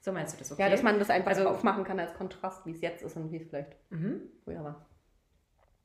So 0.00 0.12
meinst 0.12 0.34
du 0.34 0.38
das, 0.38 0.50
okay? 0.52 0.62
Ja, 0.62 0.68
dass 0.70 0.82
man 0.82 0.98
das 0.98 1.10
einfach 1.10 1.30
Also- 1.30 1.48
aufmachen 1.48 1.84
kann 1.84 1.98
als 2.00 2.14
Kontrast, 2.14 2.64
wie 2.66 2.72
es 2.72 2.80
jetzt 2.80 3.02
ist 3.02 3.16
und 3.16 3.30
wie 3.32 3.36
es 3.36 3.48
vielleicht 3.48 3.76
Mhm. 3.90 4.22
früher 4.44 4.64
war. 4.64 4.86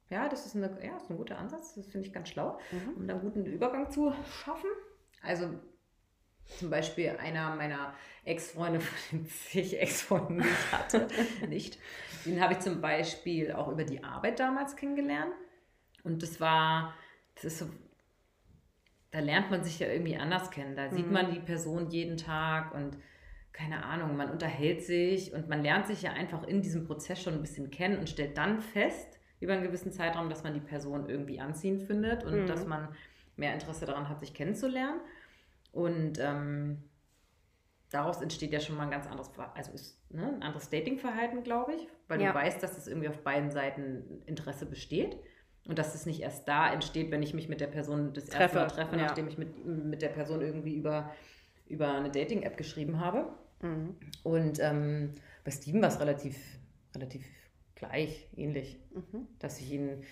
Ja, 0.09 0.29
das 0.29 0.45
ist, 0.45 0.55
eine, 0.55 0.67
ja, 0.85 0.95
ist 0.97 1.09
ein 1.09 1.17
guter 1.17 1.37
Ansatz. 1.37 1.73
Das 1.75 1.87
finde 1.87 2.07
ich 2.07 2.13
ganz 2.13 2.29
schlau, 2.29 2.59
Mhm. 2.71 2.93
um 2.95 3.07
da 3.07 3.13
einen 3.15 3.23
guten 3.23 3.45
Übergang 3.45 3.89
zu 3.91 4.13
schaffen. 4.43 4.69
Also 5.21 5.49
zum 6.59 6.69
Beispiel 6.69 7.09
einer 7.19 7.55
meiner 7.55 7.93
Ex-Freunde, 8.23 8.79
von 8.81 9.19
den 9.19 9.25
zig 9.25 9.79
Ex-Freunden, 9.81 10.39
die 10.43 10.47
ich 10.47 10.71
hatte, 10.71 11.07
nicht. 11.49 11.79
Den 12.25 12.39
habe 12.39 12.53
ich 12.53 12.59
zum 12.59 12.81
Beispiel 12.81 13.51
auch 13.51 13.67
über 13.67 13.83
die 13.83 14.03
Arbeit 14.03 14.39
damals 14.39 14.75
kennengelernt. 14.75 15.33
Und 16.03 16.21
das 16.21 16.39
war, 16.39 16.93
das 17.35 17.45
ist 17.45 17.57
so, 17.59 17.65
da 19.15 19.21
lernt 19.21 19.49
man 19.49 19.63
sich 19.63 19.79
ja 19.79 19.87
irgendwie 19.87 20.17
anders 20.17 20.51
kennen. 20.51 20.75
Da 20.75 20.89
sieht 20.89 21.07
Mhm. 21.07 21.13
man 21.13 21.31
die 21.33 21.39
Person 21.39 21.89
jeden 21.89 22.17
Tag 22.17 22.73
und 22.73 22.97
keine 23.53 23.85
Ahnung, 23.85 24.17
man 24.17 24.29
unterhält 24.29 24.83
sich 24.83 25.31
und 25.33 25.47
man 25.47 25.63
lernt 25.63 25.87
sich 25.87 26.01
ja 26.01 26.11
einfach 26.11 26.43
in 26.43 26.61
diesem 26.61 26.85
Prozess 26.85 27.21
schon 27.23 27.35
ein 27.35 27.41
bisschen 27.41 27.71
kennen 27.71 27.97
und 27.97 28.09
stellt 28.09 28.37
dann 28.37 28.59
fest, 28.59 29.17
über 29.39 29.53
einen 29.53 29.63
gewissen 29.63 29.93
Zeitraum, 29.93 30.29
dass 30.29 30.43
man 30.43 30.53
die 30.53 30.59
Person 30.59 31.07
irgendwie 31.07 31.39
anziehend 31.39 31.83
findet 31.83 32.25
und 32.25 32.41
Mhm. 32.41 32.47
dass 32.47 32.65
man 32.65 32.89
mehr 33.37 33.53
Interesse 33.53 33.85
daran 33.85 34.09
hat, 34.09 34.19
sich 34.19 34.33
kennenzulernen. 34.33 34.99
Und 35.71 36.19
ähm, 36.19 36.83
daraus 37.89 38.21
entsteht 38.21 38.51
ja 38.51 38.59
schon 38.59 38.75
mal 38.75 38.83
ein 38.83 38.91
ganz 38.91 39.07
anderes, 39.07 39.31
also 39.53 39.71
ist 39.71 39.97
ne, 40.11 40.27
ein 40.27 40.43
anderes 40.43 40.69
Datingverhalten, 40.69 41.43
glaube 41.43 41.75
ich, 41.75 41.87
weil 42.09 42.19
Ja. 42.21 42.29
du 42.33 42.35
weißt, 42.35 42.61
dass 42.61 42.77
es 42.77 42.87
irgendwie 42.87 43.07
auf 43.07 43.19
beiden 43.19 43.51
Seiten 43.51 44.21
Interesse 44.25 44.65
besteht. 44.65 45.17
Und 45.67 45.79
dass 45.79 45.95
es 45.95 46.05
nicht 46.05 46.21
erst 46.21 46.47
da 46.47 46.71
entsteht, 46.71 47.09
wenn 47.11 47.23
ich 47.23 47.33
mich 47.33 47.49
mit 47.49 47.59
der 47.59 47.67
Person 47.67 48.13
das 48.13 48.25
erste 48.25 48.37
Treffe, 48.37 48.55
Mal 48.57 48.67
treffe, 48.67 48.95
ja. 48.97 49.03
nachdem 49.03 49.27
ich 49.27 49.37
mit, 49.37 49.65
mit 49.65 50.01
der 50.01 50.09
Person 50.09 50.41
irgendwie 50.41 50.75
über, 50.75 51.09
über 51.67 51.91
eine 51.93 52.11
Dating-App 52.11 52.55
geschrieben 52.57 52.99
habe. 52.99 53.25
Mhm. 53.61 53.95
Und 54.23 54.59
ähm, 54.59 55.13
bei 55.43 55.51
Steven 55.51 55.81
war 55.81 55.89
es 55.89 55.99
relativ, 55.99 56.37
relativ 56.95 57.23
gleich, 57.75 58.27
ähnlich, 58.35 58.79
Mhm. 58.93 59.27
dass 59.39 59.59
ich 59.59 59.71
ihn 59.71 60.03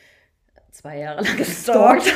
zwei 0.72 0.98
Jahre 1.00 1.22
lang 1.24 1.38
gestalkt 1.38 2.06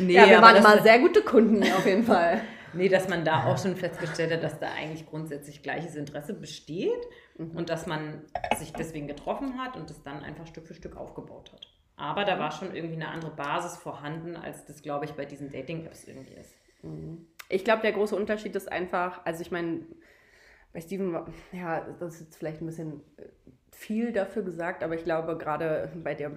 nee, 0.00 0.12
ja, 0.14 0.28
wir 0.28 0.42
waren 0.42 0.56
immer 0.56 0.82
sehr 0.82 0.98
gute 0.98 1.22
Kunden 1.22 1.62
auf 1.62 1.86
jeden 1.86 2.04
Fall. 2.04 2.40
Nee, 2.74 2.88
dass 2.88 3.08
man 3.08 3.24
da 3.24 3.46
auch 3.46 3.58
schon 3.58 3.76
festgestellt 3.76 4.32
hat, 4.32 4.42
dass 4.42 4.58
da 4.58 4.72
eigentlich 4.72 5.06
grundsätzlich 5.06 5.62
gleiches 5.62 5.94
Interesse 5.94 6.34
besteht 6.34 7.06
und 7.36 7.68
dass 7.68 7.86
man 7.86 8.22
sich 8.56 8.72
deswegen 8.72 9.06
getroffen 9.06 9.58
hat 9.58 9.76
und 9.76 9.90
das 9.90 10.02
dann 10.02 10.22
einfach 10.22 10.46
Stück 10.46 10.66
für 10.66 10.74
Stück 10.74 10.96
aufgebaut 10.96 11.52
hat. 11.52 11.66
Aber 11.96 12.24
da 12.24 12.38
war 12.38 12.50
schon 12.50 12.74
irgendwie 12.74 12.96
eine 12.96 13.08
andere 13.08 13.30
Basis 13.30 13.76
vorhanden, 13.76 14.36
als 14.36 14.64
das, 14.64 14.82
glaube 14.82 15.04
ich, 15.04 15.12
bei 15.12 15.24
diesen 15.24 15.50
Dating-Apps 15.50 16.08
irgendwie 16.08 16.34
ist. 16.34 16.54
Ich 17.48 17.64
glaube, 17.64 17.82
der 17.82 17.92
große 17.92 18.16
Unterschied 18.16 18.56
ist 18.56 18.70
einfach, 18.70 19.24
also 19.24 19.42
ich 19.42 19.50
meine, 19.50 19.82
bei 20.72 20.80
Steven, 20.80 21.26
ja, 21.52 21.80
das 22.00 22.14
ist 22.14 22.20
jetzt 22.20 22.36
vielleicht 22.36 22.60
ein 22.60 22.66
bisschen 22.66 23.02
äh, 23.18 23.24
viel 23.70 24.12
dafür 24.12 24.42
gesagt, 24.42 24.82
aber 24.82 24.94
ich 24.94 25.04
glaube, 25.04 25.36
gerade 25.36 25.92
bei 26.02 26.14
der 26.14 26.32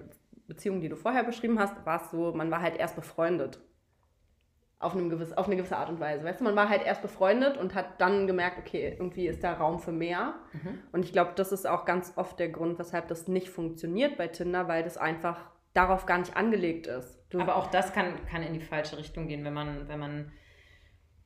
Beziehung, 0.47 0.81
die 0.81 0.89
du 0.89 0.95
vorher 0.95 1.23
beschrieben 1.23 1.57
hast, 1.57 1.85
war 1.85 2.03
es 2.03 2.11
so, 2.11 2.33
man 2.33 2.51
war 2.51 2.61
halt 2.61 2.77
erst 2.77 2.95
befreundet. 2.95 3.59
Auf, 4.77 4.93
einem 4.93 5.09
gewiss, 5.09 5.31
auf 5.33 5.47
eine 5.47 5.55
gewisse 5.55 5.77
Art 5.77 5.89
und 5.89 5.99
Weise. 5.99 6.23
Weißt 6.23 6.41
du, 6.41 6.43
man 6.43 6.55
war 6.55 6.69
halt 6.69 6.83
erst 6.83 7.01
befreundet 7.01 7.57
und 7.57 7.75
hat 7.75 8.01
dann 8.01 8.27
gemerkt, 8.27 8.59
okay, 8.59 8.95
irgendwie 8.99 9.27
ist 9.27 9.43
da 9.43 9.53
Raum 9.53 9.79
für 9.79 9.93
mehr. 9.93 10.35
Und 10.91 11.05
ich 11.05 11.13
glaube, 11.13 11.31
das 11.35 11.51
ist 11.51 11.65
auch 11.65 11.85
ganz 11.85 12.13
oft 12.17 12.37
der 12.39 12.49
Grund, 12.49 12.77
weshalb 12.77 13.07
das 13.07 13.27
nicht 13.27 13.49
funktioniert 13.49 14.17
bei 14.17 14.27
Tinder, 14.27 14.67
weil 14.67 14.83
das 14.83 14.97
einfach 14.97 15.49
darauf 15.73 16.05
gar 16.05 16.17
nicht 16.17 16.35
angelegt 16.35 16.87
ist. 16.87 17.19
Du, 17.29 17.39
Aber 17.39 17.55
auch 17.55 17.67
das 17.67 17.93
kann, 17.93 18.25
kann 18.25 18.43
in 18.43 18.53
die 18.53 18.61
falsche 18.61 18.97
Richtung 18.97 19.27
gehen, 19.27 19.43
wenn 19.45 19.53
man, 19.53 19.87
wenn 19.87 19.99
man 19.99 20.31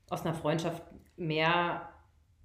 aus 0.09 0.25
einer 0.25 0.33
Freundschaft 0.33 0.83
mehr 1.17 1.89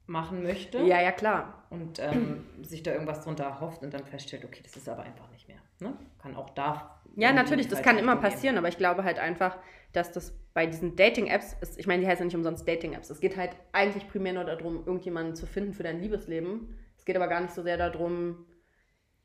machen 0.06 0.42
möchte 0.42 0.78
ja, 0.82 1.00
ja, 1.00 1.12
klar. 1.12 1.64
und 1.70 1.98
ähm, 1.98 2.44
sich 2.62 2.82
da 2.82 2.92
irgendwas 2.92 3.24
drunter 3.24 3.44
erhofft 3.44 3.82
und 3.82 3.94
dann 3.94 4.04
feststellt, 4.04 4.44
okay, 4.44 4.60
das 4.62 4.76
ist 4.76 4.88
aber 4.88 5.02
einfach 5.02 5.30
nicht 5.30 5.48
mehr. 5.48 5.60
Ne? 5.80 5.94
Kann 6.18 6.36
auch 6.36 6.50
da. 6.50 7.00
Ja, 7.16 7.33
natürlich, 7.33 7.68
das 7.68 7.83
kann 7.83 7.98
immer 7.98 8.16
passieren, 8.16 8.59
aber 8.59 8.68
ich 8.68 8.79
glaube 8.79 9.05
halt 9.05 9.18
einfach, 9.18 9.59
dass 9.92 10.12
das 10.12 10.37
bei 10.53 10.66
diesen 10.66 10.96
Dating-Apps 10.96 11.57
ist, 11.61 11.79
ich 11.79 11.87
meine, 11.87 12.03
die 12.03 12.09
heißen 12.09 12.22
ja 12.22 12.24
nicht 12.27 12.37
umsonst 12.37 12.66
Dating-Apps. 12.66 13.11
Es 13.11 13.20
geht 13.20 13.37
halt 13.37 13.50
eigentlich 13.72 14.09
primär 14.09 14.33
nur 14.33 14.44
darum, 14.44 14.85
irgendjemanden 14.87 15.35
zu 15.35 15.46
finden 15.46 15.72
für 15.72 15.83
dein 15.83 16.00
Liebesleben. 16.00 16.77
Es 16.96 17.05
geht 17.05 17.16
aber 17.16 17.29
gar 17.29 17.40
nicht 17.40 17.55
so 17.55 17.62
sehr 17.62 17.77
darum, 17.77 18.46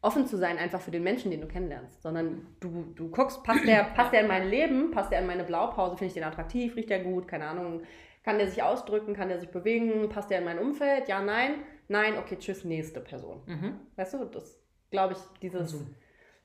offen 0.01 0.27
zu 0.27 0.37
sein 0.37 0.57
einfach 0.57 0.81
für 0.81 0.91
den 0.91 1.03
Menschen, 1.03 1.31
den 1.31 1.41
du 1.41 1.47
kennenlernst, 1.47 2.01
sondern 2.01 2.47
du, 2.59 2.93
du 2.95 3.09
guckst, 3.09 3.43
passt 3.43 3.65
der, 3.65 3.83
passt 3.83 4.13
der 4.13 4.21
in 4.21 4.27
mein 4.27 4.49
Leben, 4.49 4.91
passt 4.91 5.11
der 5.11 5.19
in 5.19 5.27
meine 5.27 5.43
Blaupause, 5.43 5.97
finde 5.97 6.07
ich 6.07 6.13
den 6.13 6.23
attraktiv, 6.23 6.75
riecht 6.75 6.89
der 6.89 7.03
gut, 7.03 7.27
keine 7.27 7.47
Ahnung, 7.47 7.81
kann 8.23 8.37
der 8.37 8.47
sich 8.47 8.63
ausdrücken, 8.63 9.13
kann 9.13 9.29
der 9.29 9.39
sich 9.39 9.49
bewegen, 9.49 10.07
passt 10.09 10.29
der 10.29 10.39
in 10.39 10.45
mein 10.45 10.59
Umfeld, 10.59 11.09
ja, 11.09 11.21
nein, 11.21 11.55
nein, 11.87 12.17
okay, 12.17 12.37
tschüss, 12.37 12.63
nächste 12.63 13.01
Person. 13.01 13.41
Mhm. 13.45 13.79
Weißt 13.95 14.13
du, 14.13 14.25
das 14.25 14.59
glaube 14.89 15.13
ich, 15.13 15.19
dieses 15.41 15.71
Konsum. 15.71 15.95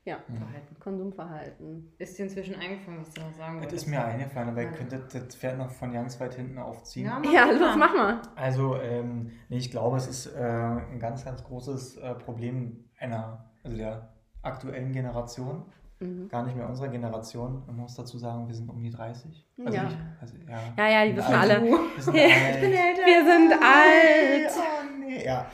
Ja, 0.05 0.19
Verhalten. 0.27 0.77
Konsumverhalten. 0.81 1.93
Ist 1.99 2.19
dir 2.19 2.25
inzwischen 2.25 2.55
eingefallen, 2.57 3.01
was 3.01 3.11
du 3.13 3.21
noch 3.23 3.33
sagen 3.35 3.55
Das 3.57 3.65
wolltest? 3.65 3.85
ist 3.85 3.91
mir 3.91 4.05
eingefallen, 4.05 4.49
aber 4.51 4.63
ihr 4.63 4.71
könntet 4.73 5.15
das 5.15 5.35
Pferd 5.37 5.59
noch 5.59 5.71
von 5.71 5.93
ganz 5.93 6.21
weit 6.21 6.35
hinten 6.35 6.59
aufziehen. 6.59 7.07
Ja, 7.07 7.19
mach 7.25 7.33
Ja, 7.33 7.45
los, 7.51 7.77
mach 7.77 7.95
mal. 7.95 8.23
Also, 8.37 8.77
ähm, 8.77 9.31
nee, 9.49 9.57
ich 9.57 9.71
glaube, 9.71 9.97
es 9.97 10.07
ist 10.07 10.27
äh, 10.27 10.41
ein 10.43 10.99
ganz, 11.01 11.25
ganz 11.25 11.43
großes 11.45 11.97
äh, 11.97 12.15
Problem 12.17 12.85
einer, 12.99 13.45
also 13.63 13.77
der 13.77 14.11
aktuellen 14.43 14.93
Generation. 14.93 15.65
Mhm. 16.01 16.29
Gar 16.29 16.43
nicht 16.45 16.57
mehr 16.57 16.69
unserer 16.69 16.89
Generation. 16.89 17.63
Man 17.67 17.77
muss 17.77 17.95
dazu 17.95 18.19
sagen, 18.19 18.47
wir 18.49 18.55
sind 18.55 18.69
um 18.69 18.83
die 18.83 18.91
30. 18.91 19.47
Also 19.65 19.77
Ja. 19.79 19.85
ich, 19.89 19.97
also, 20.21 20.35
ja. 20.47 20.59
Ja, 20.77 20.89
ja, 20.89 21.11
die 21.11 21.17
wissen 21.17 21.33
Alt. 21.33 21.51
alle. 21.51 21.63
Wir 21.63 22.03
sind 22.03 22.15
alt. 22.15 22.63
Wir 23.07 23.25
sind 23.25 23.53
alt. 23.63 24.53
Oh, 24.59 24.99
nee. 25.01 25.25
Ja. 25.25 25.47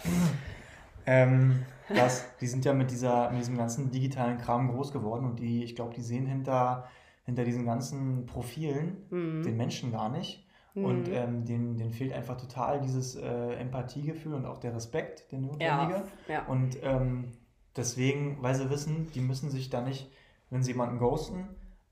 ähm, 1.06 1.62
das, 1.94 2.24
die 2.40 2.46
sind 2.46 2.64
ja 2.64 2.72
mit, 2.72 2.90
dieser, 2.90 3.30
mit 3.30 3.40
diesem 3.40 3.56
ganzen 3.56 3.90
digitalen 3.90 4.38
Kram 4.38 4.68
groß 4.70 4.92
geworden 4.92 5.24
und 5.24 5.38
die, 5.40 5.64
ich 5.64 5.74
glaube, 5.76 5.94
die 5.94 6.02
sehen 6.02 6.26
hinter, 6.26 6.84
hinter 7.24 7.44
diesen 7.44 7.64
ganzen 7.66 8.26
Profilen 8.26 9.06
Mhm. 9.10 9.42
den 9.42 9.56
Menschen 9.56 9.92
gar 9.92 10.08
nicht. 10.08 10.46
Und 10.72 11.08
ähm, 11.08 11.44
denen, 11.44 11.76
denen 11.76 11.90
fehlt 11.92 12.12
einfach 12.12 12.36
total 12.36 12.80
dieses 12.80 13.16
äh, 13.16 13.54
Empathiegefühl 13.54 14.34
und 14.34 14.46
auch 14.46 14.58
der 14.58 14.74
Respekt, 14.74 15.30
der 15.32 15.40
notwendige. 15.40 16.04
Ja, 16.28 16.34
ja. 16.34 16.46
Und 16.46 16.78
ähm, 16.84 17.32
deswegen, 17.76 18.38
weil 18.40 18.54
sie 18.54 18.70
wissen, 18.70 19.10
die 19.12 19.20
müssen 19.20 19.50
sich 19.50 19.68
da 19.68 19.80
nicht, 19.80 20.10
wenn 20.48 20.62
sie 20.62 20.70
jemanden 20.70 20.98
ghosten, 20.98 21.48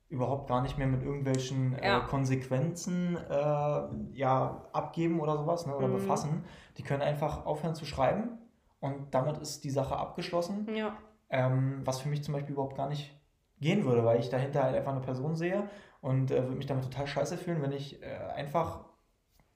überhaupt 0.08 0.48
gar 0.48 0.62
nicht 0.62 0.78
mehr 0.78 0.86
mit 0.86 1.02
irgendwelchen 1.02 1.72
Ja. 1.82 1.98
äh, 1.98 2.00
Konsequenzen 2.06 3.16
äh, 3.28 4.16
ja, 4.16 4.62
abgeben 4.72 5.20
oder 5.20 5.36
sowas 5.36 5.66
ne, 5.66 5.76
oder 5.76 5.88
Mhm. 5.88 5.92
befassen. 5.94 6.44
Die 6.78 6.82
können 6.82 7.02
einfach 7.02 7.44
aufhören 7.46 7.74
zu 7.74 7.84
schreiben 7.84 8.37
und 8.80 9.12
damit 9.14 9.38
ist 9.38 9.64
die 9.64 9.70
Sache 9.70 9.96
abgeschlossen. 9.96 10.68
Ja. 10.74 10.96
Ähm, 11.30 11.80
was 11.84 12.00
für 12.00 12.08
mich 12.08 12.22
zum 12.24 12.34
Beispiel 12.34 12.52
überhaupt 12.52 12.76
gar 12.76 12.88
nicht 12.88 13.14
gehen 13.60 13.84
würde, 13.84 14.04
weil 14.04 14.20
ich 14.20 14.30
dahinter 14.30 14.62
halt 14.62 14.76
einfach 14.76 14.92
eine 14.92 15.00
Person 15.00 15.36
sehe 15.36 15.68
und 16.00 16.30
äh, 16.30 16.42
würde 16.42 16.56
mich 16.56 16.66
damit 16.66 16.84
total 16.84 17.06
scheiße 17.06 17.36
fühlen, 17.36 17.60
wenn 17.60 17.72
ich 17.72 18.02
äh, 18.02 18.06
einfach 18.34 18.84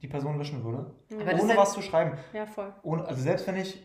die 0.03 0.09
Person 0.09 0.37
löschen 0.39 0.65
würde. 0.65 0.93
Aber 1.13 1.23
ohne 1.41 1.53
ist- 1.53 1.57
was 1.57 1.73
zu 1.73 1.83
schreiben. 1.83 2.19
Ja, 2.33 2.45
voll. 2.47 2.73
Ohne, 2.83 3.05
also 3.07 3.23
selbst 3.23 3.47
wenn 3.47 3.57
ich, 3.57 3.81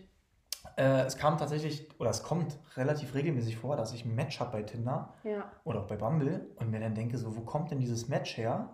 äh, 0.76 1.02
es 1.06 1.18
kam 1.18 1.38
tatsächlich, 1.38 1.88
oder 2.00 2.10
es 2.10 2.24
kommt 2.24 2.58
relativ 2.76 3.14
regelmäßig 3.14 3.58
vor, 3.58 3.78
dass 3.78 3.94
ich 3.94 4.04
ein 4.04 4.16
Match 4.16 4.40
habe 4.40 4.52
bei 4.52 4.64
Tinder 4.64 5.14
Ja. 5.24 5.52
oder 5.64 5.82
auch 5.82 5.86
bei 5.88 5.96
Bumble 5.96 6.48
und 6.56 6.72
mir 6.72 6.80
dann 6.80 6.96
denke, 6.96 7.18
so, 7.20 7.38
wo 7.38 7.42
kommt 7.42 7.70
denn 7.72 7.80
dieses 7.80 8.08
Match 8.10 8.36
her? 8.38 8.70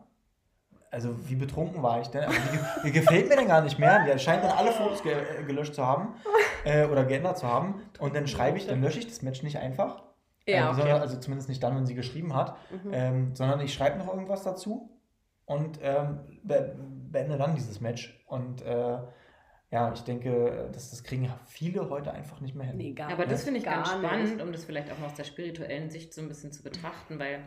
Also 0.91 1.27
wie 1.27 1.35
betrunken 1.35 1.81
war 1.81 2.01
ich 2.01 2.07
denn? 2.09 2.23
Also, 2.23 2.39
die, 2.53 2.87
die 2.87 2.91
gefällt 2.99 3.27
mir 3.27 3.35
denn 3.35 3.47
gar 3.47 3.61
nicht 3.61 3.79
mehr. 3.79 4.05
Die 4.05 4.19
scheint 4.19 4.43
dann 4.43 4.51
alle 4.51 4.71
Fotos 4.71 5.01
ge 5.01 5.15
gelöscht 5.45 5.73
zu 5.73 5.85
haben 5.85 6.13
äh, 6.65 6.85
oder 6.85 7.05
geändert 7.05 7.37
zu 7.37 7.47
haben. 7.47 7.81
Und 7.99 8.15
dann 8.15 8.27
schreibe 8.27 8.57
ich, 8.57 8.67
dann 8.67 8.81
lösche 8.81 8.99
ich 8.99 9.07
das 9.07 9.21
Match 9.21 9.43
nicht 9.43 9.57
einfach. 9.57 10.03
Ja, 10.45 10.55
ähm, 10.55 10.67
okay. 10.69 10.75
sondern, 10.81 11.01
also 11.01 11.19
zumindest 11.19 11.49
nicht 11.49 11.63
dann, 11.63 11.75
wenn 11.75 11.85
sie 11.85 11.95
geschrieben 11.95 12.35
hat. 12.35 12.57
Mhm. 12.71 12.91
Ähm, 12.93 13.35
sondern 13.35 13.61
ich 13.61 13.73
schreibe 13.73 13.97
noch 13.97 14.07
irgendwas 14.07 14.43
dazu 14.43 14.89
und 15.45 15.79
ähm, 15.81 16.19
be 16.43 16.75
beende 17.11 17.37
dann 17.37 17.55
dieses 17.55 17.79
Match. 17.79 18.23
Und 18.27 18.63
äh, 18.63 18.97
ja, 19.69 19.91
ich 19.93 20.01
denke, 20.01 20.69
das, 20.73 20.89
das 20.89 21.03
kriegen 21.03 21.31
viele 21.45 21.89
heute 21.89 22.11
einfach 22.11 22.41
nicht 22.41 22.55
mehr 22.55 22.67
hin. 22.67 22.77
Nee, 22.77 22.93
gar 22.93 23.11
Aber 23.11 23.25
das 23.25 23.43
finde 23.43 23.59
ich 23.59 23.65
ganz 23.65 23.89
spannend, 23.89 24.35
nicht. 24.35 24.41
um 24.41 24.51
das 24.51 24.65
vielleicht 24.65 24.91
auch 24.91 24.97
mal 24.99 25.07
aus 25.07 25.15
der 25.15 25.23
spirituellen 25.23 25.89
Sicht 25.89 26.13
so 26.13 26.21
ein 26.21 26.27
bisschen 26.27 26.51
zu 26.51 26.63
betrachten, 26.63 27.19
weil 27.19 27.39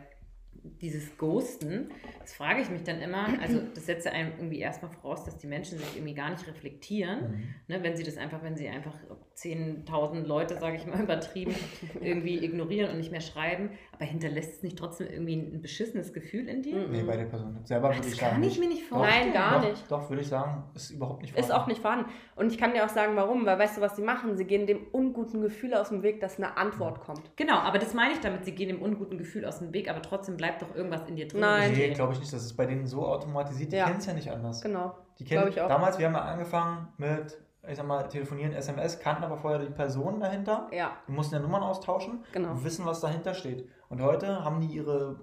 dieses 0.81 1.17
Ghosten, 1.17 1.89
das 2.19 2.33
frage 2.33 2.61
ich 2.61 2.69
mich 2.69 2.83
dann 2.83 3.01
immer, 3.01 3.27
also 3.41 3.61
das 3.73 3.85
setzt 3.85 4.05
ja 4.05 4.11
einem 4.11 4.31
irgendwie 4.37 4.59
erstmal 4.59 4.91
voraus, 4.91 5.23
dass 5.23 5.37
die 5.37 5.47
Menschen 5.47 5.77
sich 5.79 5.95
irgendwie 5.95 6.13
gar 6.13 6.29
nicht 6.29 6.47
reflektieren, 6.47 7.31
Mhm. 7.31 7.43
ne, 7.67 7.83
wenn 7.83 7.95
sie 7.95 8.03
das 8.03 8.17
einfach, 8.17 8.43
wenn 8.43 8.55
sie 8.57 8.67
einfach 8.67 8.93
10.000 9.35 10.25
Leute, 10.25 10.57
sage 10.59 10.77
ich 10.77 10.85
mal 10.85 10.99
übertrieben, 11.03 11.55
irgendwie 12.01 12.43
ignorieren 12.43 12.91
und 12.91 12.97
nicht 12.97 13.11
mehr 13.11 13.21
schreiben, 13.21 13.69
aber 13.93 14.05
hinterlässt 14.05 14.53
es 14.57 14.63
nicht 14.63 14.77
trotzdem 14.77 15.07
irgendwie 15.07 15.35
ein 15.35 15.61
beschissenes 15.61 16.13
Gefühl 16.13 16.47
in 16.49 16.61
dir? 16.61 16.87
Nee, 16.87 17.03
bei 17.03 17.17
der 17.17 17.25
Person 17.25 17.57
selber 17.63 17.89
würde 17.89 17.99
Das 17.99 18.13
ich 18.13 18.17
kann 18.19 18.31
sagen. 18.31 18.43
ich 18.43 18.59
mir 18.59 18.67
nicht 18.67 18.83
vorstellen. 18.83 19.25
Nein, 19.25 19.33
gar 19.33 19.61
doch, 19.61 19.69
nicht. 19.69 19.91
Doch, 19.91 20.09
würde 20.09 20.21
ich 20.21 20.27
sagen, 20.27 20.63
ist 20.75 20.91
überhaupt 20.91 21.21
nicht 21.21 21.35
Ist 21.37 21.47
vorhanden. 21.47 21.61
auch 21.63 21.67
nicht 21.67 21.81
vorhanden. 21.81 22.09
Und 22.35 22.51
ich 22.51 22.57
kann 22.57 22.73
dir 22.73 22.83
auch 22.85 22.89
sagen, 22.89 23.15
warum. 23.15 23.45
Weil 23.45 23.59
weißt 23.59 23.77
du, 23.77 23.81
was 23.81 23.95
sie 23.95 24.01
machen? 24.03 24.35
Sie 24.37 24.45
gehen 24.45 24.67
dem 24.67 24.85
unguten 24.91 25.41
Gefühl 25.41 25.73
aus 25.73 25.89
dem 25.89 26.03
Weg, 26.03 26.19
dass 26.19 26.37
eine 26.37 26.57
Antwort 26.57 26.99
kommt. 27.01 27.21
Genau, 27.35 27.55
aber 27.55 27.77
das 27.79 27.93
meine 27.93 28.13
ich 28.13 28.19
damit, 28.19 28.45
sie 28.45 28.51
gehen 28.53 28.69
dem 28.69 28.81
unguten 28.81 29.17
Gefühl 29.17 29.45
aus 29.45 29.59
dem 29.59 29.73
Weg, 29.73 29.89
aber 29.89 30.01
trotzdem 30.01 30.37
bleibt 30.37 30.46
doch 30.59 30.73
irgendwas 30.75 31.01
in 31.07 31.15
dir 31.15 31.27
drin. 31.27 31.41
Nein. 31.41 31.71
Nee, 31.73 31.93
glaube 31.93 32.13
ich 32.13 32.19
nicht. 32.19 32.31
Das 32.33 32.43
ist 32.43 32.53
bei 32.55 32.65
denen 32.65 32.85
so 32.87 33.05
automatisiert. 33.05 33.71
Die 33.71 33.77
Ja. 33.77 33.85
kennen 33.85 33.99
es 33.99 34.05
ja 34.05 34.13
nicht 34.13 34.31
anders. 34.31 34.61
Genau. 34.61 34.95
Die 35.19 35.23
kennen, 35.25 35.41
Glaube 35.41 35.49
ich 35.51 35.61
auch. 35.61 35.67
Damals, 35.67 35.97
wir 35.97 36.05
haben 36.07 36.13
ja 36.13 36.21
angefangen 36.21 36.87
mit, 36.97 37.37
ich 37.67 37.75
sag 37.77 37.85
mal, 37.87 38.03
telefonieren, 38.07 38.53
SMS, 38.53 38.99
kannten 38.99 39.23
aber 39.23 39.37
vorher 39.37 39.59
die 39.59 39.71
Person 39.71 40.19
dahinter. 40.19 40.67
Ja, 40.71 40.91
Wir 41.07 41.15
mussten 41.15 41.35
ja 41.35 41.41
Nummern 41.41 41.63
austauschen 41.63 42.23
Genau. 42.31 42.51
und 42.51 42.63
wissen, 42.63 42.85
was 42.85 42.99
dahinter 43.01 43.33
steht. 43.33 43.67
Und 43.89 44.01
heute 44.01 44.43
haben 44.43 44.59
die 44.61 44.67
ihre 44.67 45.19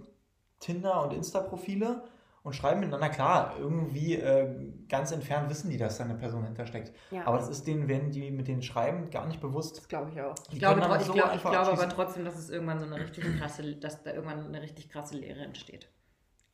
Tinder- 0.60 1.02
und 1.02 1.12
Insta-Profile 1.12 2.02
und 2.44 2.54
schreiben 2.54 2.78
miteinander. 2.80 3.08
Klar, 3.08 3.54
irgendwie 3.58 4.14
äh, 4.14 4.48
ganz 4.88 5.10
entfernt 5.10 5.50
wissen 5.50 5.70
die, 5.70 5.78
dass 5.78 5.98
da 5.98 6.04
eine 6.04 6.14
Person 6.14 6.44
hintersteckt. 6.44 6.92
ja. 7.10 7.26
Aber 7.26 7.38
das 7.38 7.48
ist 7.48 7.66
denen, 7.66 7.88
wenn 7.88 8.10
die 8.10 8.30
mit 8.30 8.46
denen 8.46 8.62
schreiben, 8.62 9.10
gar 9.10 9.26
nicht 9.26 9.40
bewusst. 9.40 9.76
das 9.78 9.88
glaube 9.88 10.10
ich 10.14 10.20
auch. 10.20 10.34
Die 10.50 10.54
Ich 10.54 10.58
glaube, 10.60 10.80
tro- 10.80 10.96
ich, 10.96 11.02
so 11.02 11.12
glaube, 11.14 11.32
ich 11.34 11.40
glaube 11.42 11.72
aber 11.72 11.88
trotzdem, 11.88 12.24
dass 12.24 12.38
es 12.38 12.50
irgendwann 12.50 12.78
so 12.78 12.86
eine 12.86 13.00
richtig 13.00 13.24
krasse, 13.38 13.74
dass 13.76 14.02
da 14.04 14.12
irgendwann 14.12 14.46
eine 14.46 14.62
richtig 14.62 14.88
krasse 14.90 15.16
Lehre 15.16 15.40
entsteht. 15.40 15.88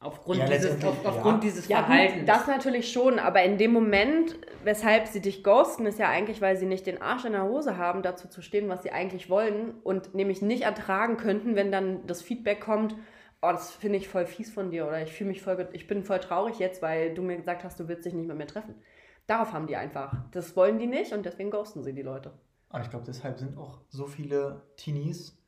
Aufgrund 0.02 0.38
Ja, 0.38 0.46
dieses, 0.46 0.82
auf, 0.82 1.04
aufgrund 1.04 1.44
ja. 1.44 1.50
dieses 1.50 1.68
Ja, 1.68 1.78
Verhaltens. 1.78 2.20
gut, 2.20 2.28
das 2.28 2.46
natürlich 2.46 2.90
schon, 2.90 3.18
aber 3.18 3.42
in 3.42 3.58
dem 3.58 3.70
Moment, 3.72 4.34
weshalb 4.64 5.06
sie 5.08 5.20
dich 5.20 5.44
ghosten, 5.44 5.84
ist 5.84 5.98
ja 5.98 6.08
eigentlich, 6.08 6.40
weil 6.40 6.56
sie 6.56 6.64
nicht 6.64 6.86
den 6.86 7.02
Arsch 7.02 7.26
in 7.26 7.32
der 7.32 7.42
Hose 7.44 7.76
haben, 7.76 8.00
dazu 8.02 8.26
zu 8.26 8.40
stehen, 8.40 8.70
was 8.70 8.82
sie 8.82 8.92
eigentlich 8.92 9.28
wollen 9.28 9.74
und 9.82 10.14
nämlich 10.14 10.40
nicht 10.40 10.62
ertragen 10.62 11.18
könnten, 11.18 11.54
wenn 11.54 11.70
dann 11.70 12.06
das 12.06 12.22
Feedback 12.22 12.60
kommt, 12.62 12.94
oh, 13.42 13.52
das 13.52 13.70
finde 13.70 13.98
ich 13.98 14.08
voll 14.08 14.26
fies 14.26 14.52
von 14.52 14.70
dir 14.70 14.86
oder 14.86 15.02
ich 15.02 15.12
fühle 15.12 15.30
mich 15.30 15.42
voll, 15.42 15.68
ich 15.72 15.86
bin 15.86 16.04
voll 16.04 16.20
traurig 16.20 16.58
jetzt, 16.58 16.82
weil 16.82 17.14
du 17.14 17.22
mir 17.22 17.36
gesagt 17.36 17.64
hast, 17.64 17.78
du 17.80 17.88
willst 17.88 18.04
dich 18.04 18.14
nicht 18.14 18.28
mit 18.28 18.36
mir 18.36 18.46
treffen. 18.46 18.74
Darauf 19.26 19.52
haben 19.52 19.66
die 19.66 19.76
einfach. 19.76 20.14
Das 20.32 20.56
wollen 20.56 20.78
die 20.78 20.86
nicht 20.86 21.12
und 21.12 21.24
deswegen 21.24 21.50
ghosten 21.50 21.82
sie 21.82 21.92
die 21.94 22.02
Leute. 22.02 22.32
Aber 22.68 22.82
ich 22.84 22.90
glaube, 22.90 23.04
deshalb 23.06 23.38
sind 23.38 23.56
auch 23.56 23.80
so 23.88 24.06
viele 24.06 24.62
Teenies 24.76 25.38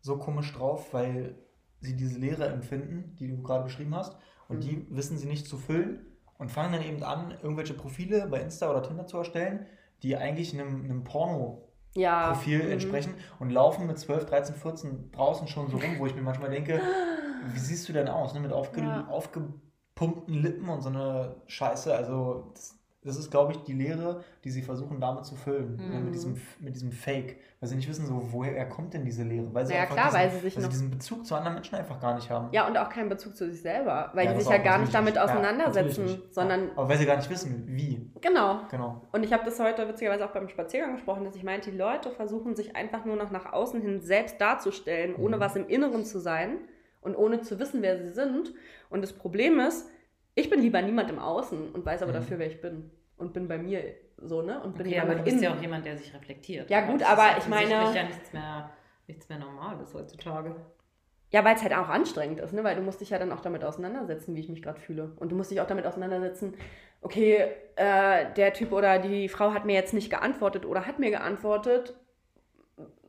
so 0.00 0.16
komisch 0.18 0.52
drauf, 0.52 0.92
weil 0.92 1.34
sie 1.80 1.96
diese 1.96 2.18
Leere 2.18 2.46
empfinden, 2.46 3.16
die 3.18 3.28
du 3.28 3.42
gerade 3.42 3.64
beschrieben 3.64 3.94
hast. 3.94 4.16
Und 4.48 4.64
die 4.64 4.86
wissen 4.90 5.18
sie 5.18 5.26
nicht 5.26 5.46
zu 5.46 5.56
füllen 5.56 6.06
und 6.38 6.50
fangen 6.50 6.72
dann 6.72 6.82
eben 6.82 7.02
an, 7.02 7.36
irgendwelche 7.42 7.74
Profile 7.74 8.26
bei 8.28 8.40
Insta 8.40 8.70
oder 8.70 8.82
Tinder 8.82 9.06
zu 9.06 9.18
erstellen, 9.18 9.66
die 10.02 10.16
eigentlich 10.16 10.54
einem, 10.54 10.84
einem 10.84 11.04
Porno-Profil 11.04 12.60
Ja. 12.60 12.64
mhm. 12.64 12.72
entsprechen 12.72 13.14
und 13.38 13.50
laufen 13.50 13.86
mit 13.86 13.98
12, 13.98 14.26
13, 14.26 14.54
14 14.54 15.12
draußen 15.12 15.48
schon 15.48 15.68
so 15.68 15.76
rum, 15.76 15.98
wo 15.98 16.06
ich 16.06 16.14
mir 16.14 16.22
manchmal 16.22 16.50
denke, 16.50 16.80
wie 17.52 17.58
siehst 17.58 17.88
du 17.88 17.92
denn 17.92 18.08
aus? 18.08 18.34
Ne? 18.34 18.40
Mit 18.40 18.52
aufge 18.52 18.80
Ja. 18.80 19.06
aufgepumpten 19.08 20.34
Lippen 20.34 20.68
und 20.68 20.80
so 20.82 20.88
eine 20.88 21.36
Scheiße. 21.46 21.94
Also 21.94 22.50
das, 22.54 22.74
das 23.04 23.16
ist, 23.16 23.30
glaube 23.30 23.52
ich, 23.52 23.58
die 23.62 23.72
Lehre, 23.72 24.22
die 24.44 24.50
sie 24.50 24.60
versuchen 24.60 25.00
damit 25.00 25.24
zu 25.24 25.34
füllen. 25.36 25.76
Ne? 25.76 25.98
Mhm. 25.98 26.04
Mit, 26.06 26.14
diesem, 26.14 26.36
mit 26.60 26.74
diesem 26.74 26.92
Fake. 26.92 27.36
Weil 27.60 27.68
sie 27.68 27.76
nicht 27.76 27.88
wissen, 27.88 28.06
so, 28.06 28.32
woher 28.32 28.68
kommt 28.68 28.92
denn 28.94 29.04
diese 29.04 29.22
Lehre? 29.22 29.52
Weil 29.54 29.66
sie 29.66 29.74
einfach 29.74 29.94
klar, 29.94 30.06
diesen, 30.06 30.18
weil 30.20 30.30
sie 30.30 30.38
sich 30.40 30.54
weil 30.56 30.60
sie 30.62 30.66
noch- 30.66 30.72
diesen 30.72 30.90
Bezug 30.90 31.26
zu 31.26 31.34
anderen 31.34 31.54
Menschen 31.54 31.74
einfach 31.76 31.98
gar 32.00 32.14
nicht 32.16 32.28
haben. 32.30 32.48
Ja, 32.52 32.66
und 32.66 32.76
auch 32.76 32.88
keinen 32.88 33.08
Bezug 33.08 33.36
zu 33.36 33.48
sich 33.50 33.62
selber, 33.62 34.10
weil 34.14 34.26
Ja, 34.26 34.32
die 34.34 34.40
sich 34.40 34.48
ja 34.50 34.58
gar 34.58 34.78
nicht 34.78 34.92
damit. 34.94 35.14
Ja, 35.16 35.24
auseinandersetzen, 35.24 36.04
nicht. 36.04 36.34
sondern 36.34 36.66
Ja. 36.66 36.70
Aber 36.76 36.88
weil 36.88 36.98
sie 36.98 37.06
gar 37.06 37.16
nicht 37.16 37.30
wissen, 37.30 37.64
wie. 37.66 38.10
genau. 38.20 38.60
Genau. 38.70 39.00
Und 39.12 39.22
ich 39.24 39.32
habe 39.32 39.44
das 39.44 39.58
heute 39.60 39.88
witzigerweise 39.88 40.24
auch 40.26 40.32
beim 40.32 40.48
Spaziergang 40.48 40.92
gesprochen, 40.94 41.24
dass 41.24 41.34
ich 41.36 41.42
meinte, 41.44 41.70
die 41.70 41.76
Leute 41.78 42.10
versuchen 42.10 42.54
sich 42.56 42.76
einfach 42.76 43.04
nur 43.04 43.16
noch 43.16 43.30
nach 43.30 43.52
außen 43.52 43.80
hin 43.80 44.00
selbst 44.02 44.40
darzustellen, 44.40 45.14
ohne 45.16 45.36
Mhm. 45.36 45.40
was 45.40 45.56
im 45.56 45.66
Inneren 45.68 46.04
zu 46.04 46.18
sein 46.20 46.58
und 47.08 47.16
ohne 47.16 47.40
zu 47.40 47.58
wissen, 47.58 47.82
wer 47.82 47.98
sie 47.98 48.08
sind. 48.10 48.52
Und 48.90 49.02
das 49.02 49.12
Problem 49.12 49.58
ist, 49.60 49.88
ich 50.34 50.48
bin 50.50 50.60
lieber 50.60 50.80
niemand 50.82 51.10
im 51.10 51.18
Außen 51.18 51.72
und 51.72 51.84
weiß 51.84 52.02
aber 52.02 52.12
Mhm. 52.12 52.16
dafür, 52.16 52.38
wer 52.38 52.46
ich 52.46 52.60
bin. 52.60 52.90
Und 53.16 53.32
bin 53.32 53.48
bei 53.48 53.58
mir 53.58 53.82
so, 54.18 54.42
ne? 54.42 54.60
Und 54.62 54.76
bin 54.78 54.86
okay, 54.86 55.00
aber 55.00 55.16
du 55.16 55.24
bist 55.24 55.40
ja 55.40 55.48
innen. 55.48 55.58
auch 55.58 55.62
jemand, 55.62 55.84
der 55.86 55.96
sich 55.98 56.14
reflektiert. 56.14 56.70
Ja, 56.70 56.82
gut, 56.86 57.00
das 57.00 57.08
aber 57.08 57.36
ist 57.36 57.44
ich 57.44 57.48
meine- 57.48 57.64
offensichtlich 57.64 57.94
ja 57.96 58.08
nichts 58.08 58.32
mehr, 58.32 58.70
nichts 59.08 59.28
mehr 59.28 59.38
Normales 59.38 59.92
heutzutage. 59.94 60.54
Ja, 61.30 61.44
weil 61.44 61.56
es 61.56 61.62
halt 61.62 61.74
auch 61.74 61.88
anstrengend 61.88 62.40
ist, 62.40 62.52
ne? 62.54 62.62
Weil 62.64 62.76
du 62.76 62.82
musst 62.82 63.00
dich 63.00 63.10
ja 63.10 63.18
dann 63.18 63.32
auch 63.32 63.40
damit 63.40 63.64
auseinandersetzen, 63.64 64.34
wie 64.36 64.40
ich 64.40 64.48
mich 64.48 64.62
gerade 64.62 64.80
fühle. 64.80 65.12
Und 65.16 65.30
du 65.32 65.36
musst 65.36 65.50
dich 65.50 65.60
auch 65.60 65.66
damit 65.66 65.84
auseinandersetzen, 65.86 66.54
okay, 67.02 67.44
äh, 67.76 68.32
der 68.36 68.52
Typ 68.54 68.72
oder 68.72 68.98
die 68.98 69.28
Frau 69.28 69.52
hat 69.52 69.64
mir 69.66 69.74
jetzt 69.74 69.92
nicht 69.94 70.10
geantwortet 70.10 70.64
oder 70.64 70.86
hat 70.86 70.98
mir 71.00 71.10
geantwortet. 71.10 71.94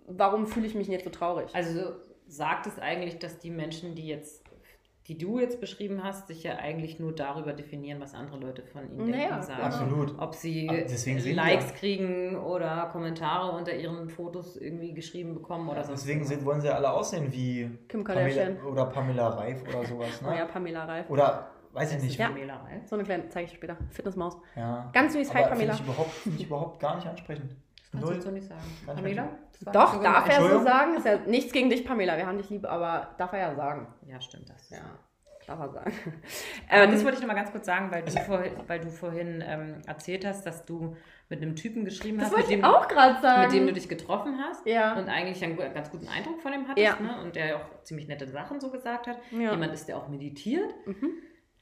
Warum 0.08 0.48
fühle 0.48 0.66
ich 0.66 0.76
mich 0.76 0.88
jetzt 0.88 1.04
so 1.06 1.12
traurig? 1.12 1.54
Also 1.54 1.94
sagt 2.30 2.68
es 2.68 2.80
eigentlich, 2.80 3.20
dass 3.20 3.40
die 3.40 3.50
Menschen, 3.52 3.96
die 3.96 4.08
jetzt 4.08 4.46
die 5.08 5.18
du 5.18 5.40
jetzt 5.40 5.60
beschrieben 5.60 6.04
hast, 6.04 6.28
sich 6.28 6.44
ja 6.44 6.58
eigentlich 6.58 7.00
nur 7.00 7.16
darüber 7.16 7.54
definieren, 7.54 8.00
was 8.00 8.14
andere 8.14 8.38
Leute 8.38 8.62
von 8.62 8.84
ihnen 8.96 9.10
Naja, 9.10 9.30
denken, 9.30 9.42
sagen. 9.42 9.62
Absolut. 9.64 10.20
Ob 10.20 10.36
sie 10.36 10.68
Likes 10.68 11.66
ja- 11.70 11.76
kriegen 11.76 12.36
oder 12.38 12.90
Kommentare 12.92 13.52
unter 13.58 13.74
ihren 13.74 14.08
Fotos 14.12 14.56
irgendwie 14.56 14.94
geschrieben 14.94 15.34
bekommen 15.34 15.68
oder 15.68 15.84
sonst 15.84 16.04
Deswegen 16.04 16.24
sind, 16.26 16.46
wollen 16.46 16.62
sie 16.62 16.70
alle 16.70 16.92
aussehen 16.92 17.34
wie 17.34 17.72
Kim 17.88 18.04
Pamela, 18.04 18.28
Kardashian. 18.28 18.62
oder 18.72 18.86
Pamela 18.86 19.28
Reif 19.30 19.64
oder 19.68 19.84
sowas. 19.84 20.22
Oh 20.24 20.30
Ne? 20.30 20.38
ja, 20.38 20.46
Pamela 20.46 20.86
Reif. 20.86 21.10
Oder 21.10 21.50
weiß 21.74 21.96
ich 21.96 22.04
nicht. 22.04 22.20
Ja. 22.20 22.28
Pamela 22.28 22.58
Reif. 22.58 22.88
So 22.88 22.96
eine 22.96 23.04
kleine, 23.04 23.30
zeige 23.30 23.48
ich 23.50 23.54
später. 23.56 23.78
Fitnessmaus. 23.90 24.38
Ja. 24.56 24.92
Ganz 24.94 25.14
süß, 25.14 25.34
hi 25.34 25.40
Aber 25.40 25.50
Pamela. 25.54 25.74
Finde 25.74 25.90
ich, 25.90 25.90
überhaupt- 25.96 26.12
finde 26.14 26.38
ich 26.40 26.46
überhaupt 26.46 26.80
gar 26.80 26.96
nicht 26.98 27.08
ansprechend. 27.08 27.56
Kannst 27.92 28.04
du 28.04 28.08
Null. 28.08 28.14
jetzt 28.16 28.24
so 28.26 28.32
nicht 28.32 28.48
sagen. 28.48 28.62
Pamela? 28.86 29.30
Doch, 29.74 30.02
darf 30.04 30.30
er 30.30 30.42
so 30.48 30.64
sagen. 30.64 30.96
Ist 30.96 31.06
ja 31.06 31.18
nichts 31.26 31.52
gegen 31.52 31.70
dich, 31.70 31.84
Pamela. 31.86 32.18
Wir 32.18 32.28
haben 32.28 32.38
dich 32.38 32.50
lieb, 32.50 32.66
aber 32.66 33.10
darf 33.18 33.34
er 33.34 33.40
ja 33.40 33.56
sagen. 33.56 33.88
Ja, 34.08 34.22
stimmt 34.22 34.48
das. 34.50 34.70
Ja, 34.70 34.78
darf 35.48 35.60
er 35.60 35.70
sagen. 35.70 35.92
Aber 36.70 36.84
Ähm, 36.84 36.92
das 36.92 37.04
wollte 37.04 37.16
ich 37.18 37.22
noch 37.22 37.28
mal 37.28 37.34
ganz 37.34 37.52
kurz 37.52 37.66
sagen, 37.66 37.90
weil 37.92 38.04
du, 38.04 38.12
vorhin, 38.12 38.52
weil 38.68 38.80
du 38.80 38.90
vorhin 38.92 39.44
ähm, 39.46 39.82
erzählt 39.88 40.24
hast, 40.26 40.46
dass 40.46 40.66
du 40.66 40.96
mit 41.30 41.42
einem 41.42 41.56
Typen 41.56 41.84
geschrieben 41.84 42.18
das 42.20 42.28
hast, 42.28 42.32
mit 42.38 42.40
wollte 42.48 42.54
ich 42.54 42.62
dem, 42.62 42.66
auch 42.66 42.88
gerade 42.88 43.20
sagen. 43.22 43.42
mit 43.44 43.52
dem 43.54 43.68
du 43.68 43.74
dich 43.74 43.90
getroffen 43.90 44.40
hast 44.40 44.66
Ja. 44.68 44.94
und 44.98 45.10
eigentlich 45.10 45.44
einen 45.44 45.58
ganz 45.58 45.90
guten 45.92 46.08
Eindruck 46.08 46.42
von 46.42 46.54
ihm 46.54 46.68
hattest 46.68 46.86
Ja. 46.86 46.96
ne? 47.00 47.22
und 47.24 47.36
der 47.36 47.46
ja 47.48 47.56
auch 47.58 47.84
ziemlich 47.84 48.08
nette 48.08 48.28
Sachen 48.28 48.60
so 48.60 48.70
gesagt 48.72 49.08
hat. 49.08 49.18
Ja. 49.32 49.52
Jemand 49.52 49.74
ist, 49.74 49.88
der 49.88 49.98
auch 49.98 50.08
meditiert. 50.08 50.74
Mhm. 50.86 51.10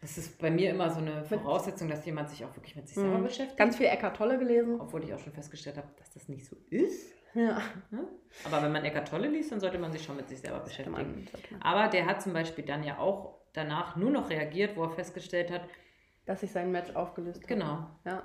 Das 0.07 0.17
ist 0.17 0.39
bei 0.39 0.49
mir 0.49 0.69
immer 0.69 0.89
so 0.89 0.99
eine 1.01 1.25
Voraussetzung, 1.25 1.89
dass 1.89 2.05
jemand 2.05 2.29
sich 2.29 2.45
auch 2.45 2.55
wirklich 2.55 2.77
mit 2.77 2.87
sich 2.87 2.95
selber 2.95 3.17
Mhm. 3.17 3.23
beschäftigt. 3.23 3.57
Ganz 3.57 3.75
viel 3.75 3.87
Eckart 3.87 4.15
Tolle 4.15 4.39
gelesen. 4.39 4.79
Obwohl 4.79 5.03
ich 5.03 5.13
auch 5.13 5.19
schon 5.19 5.33
festgestellt 5.33 5.75
habe, 5.75 5.87
dass 5.97 6.09
das 6.13 6.29
nicht 6.29 6.45
so 6.45 6.55
ist. 6.69 7.11
Ja. 7.33 7.61
Ne? 7.91 8.07
Aber 8.45 8.63
wenn 8.63 8.71
man 8.71 8.85
Eckart 8.85 9.09
Tolle 9.09 9.27
liest, 9.27 9.51
dann 9.51 9.59
sollte 9.59 9.77
man 9.77 9.91
sich 9.91 10.03
schon 10.03 10.15
mit 10.15 10.29
sich 10.29 10.39
selber 10.39 10.59
beschäftigen. 10.61 10.91
man. 10.91 11.27
Aber 11.61 11.89
der 11.89 12.05
hat 12.05 12.21
zum 12.21 12.31
Beispiel 12.31 12.63
dann 12.63 12.83
ja 12.83 12.99
auch 12.99 13.35
danach 13.51 13.97
nur 13.97 14.09
noch 14.09 14.29
reagiert, 14.29 14.77
wo 14.77 14.83
er 14.83 14.91
festgestellt 14.91 15.51
hat, 15.51 15.63
Dass 16.25 16.39
sich 16.39 16.51
sein 16.51 16.71
Match 16.71 16.95
aufgelöst 16.95 17.41
hat. 17.41 17.47
genau, 17.49 17.87
Ja. 18.05 18.23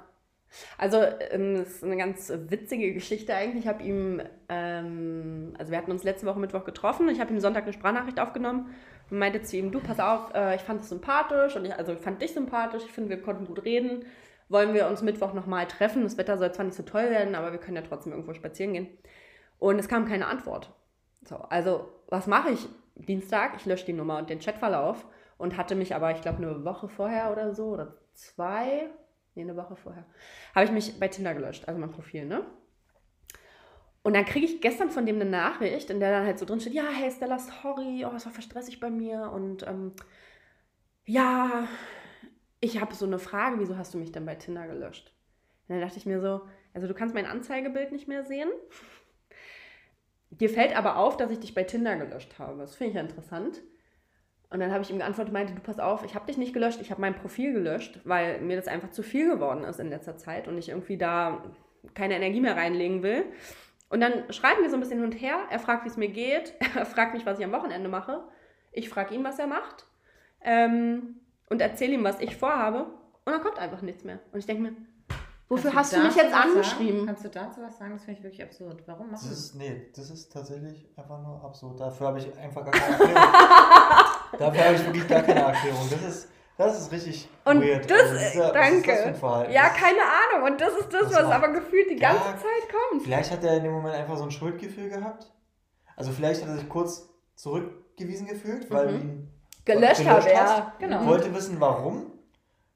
Also, 0.77 0.99
ähm, 1.31 1.57
das 1.57 1.69
ist 1.69 1.85
eine 1.85 1.97
ganz 1.97 2.31
witzige 2.49 2.93
Geschichte 2.93 3.35
eigentlich. 3.35 3.65
Ich 3.65 3.69
habe 3.69 3.83
ihm, 3.83 4.21
ähm, 4.51 5.55
also 5.59 5.73
wir 5.73 5.79
hatten 5.79 5.91
uns 5.91 6.05
letzte 6.05 6.27
Woche 6.27 6.39
Mittwoch 6.39 6.65
getroffen. 6.65 7.09
Ich 7.09 7.21
habe 7.21 7.33
ihm 7.33 7.41
Sonntag 7.41 7.63
eine 7.65 7.73
Sprachnachricht 7.73 8.21
aufgenommen 8.21 8.69
und 9.13 9.19
meinte 9.19 9.43
zu 9.43 9.59
ihm, 9.59 9.71
du, 9.71 9.79
pass 9.79 10.01
auf, 10.01 10.33
äh, 10.35 10.57
ich 10.57 10.63
fand 10.63 10.81
es 10.81 10.89
sympathisch 10.89 11.55
und 11.55 11.67
ich, 11.67 11.75
also 11.75 11.93
ich 11.93 11.99
fand 11.99 12.23
dich 12.23 12.33
sympathisch. 12.33 12.83
Ich 12.87 12.93
finde, 12.93 13.11
wir 13.11 13.21
konnten 13.21 13.45
gut 13.45 13.63
reden. 13.63 14.07
Wollen 14.49 14.73
wir 14.73 14.89
uns 14.89 15.03
Mittwoch 15.03 15.35
nochmal 15.35 15.67
treffen? 15.67 16.03
Das 16.03 16.17
Wetter 16.17 16.39
soll 16.39 16.51
zwar 16.53 16.65
nicht 16.65 16.77
so 16.77 16.83
toll 16.83 17.11
werden, 17.11 17.35
aber 17.35 17.53
wir 17.53 17.59
können 17.59 17.77
ja 17.77 17.83
trotzdem 17.83 18.13
irgendwo 18.13 18.33
spazieren 18.33 18.73
gehen. 18.73 18.89
Und 19.59 19.79
es 19.79 19.87
kam 19.87 20.07
keine 20.07 20.29
Antwort. 20.29 20.73
So, 21.29 21.37
also, 21.37 21.91
was 22.09 22.27
mache 22.27 22.53
ich 22.53 22.67
Dienstag? 22.95 23.53
Ich 23.57 23.67
lösche 23.67 23.85
die 23.85 23.93
Nummer 23.93 24.17
und 24.17 24.31
den 24.31 24.41
Chatverlauf 24.41 25.07
und 25.37 25.59
hatte 25.59 25.75
mich 25.75 25.95
aber, 25.95 26.11
ich 26.13 26.23
glaube, 26.23 26.39
eine 26.39 26.65
Woche 26.65 26.89
vorher 26.89 27.33
oder 27.33 27.55
so 27.55 27.67
oder 27.67 27.99
zwei, 28.15 28.89
nee, 29.35 29.43
eine 29.43 29.57
Woche 29.57 29.77
vorher, 29.77 30.07
habe 30.55 30.65
ich 30.65 30.73
mich 30.73 30.99
bei 30.99 31.09
Tinder 31.09 31.35
gelöscht, 31.35 31.69
also 31.69 31.79
mein 31.79 31.93
Profil, 31.93 32.25
ne? 32.25 32.47
Und 34.03 34.15
dann 34.15 34.25
kriege 34.25 34.47
ich 34.47 34.61
gestern 34.61 34.91
von 34.91 35.07
dem 35.07 35.21
eine 35.21 35.31
Nachricht, 35.31 35.89
in 35.91 36.01
der 36.01 36.11
dann 36.11 36.27
halt 36.27 36.39
so 36.39 36.45
drin 36.45 36.61
steht, 36.61 36.75
ja, 36.75 36.89
hey 36.89 37.11
Stella, 37.11 37.39
sorry, 37.39 38.05
oh, 38.05 38.15
es 38.17 38.27
war 38.27 38.33
voll 38.33 38.43
stressig 38.43 38.81
bei 38.81 38.91
mir 38.91 39.31
und 39.33 39.65
ähm, 39.67 39.93
ja, 41.05 41.69
ich 42.61 42.81
habe 42.81 42.95
so 42.95 43.07
eine 43.07 43.19
Frage, 43.19 43.61
wieso 43.61 43.77
hast 43.77 43.95
du 43.95 43.99
mich 43.99 44.13
denn 44.13 44.27
bei 44.27 44.35
Tinder 44.35 44.67
gelöscht? 44.67 45.13
Und 45.69 45.77
dann 45.77 45.81
dachte 45.81 45.99
ich 45.99 46.07
mir 46.07 46.21
so, 46.21 46.43
also 46.75 46.89
du 46.89 46.95
kannst 46.95 47.15
mein 47.15 47.27
Anzeigebild 47.27 47.93
nicht 47.93 48.09
mehr 48.09 48.25
sehen. 48.25 48.49
Dir 50.31 50.49
fällt 50.49 50.77
aber 50.77 50.97
auf, 50.97 51.17
dass 51.17 51.31
ich 51.31 51.41
dich 51.41 51.55
bei 51.55 51.65
Tinder 51.65 51.97
gelöscht 51.97 52.39
habe. 52.39 52.59
Das 52.59 52.75
finde 52.75 52.91
ich 52.91 52.95
ja 52.97 53.03
interessant. 53.03 53.63
Und 54.49 54.61
dann 54.61 54.71
habe 54.71 54.83
ich 54.83 54.91
ihm 54.91 54.99
geantwortet, 54.99 55.33
meinte, 55.33 55.55
du 55.55 55.61
pass 55.61 55.79
auf, 55.79 56.05
ich 56.05 56.15
habe 56.15 56.27
dich 56.27 56.37
nicht 56.37 56.53
gelöscht, 56.53 56.81
ich 56.81 56.91
habe 56.91 57.01
mein 57.01 57.15
Profil 57.15 57.53
gelöscht, 57.53 58.01
weil 58.05 58.41
mir 58.41 58.57
das 58.57 58.69
einfach 58.69 58.91
zu 58.91 59.03
viel 59.03 59.29
geworden 59.31 59.65
ist 59.65 59.81
in 59.81 59.89
letzter 59.89 60.17
Zeit 60.17 60.47
und 60.49 60.59
ich 60.59 60.69
irgendwie 60.69 60.99
da 60.99 61.43
keine 61.95 62.17
Energie 62.17 62.41
mehr 62.41 62.57
reinlegen 62.57 63.03
will. 63.03 63.25
Und 63.93 64.01
dann 64.01 64.33
schreiben 64.33 64.63
wir 64.63 64.71
so 64.71 64.77
ein 64.77 64.81
bisschen 64.81 65.01
hin 65.01 65.05
und 65.05 65.13
her. 65.13 65.37
Er 65.51 65.59
fragt, 65.59 65.85
wie 65.85 65.89
es 65.89 65.99
mir 65.99 66.09
geht. 66.09 66.55
Er 66.75 66.87
fragt 66.87 67.13
mich, 67.13 67.27
was 67.27 67.39
ich 67.39 67.45
am 67.45 67.53
Wochenende 67.53 67.91
mache. 67.91 68.25
Ich 68.73 68.89
frage 68.89 69.15
ihn, 69.15 69.23
was 69.23 69.39
er 69.39 69.47
macht. 69.47 69.87
Ähm, 70.41 71.21
und 71.51 71.61
erzähle 71.61 71.93
ihm, 71.93 72.03
was 72.03 72.19
ich 72.19 72.35
vorhabe. 72.37 72.85
Und 73.25 73.33
dann 73.33 73.43
kommt 73.43 73.59
einfach 73.59 73.83
nichts 73.83 74.03
mehr. 74.03 74.19
Und 74.33 74.39
ich 74.39 74.47
denke 74.47 74.63
mir, 74.63 74.73
wofür 75.51 75.75
hast 75.75 75.93
du 75.93 76.01
mich 76.01 76.17
jetzt 76.17 76.35
angeschrieben? 76.35 77.01
Sagen? 77.01 77.07
Kannst 77.07 77.25
du 77.27 77.29
dazu 77.29 77.61
was 77.61 77.77
sagen? 77.77 77.93
Das 77.93 78.05
finde 78.05 78.19
ich 78.19 78.25
wirklich 78.25 78.43
absurd. 78.43 78.83
Warum 78.87 79.11
machst 79.11 79.25
Das 79.25 79.31
du 79.31 79.37
ist, 79.37 79.55
nee, 79.57 79.87
das 79.95 80.09
ist 80.09 80.33
tatsächlich 80.33 80.89
einfach 80.97 81.21
nur 81.23 81.45
absurd. 81.45 81.79
Dafür 81.79 82.07
habe 82.07 82.19
ich 82.19 82.39
einfach 82.39 82.65
gar 82.65 82.73
keine 82.73 82.93
Erklärung. 82.93 83.15
Dafür 84.39 84.65
habe 84.65 84.75
ich 84.75 84.87
wirklich 84.87 85.09
gar 85.09 85.23
keine 85.23 85.41
Erklärung. 85.41 85.87
Das 85.91 86.03
ist, 86.03 86.29
das 86.67 86.81
ist 86.81 86.93
richtig 86.93 87.29
Und 87.45 87.61
weird. 87.63 87.91
das, 87.91 88.01
Also, 88.03 88.15
ist 88.15 88.35
ja- 88.35 88.51
danke. 88.53 88.93
das 89.11 89.19
Verhalten? 89.19 89.53
ja, 89.53 89.63
Das- 89.69 89.77
keine 89.77 89.99
Ahnung. 90.01 90.51
Und 90.53 90.61
das 90.61 90.73
ist 90.77 90.93
das, 90.93 91.03
Das 91.03 91.15
was 91.15 91.25
aber 91.25 91.49
gefühlt 91.49 91.91
die 91.91 91.97
ganze 91.97 92.23
Zeit 92.25 92.69
kommt. 92.91 93.03
Vielleicht 93.03 93.31
hat 93.31 93.43
er 93.45 93.57
in 93.59 93.65
dem 93.65 93.73
Moment 93.73 93.95
einfach 93.95 94.17
so 94.17 94.25
ein 94.25 94.31
Schuldgefühl 94.31 94.89
gehabt. 94.91 95.33
Also 95.97 96.11
vielleicht 96.13 96.43
hat 96.43 96.49
er 96.49 96.57
sich 96.57 96.69
kurz 96.69 97.09
zurückgewiesen 97.37 98.27
gefühlt, 98.27 98.71
weil 98.71 98.89
Mhm. 98.93 99.01
ihn 99.01 99.29
Gelöscht, 99.65 99.99
gelöscht 100.05 100.29
hast. 100.35 100.59
er. 100.59 100.73
Genau. 100.79 101.07
wollte 101.07 101.35
wissen, 101.35 101.61
warum. 101.61 102.13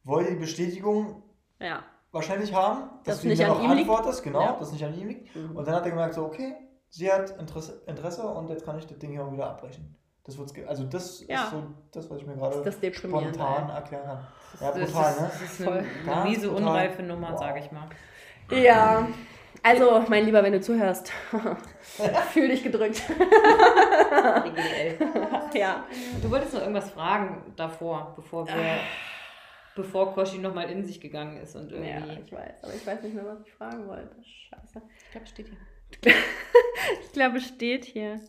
Wollte 0.05 0.30
die 0.30 0.37
Bestätigung 0.39 1.22
Ja. 1.59 1.82
wahrscheinlich 2.12 2.55
haben, 2.55 2.91
dass 3.05 3.16
Dass 3.16 3.20
du 3.22 3.26
ihm 3.26 3.30
nicht 3.30 3.43
dann 3.43 3.51
an 3.57 3.62
ihm 3.64 3.70
liegt. 3.72 3.91
antwortest, 3.91 4.22
genau, 4.22 4.41
Ja. 4.41 4.53
dass 4.53 4.70
nicht 4.72 4.84
an 4.84 4.95
ihm 4.99 5.09
liegt. 5.09 5.34
Mhm. 5.34 5.57
Und 5.57 5.66
dann 5.66 5.74
hat 5.74 5.84
er 5.84 5.91
gemerkt, 5.91 6.14
so, 6.14 6.24
okay, 6.24 6.55
sie 6.91 7.11
hat 7.12 7.30
Interesse, 7.41 7.82
Interesse 7.87 8.26
und 8.26 8.49
jetzt 8.49 8.64
kann 8.64 8.78
ich 8.78 8.87
das 8.87 8.99
Ding 8.99 9.11
hier 9.11 9.24
auch 9.24 9.32
wieder 9.32 9.49
abbrechen. 9.51 9.97
Das 10.27 10.37
wird's 10.39 10.53
ge- 10.53 10.66
also 10.66 10.85
das 10.85 11.24
Ja. 11.29 11.45
ist 11.45 11.51
so 11.53 11.62
das, 11.93 12.11
was 12.11 12.18
ich 12.18 12.27
mir 12.27 12.35
gerade 12.35 12.57
spontan 12.93 13.70
erklären 13.70 14.05
kann. 14.05 14.27
Ja, 14.61 14.70
brutal, 14.72 15.12
ne? 15.14 15.31
Das 15.33 15.41
ist 15.43 15.64
Voll. 15.64 15.85
eine, 16.05 16.12
eine 16.12 16.24
miese, 16.29 16.49
brutal. 16.49 16.62
unreife 16.64 17.03
Nummer, 17.03 17.33
Wow. 17.33 17.39
sage 17.39 17.61
ich 17.61 17.72
mal. 17.72 17.89
Ja. 18.51 19.09
Also, 19.62 20.05
mein 20.09 20.24
Lieber, 20.27 20.43
wenn 20.43 20.53
du 20.53 20.61
zuhörst, 20.61 21.11
fühl 22.33 22.49
dich 22.49 22.62
gedrückt. 22.62 23.03
ja. 25.55 25.85
Du 26.22 26.31
wolltest 26.31 26.55
noch 26.55 26.61
irgendwas 26.61 26.91
fragen 26.91 27.53
davor, 27.57 28.12
bevor 28.16 28.47
wir, 28.47 28.79
bevor 29.74 30.14
Koshi 30.14 30.39
nochmal 30.39 30.70
in 30.70 30.85
sich 30.85 31.01
gegangen 31.01 31.39
ist 31.39 31.57
und 31.57 31.70
ja, 31.70 31.77
irgendwie. 31.79 32.20
ich 32.24 32.33
weiß. 32.33 32.64
Aber 32.64 32.74
ich 32.74 32.87
weiß 32.87 33.03
nicht 33.03 33.14
mehr, 33.14 33.24
was 33.27 33.41
ich 33.47 33.53
fragen 33.53 33.87
wollte. 33.89 34.14
Scheiße. 34.22 34.83
Ich 35.07 35.11
glaube, 35.12 35.27
steht 35.27 35.49
hier. 35.49 36.14
Ich 37.03 37.12
glaube, 37.12 37.39
es 37.39 37.49
steht 37.49 37.85
hier. 37.85 38.20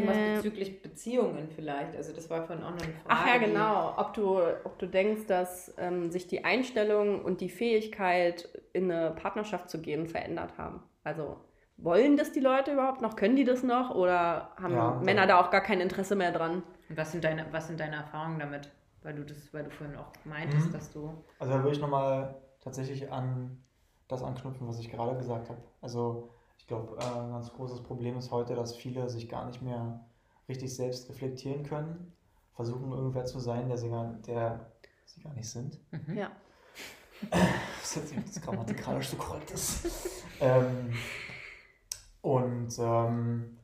Irgendwas 0.00 0.16
Äh. 0.18 0.34
bezüglich 0.36 0.82
Beziehungen 0.82 1.48
vielleicht. 1.54 1.96
Also 1.96 2.12
das 2.12 2.28
war 2.30 2.44
vorhin 2.46 2.64
auch 2.64 2.70
noch 2.70 2.82
eine 2.82 2.92
Frage. 2.92 3.06
Ach 3.08 3.26
ja, 3.26 3.38
genau. 3.38 3.94
Ob 3.96 4.14
du, 4.14 4.38
ob 4.64 4.78
du 4.78 4.86
denkst, 4.86 5.26
dass 5.26 5.74
ähm, 5.78 6.10
sich 6.10 6.26
die 6.26 6.44
Einstellung 6.44 7.24
und 7.24 7.40
die 7.40 7.48
Fähigkeit, 7.50 8.48
in 8.72 8.90
eine 8.90 9.10
Partnerschaft 9.12 9.68
zu 9.70 9.80
gehen, 9.80 10.06
verändert 10.06 10.56
haben. 10.58 10.82
Also 11.04 11.36
wollen 11.76 12.16
das 12.16 12.32
die 12.32 12.40
Leute 12.40 12.72
überhaupt 12.72 13.00
noch? 13.02 13.16
Können 13.16 13.36
die 13.36 13.44
das 13.44 13.62
noch? 13.62 13.94
Oder 13.94 14.50
haben 14.60 14.74
Ja, 14.74 15.00
Männer 15.02 15.22
da- 15.26 15.34
da 15.40 15.40
auch 15.46 15.50
gar 15.50 15.60
kein 15.62 15.80
Interesse 15.80 16.16
mehr 16.16 16.32
dran? 16.32 16.62
Und 16.88 16.96
was 16.96 17.12
sind 17.12 17.22
deine, 17.24 17.46
was 17.52 17.68
sind 17.68 17.78
deine 17.80 17.96
Erfahrungen 17.96 18.38
damit? 18.38 18.70
Weil 19.02 19.14
du 19.14 19.24
das, 19.24 19.52
weil 19.54 19.64
du 19.64 19.70
vorhin 19.70 19.96
auch 19.96 20.10
meintest, 20.24 20.68
Mhm. 20.68 20.72
dass 20.72 20.92
du. 20.92 21.24
Also 21.38 21.52
da 21.54 21.62
würde 21.62 21.76
ich 21.76 21.80
nochmal 21.80 22.34
tatsächlich 22.60 23.10
an 23.12 23.62
das 24.08 24.22
anknüpfen, 24.22 24.66
was 24.66 24.80
ich 24.80 24.90
gerade 24.90 25.16
gesagt 25.16 25.48
habe. 25.50 25.60
Also 25.80 26.30
glaube, 26.68 26.96
äh, 26.98 27.04
ein 27.04 27.32
ganz 27.32 27.52
großes 27.52 27.82
Problem 27.82 28.16
ist 28.16 28.30
heute, 28.30 28.54
dass 28.54 28.76
viele 28.76 29.10
sich 29.10 29.28
gar 29.28 29.46
nicht 29.46 29.60
mehr 29.62 30.04
richtig 30.48 30.74
selbst 30.74 31.08
reflektieren 31.08 31.64
können, 31.64 32.12
versuchen 32.54 32.92
irgendwer 32.92 33.24
zu 33.24 33.40
sein, 33.40 33.68
der 33.68 33.78
sie 33.78 33.90
gar, 33.90 34.14
der 34.26 34.70
sie 35.04 35.20
gar 35.22 35.34
nicht 35.34 35.48
sind. 35.48 35.78
Mhm. 35.90 36.16
Ja. 36.16 36.30
Was 37.80 37.96
jetzt 37.96 38.14
jetzt 38.14 38.42
grammatikalisch 38.42 39.08
so 39.08 39.16
korrekt 39.16 39.50
ist. 39.50 39.86
ähm, 40.40 40.92
und 42.22 42.78
ähm, 42.78 43.58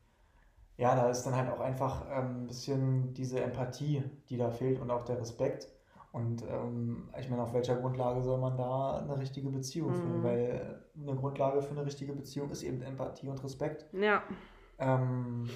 ja, 0.77 0.97
da 0.97 1.09
ist 1.09 1.23
dann 1.23 1.37
halt 1.37 1.51
auch 1.51 1.61
einfach 1.61 2.07
ähm, 2.11 2.43
ein 2.43 2.47
bisschen 2.47 3.15
diese 3.15 3.41
Empathie, 3.41 4.03
die 4.29 4.37
da 4.37 4.51
fehlt 4.51 4.81
und 4.81 4.91
auch 4.91 5.05
der 5.05 5.21
Respekt. 5.21 5.69
Und 6.15 6.45
ähm, 6.49 7.09
ich 7.19 7.29
meine, 7.29 7.43
auf 7.43 7.53
welcher 7.53 7.75
Grundlage 7.75 8.23
soll 8.23 8.39
man 8.39 8.57
da 8.57 8.99
eine 8.99 9.19
richtige 9.19 9.49
Beziehung 9.51 9.93
führen? 9.93 10.21
Mhm. 10.21 10.23
Weil 10.23 10.85
eine 10.97 11.17
Grundlage 11.17 11.61
für 11.61 11.73
eine 11.73 11.85
richtige 11.85 12.13
Beziehung 12.13 12.51
ist 12.51 12.63
eben 12.63 12.83
Empathie 12.83 13.27
und 13.27 13.43
Respekt. 13.43 13.87
Ja. 13.93 14.23
Ähm, 14.79 15.51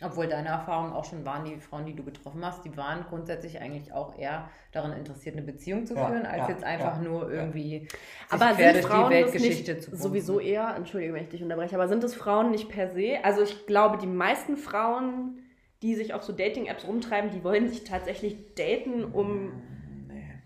Obwohl 0.00 0.28
deine 0.28 0.50
Erfahrungen 0.50 0.92
auch 0.92 1.04
schon 1.04 1.24
waren, 1.24 1.44
die 1.44 1.58
Frauen, 1.58 1.86
die 1.86 1.96
du 1.96 2.04
getroffen 2.04 2.44
hast, 2.44 2.64
die 2.64 2.76
waren 2.76 3.04
grundsätzlich 3.08 3.60
eigentlich 3.60 3.92
auch 3.92 4.16
eher 4.16 4.48
daran 4.70 4.92
interessiert, 4.92 5.34
eine 5.34 5.44
Beziehung 5.44 5.84
zu 5.86 5.96
Ja, 5.96 6.06
führen, 6.06 6.24
als 6.24 6.46
ja, 6.46 6.48
jetzt 6.50 6.62
einfach 6.62 6.98
ja, 6.98 7.02
nur 7.02 7.22
ja. 7.24 7.40
irgendwie 7.40 7.88
Aber 8.28 8.54
sind 8.54 8.74
durch 8.74 8.86
Frauen 8.86 9.10
die 9.10 9.16
Weltgeschichte 9.16 9.72
nicht 9.72 9.82
zu 9.82 9.90
bumsen. 9.90 10.08
sowieso 10.08 10.38
eher, 10.38 10.72
entschuldige, 10.76 11.14
wenn 11.14 11.24
ich 11.24 11.30
dich 11.30 11.42
unterbreche, 11.42 11.74
aber 11.74 11.88
sind 11.88 12.04
es 12.04 12.14
Frauen 12.14 12.52
nicht 12.52 12.68
per 12.68 12.90
se? 12.90 13.16
Also 13.24 13.42
ich 13.42 13.66
glaube, 13.66 13.98
die 13.98 14.06
meisten 14.06 14.56
Frauen, 14.56 15.40
die 15.82 15.96
sich 15.96 16.14
auf 16.14 16.22
so 16.22 16.32
Dating-Apps 16.32 16.86
rumtreiben, 16.86 17.32
die 17.32 17.42
wollen 17.42 17.68
sich 17.68 17.82
tatsächlich 17.82 18.54
daten, 18.54 19.02
um... 19.02 19.50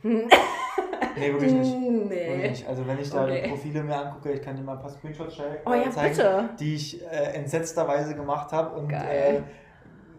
nee. 1.16 1.32
wirklich 1.32 1.52
nicht. 1.52 1.72
Wirklich 1.72 2.08
Nee. 2.08 2.48
nicht. 2.50 2.66
Also 2.68 2.86
wenn 2.86 2.98
ich 3.00 3.10
da 3.10 3.24
Okay. 3.24 3.48
Profile 3.48 3.82
mir 3.82 3.96
angucke, 3.96 4.32
ich 4.32 4.42
kann 4.42 4.56
dir 4.56 4.62
mal 4.62 4.72
ein 4.74 4.80
paar 4.80 4.90
Screenshots 4.90 5.36
Oh 5.64 5.72
ja, 5.74 5.90
zeigen, 5.90 6.14
bitte. 6.16 6.48
die 6.58 6.74
ich 6.74 7.02
äh, 7.02 7.06
entsetzterweise 7.34 8.14
gemacht 8.14 8.52
habe 8.52 8.76
und 8.76 8.90
äh, 8.92 9.40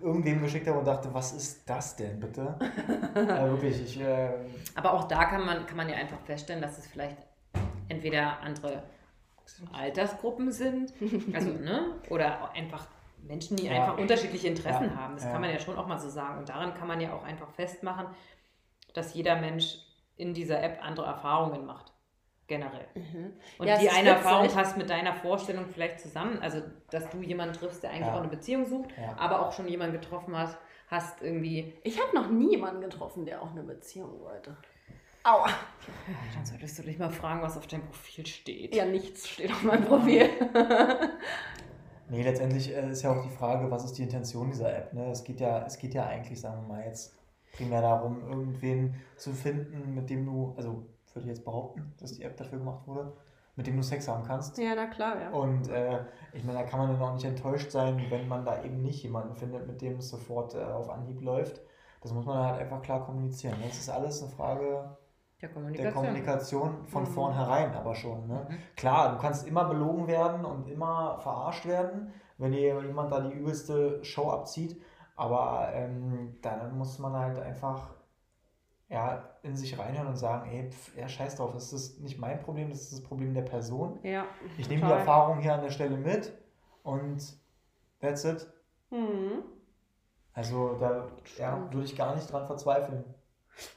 irgendwem 0.01 0.41
geschickt 0.41 0.67
habe 0.67 0.79
und 0.79 0.85
dachte, 0.85 1.09
was 1.13 1.33
ist 1.33 1.69
das 1.69 1.95
denn 1.95 2.19
bitte? 2.19 2.55
ja, 3.15 3.49
wirklich, 3.49 3.81
ich. 3.81 3.99
Äh, 4.01 4.29
Aber 4.75 4.93
auch 4.93 5.03
da 5.05 5.25
kann 5.25 5.45
man, 5.45 5.65
kann 5.65 5.77
man 5.77 5.87
ja 5.89 5.95
einfach 5.95 6.19
feststellen, 6.25 6.61
dass 6.61 6.77
es 6.77 6.87
vielleicht 6.87 7.17
entweder 7.89 8.39
andere 8.41 8.83
Altersgruppen 9.73 10.51
sind, 10.51 10.93
also, 11.33 11.49
ne? 11.51 11.91
Oder 12.09 12.51
einfach 12.53 12.87
Menschen, 13.27 13.57
die 13.57 13.65
Ja. 13.67 13.73
einfach 13.83 13.97
unterschiedliche 13.97 14.47
Interessen 14.47 14.89
Ja, 14.91 14.95
haben. 14.97 15.15
Das 15.15 15.25
ja. 15.25 15.31
kann 15.31 15.41
man 15.41 15.49
ja 15.51 15.59
schon 15.59 15.77
auch 15.77 15.87
mal 15.87 15.97
so 15.99 16.09
sagen. 16.09 16.39
Und 16.39 16.49
daran 16.49 16.73
kann 16.73 16.87
man 16.87 16.99
ja 17.01 17.13
auch 17.13 17.23
einfach 17.23 17.49
festmachen, 17.51 18.05
dass 18.97 19.13
jeder 19.13 19.35
Mensch 19.35 19.77
in 20.17 20.33
dieser 20.33 20.61
App 20.63 20.79
andere 20.83 21.05
Erfahrungen 21.07 21.65
macht. 21.65 21.91
Generell. 22.47 22.85
Und 23.57 23.65
Ja, 23.67 23.77
die 23.79 23.89
eine. 23.89 24.09
Erfahrung 24.09 24.47
passt 24.49 24.77
mit 24.77 24.89
deiner 24.89 25.13
Vorstellung 25.15 25.65
vielleicht 25.73 25.99
zusammen. 25.99 26.37
Also, 26.41 26.61
dass 26.91 27.09
du 27.09 27.17
jemanden 27.23 27.55
triffst, 27.55 27.81
der 27.81 27.89
eigentlich 27.89 28.05
Ja. 28.07 28.13
auch 28.13 28.19
eine 28.19 28.27
Beziehung 28.27 28.65
sucht, 28.65 28.91
Ja. 28.97 29.15
aber 29.17 29.45
auch 29.47 29.51
schon 29.51 29.67
jemanden 29.67 29.99
getroffen 29.99 30.37
hast, 30.37 30.55
hast 30.87 31.23
irgendwie. 31.23 31.73
Ich 31.83 31.99
habe 31.99 32.15
noch 32.15 32.29
nie 32.29 32.51
jemanden 32.51 32.81
getroffen, 32.81 33.25
der 33.25 33.41
auch 33.41 33.49
eine 33.49 33.63
Beziehung 33.63 34.19
wollte. 34.21 34.55
Aua. 35.23 35.47
Dann 36.35 36.45
solltest 36.45 36.77
du 36.77 36.83
dich 36.83 36.99
mal 36.99 37.09
fragen, 37.09 37.41
was 37.41 37.57
auf 37.57 37.65
deinem 37.65 37.87
Profil 37.87 38.27
steht. 38.27 38.75
Ja, 38.75 38.85
nichts 38.85 39.27
steht 39.27 39.51
auf 39.51 39.63
meinem 39.63 39.85
Profil. 39.85 40.29
Nee, 42.07 42.21
letztendlich 42.21 42.71
äh, 42.71 42.91
ist 42.91 43.01
ja 43.01 43.11
auch 43.11 43.23
die 43.23 43.35
Frage, 43.35 43.69
was 43.71 43.83
ist 43.85 43.93
die 43.97 44.03
Intention 44.03 44.51
dieser 44.51 44.75
App? 44.77 44.93
Ne? 44.93 45.09
Es, 45.09 45.23
geht 45.23 45.39
ja, 45.39 45.65
es 45.65 45.79
geht 45.79 45.95
ja 45.95 46.05
eigentlich, 46.05 46.39
sagen 46.39 46.61
wir 46.61 46.75
mal, 46.75 46.85
jetzt 46.85 47.15
primär 47.57 47.81
darum, 47.81 48.21
irgendwen 48.27 48.95
zu 49.15 49.31
finden, 49.33 49.93
mit 49.95 50.09
dem 50.09 50.25
du, 50.25 50.53
also 50.57 50.85
würde 51.13 51.21
ich 51.29 51.35
jetzt 51.35 51.45
behaupten, 51.45 51.93
dass 51.99 52.13
die 52.13 52.23
App 52.23 52.35
dafür 52.37 52.59
gemacht 52.59 52.85
wurde, 52.87 53.13
mit 53.55 53.67
dem 53.67 53.77
du 53.77 53.83
Sex 53.83 54.07
haben 54.07 54.23
kannst. 54.23 54.57
ja, 54.57 54.73
na 54.75 54.87
klar, 54.87 55.19
ja. 55.21 55.29
Und 55.31 55.69
äh, 55.69 55.99
ich 56.33 56.43
meine, 56.43 56.59
da 56.59 56.65
kann 56.65 56.79
man 56.79 56.89
dann 56.89 57.01
auch 57.01 57.13
nicht 57.13 57.25
enttäuscht 57.25 57.71
sein, 57.71 58.05
wenn 58.09 58.27
man 58.27 58.43
da 58.45 58.63
eben 58.63 58.81
nicht 58.81 59.01
jemanden 59.03 59.35
findet, 59.35 59.65
mit 59.67 59.81
dem 59.81 59.97
es 59.97 60.09
sofort 60.09 60.55
äh, 60.55 60.63
auf 60.63 60.89
Anhieb 60.89 61.21
läuft. 61.21 61.61
Das 62.01 62.11
muss 62.13 62.25
man 62.25 62.37
halt 62.37 62.59
einfach 62.61 62.81
klar 62.81 63.05
kommunizieren. 63.05 63.55
Das 63.63 63.77
ist 63.77 63.89
alles 63.89 64.21
eine 64.21 64.31
Frage 64.31 64.97
Der 65.41 65.49
der 65.49 65.53
Kommunikation. 65.53 65.93
Kommunikation 65.93 66.85
von 66.85 67.03
Mhm. 67.03 67.07
vornherein 67.07 67.73
aber 67.75 67.95
schon. 67.95 68.27
Ne? 68.27 68.45
Mhm. 68.49 68.57
Klar, 68.75 69.13
du 69.13 69.17
kannst 69.19 69.47
immer 69.47 69.65
belogen 69.65 70.07
werden 70.07 70.45
und 70.45 70.67
immer 70.67 71.17
verarscht 71.19 71.65
werden, 71.65 72.11
wenn 72.37 72.51
dir 72.51 72.81
jemand 72.83 73.11
da 73.11 73.21
die 73.21 73.31
übelste 73.33 74.03
Show 74.03 74.29
abzieht. 74.31 74.81
Aber 75.15 75.69
ähm, 75.73 76.37
dann 76.41 76.77
muss 76.77 76.99
man 76.99 77.13
halt 77.13 77.39
einfach 77.39 77.93
ja, 78.89 79.37
in 79.41 79.55
sich 79.55 79.77
reinhören 79.77 80.07
und 80.07 80.17
sagen, 80.17 80.49
ey, 80.51 80.69
pf, 80.69 80.95
ja, 80.97 81.07
scheiß 81.07 81.35
drauf, 81.35 81.53
das 81.53 81.73
ist 81.73 82.01
nicht 82.01 82.19
mein 82.19 82.39
Problem, 82.39 82.69
das 82.69 82.81
ist 82.81 82.93
das 82.93 83.03
Problem 83.03 83.33
der 83.33 83.41
Person. 83.41 83.99
Ja. 84.03 84.25
Ich 84.57 84.69
nehme 84.69 84.85
die. 84.85 84.91
Erfahrung 84.91 85.39
hier 85.39 85.53
an 85.53 85.61
der 85.63 85.71
Stelle 85.71 85.97
mit 85.97 86.31
und 86.83 87.21
that's 87.99 88.25
it. 88.25 88.47
Mhm. 88.91 89.43
Also 90.33 90.75
da 90.79 91.07
ja, 91.37 91.71
würde 91.71 91.85
ich 91.85 91.95
gar 91.95 92.13
nicht 92.13 92.31
dran 92.31 92.45
verzweifeln. 92.45 93.03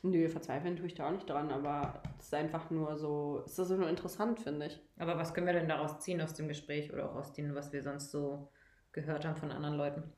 Nö, 0.03 0.29
verzweifeln 0.29 0.77
tue 0.77 0.87
ich 0.87 0.95
da 0.95 1.07
auch 1.07 1.13
nicht 1.13 1.31
dran, 1.31 1.53
aber 1.53 2.03
es 2.19 2.27
ist 2.27 2.35
einfach 2.35 2.69
nur 2.71 2.97
so, 2.97 3.43
es 3.47 3.59
ist 3.59 3.71
nur 3.71 3.89
interessant, 3.89 4.41
finde 4.41 4.67
ich. 4.67 4.81
Aber 4.99 5.17
was 5.17 5.33
können 5.33 5.47
wir 5.47 5.53
denn 5.55 5.69
daraus 5.69 6.01
ziehen 6.01 6.21
aus 6.21 6.35
dem 6.35 6.49
Gespräch 6.49 6.93
oder 6.93 7.11
auch 7.11 7.15
aus 7.15 7.33
dem, 7.33 7.55
was 7.55 7.73
wir 7.73 7.83
sonst 7.83 8.11
so 8.11 8.51
gehört 8.91 9.25
haben 9.25 9.37
von 9.37 9.53
anderen 9.53 9.77
Leuten? 9.77 10.13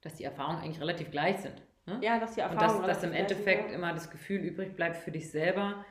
Dass 0.00 0.14
die 0.14 0.24
Erfahrungen 0.24 0.62
eigentlich 0.62 0.80
relativ 0.80 1.10
gleich 1.10 1.38
sind. 1.38 1.62
Ne? 1.86 1.98
Ja, 2.02 2.18
dass 2.18 2.34
die 2.34 2.40
Und 2.40 2.52
Erfahrung. 2.52 2.82
dass, 2.86 3.00
dass 3.00 3.04
im 3.04 3.12
Endeffekt 3.12 3.70
ist, 3.70 3.74
immer 3.74 3.92
das 3.92 4.10
Gefühl 4.10 4.40
übrig 4.40 4.74
bleibt 4.76 4.96
für 4.96 5.10
dich 5.10 5.30
selber, 5.30 5.84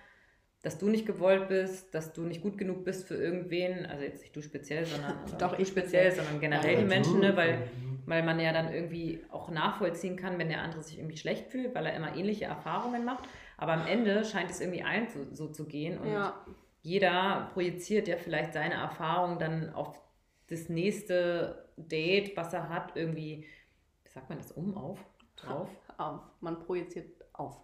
dass 0.61 0.77
du 0.77 0.89
nicht 0.89 1.05
gewollt 1.05 1.47
bist, 1.47 1.93
dass 1.95 2.11
du 2.13 2.23
nicht 2.23 2.41
gut 2.41 2.57
genug 2.57 2.83
bist 2.83 3.07
für 3.07 3.15
irgendwen, 3.15 3.85
also 3.85 4.03
jetzt 4.03 4.21
nicht 4.21 4.35
du 4.35 4.41
speziell, 4.41 4.85
sondern 4.85 5.15
Doch, 5.39 5.51
nicht 5.51 5.61
ich 5.61 5.67
speziell, 5.69 6.11
sondern 6.11 6.39
generell 6.39 6.73
Ja, 6.73 6.79
die 6.79 6.85
Menschen, 6.85 7.19
ne? 7.21 7.35
weil, 7.37 7.69
weil 8.05 8.23
man 8.23 8.39
ja 8.39 8.51
dann 8.51 8.73
irgendwie 8.73 9.23
auch 9.29 9.49
nachvollziehen 9.51 10.17
kann, 10.17 10.37
wenn 10.37 10.49
der 10.49 10.61
andere 10.61 10.83
sich 10.83 10.97
irgendwie 10.97 11.17
schlecht 11.17 11.47
fühlt, 11.47 11.73
weil 11.75 11.85
er 11.85 11.93
immer 11.95 12.15
ähnliche 12.15 12.45
Erfahrungen 12.45 13.05
macht. 13.05 13.23
Aber 13.57 13.73
am 13.73 13.87
Ende 13.87 14.25
scheint 14.25 14.49
es 14.49 14.59
irgendwie 14.61 14.83
allen 14.83 15.07
so, 15.07 15.27
so 15.33 15.47
zu 15.51 15.65
gehen 15.65 15.97
und 15.97 16.11
Ja. 16.11 16.33
jeder 16.81 17.49
projiziert 17.53 18.07
ja 18.07 18.17
vielleicht 18.17 18.53
seine 18.53 18.75
Erfahrung 18.75 19.37
dann 19.39 19.73
auf 19.73 19.99
das 20.47 20.67
nächste 20.69 21.69
Date, 21.77 22.35
was 22.35 22.53
er 22.53 22.69
hat, 22.69 22.95
irgendwie, 22.95 23.45
wie 24.09 24.13
sagt 24.13 24.29
man 24.29 24.37
das, 24.39 24.51
um, 24.51 24.75
auf, 24.75 24.99
drauf? 25.35 25.69
Auf. 25.97 26.21
Man 26.39 26.59
projiziert 26.59 27.09
auf. 27.33 27.57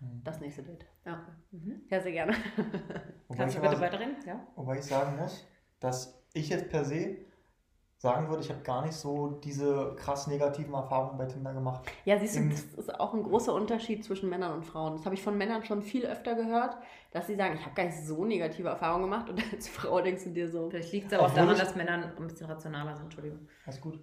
Mhm. 0.00 0.22
Das 0.24 0.40
nächste 0.40 0.62
Date. 0.62 0.86
Ja. 1.04 1.26
Mhm. 1.50 1.82
Ja, 1.90 2.00
sehr 2.00 2.12
gerne. 2.12 2.32
Wobei 3.28 3.36
Kannst 3.38 3.56
du 3.56 3.60
bitte 3.60 3.72
aber- 3.76 3.80
weiterreden? 3.82 4.16
Ja. 4.26 4.46
Wobei 4.56 4.78
ich 4.78 4.84
sagen 4.84 5.16
muss, 5.16 5.46
dass 5.78 6.22
ich 6.32 6.48
jetzt 6.48 6.70
per 6.70 6.84
se 6.84 7.18
sagen 7.98 8.28
würde, 8.30 8.42
ich 8.42 8.50
habe 8.50 8.62
gar 8.62 8.82
nicht 8.84 8.94
so 8.94 9.28
diese 9.44 9.94
krass 9.94 10.26
negativen 10.26 10.74
Erfahrungen 10.74 11.18
bei 11.18 11.26
Tinder 11.26 11.52
gemacht. 11.54 11.84
Ja, 12.04 12.18
siehst 12.18 12.34
du, 12.34 12.40
Im- 12.40 12.50
das 12.50 12.62
ist 12.64 12.98
auch 12.98 13.14
ein 13.14 13.22
großer 13.22 13.54
Unterschied 13.54 14.04
zwischen 14.04 14.28
Männern 14.28 14.54
und 14.54 14.64
Frauen. 14.64 14.94
Das 14.96 15.04
habe 15.04 15.14
ich 15.14 15.22
von 15.22 15.36
Männern 15.38 15.62
schon 15.64 15.82
viel 15.82 16.04
öfter 16.06 16.34
gehört, 16.34 16.76
dass 17.12 17.26
sie 17.28 17.36
sagen, 17.36 17.54
ich 17.54 17.64
habe 17.64 17.74
gar 17.76 17.84
nicht 17.84 17.98
so 17.98 18.24
negative 18.24 18.68
Erfahrungen 18.68 19.04
gemacht 19.04 19.28
und 19.30 19.40
als 19.52 19.68
Frau 19.68 20.00
denkst 20.00 20.24
du 20.24 20.30
dir 20.30 20.48
so, 20.48 20.68
Vielleicht 20.70 20.92
liegt 20.92 21.12
es 21.12 21.18
aber 21.18 21.26
auch 21.28 21.34
daran, 21.34 21.56
dass 21.56 21.76
Männer 21.76 22.12
ein 22.16 22.26
bisschen 22.26 22.46
rationaler 22.46 22.94
sind, 22.96 23.04
Entschuldigung. 23.04 23.46
Alles 23.66 23.80
gut. 23.80 24.00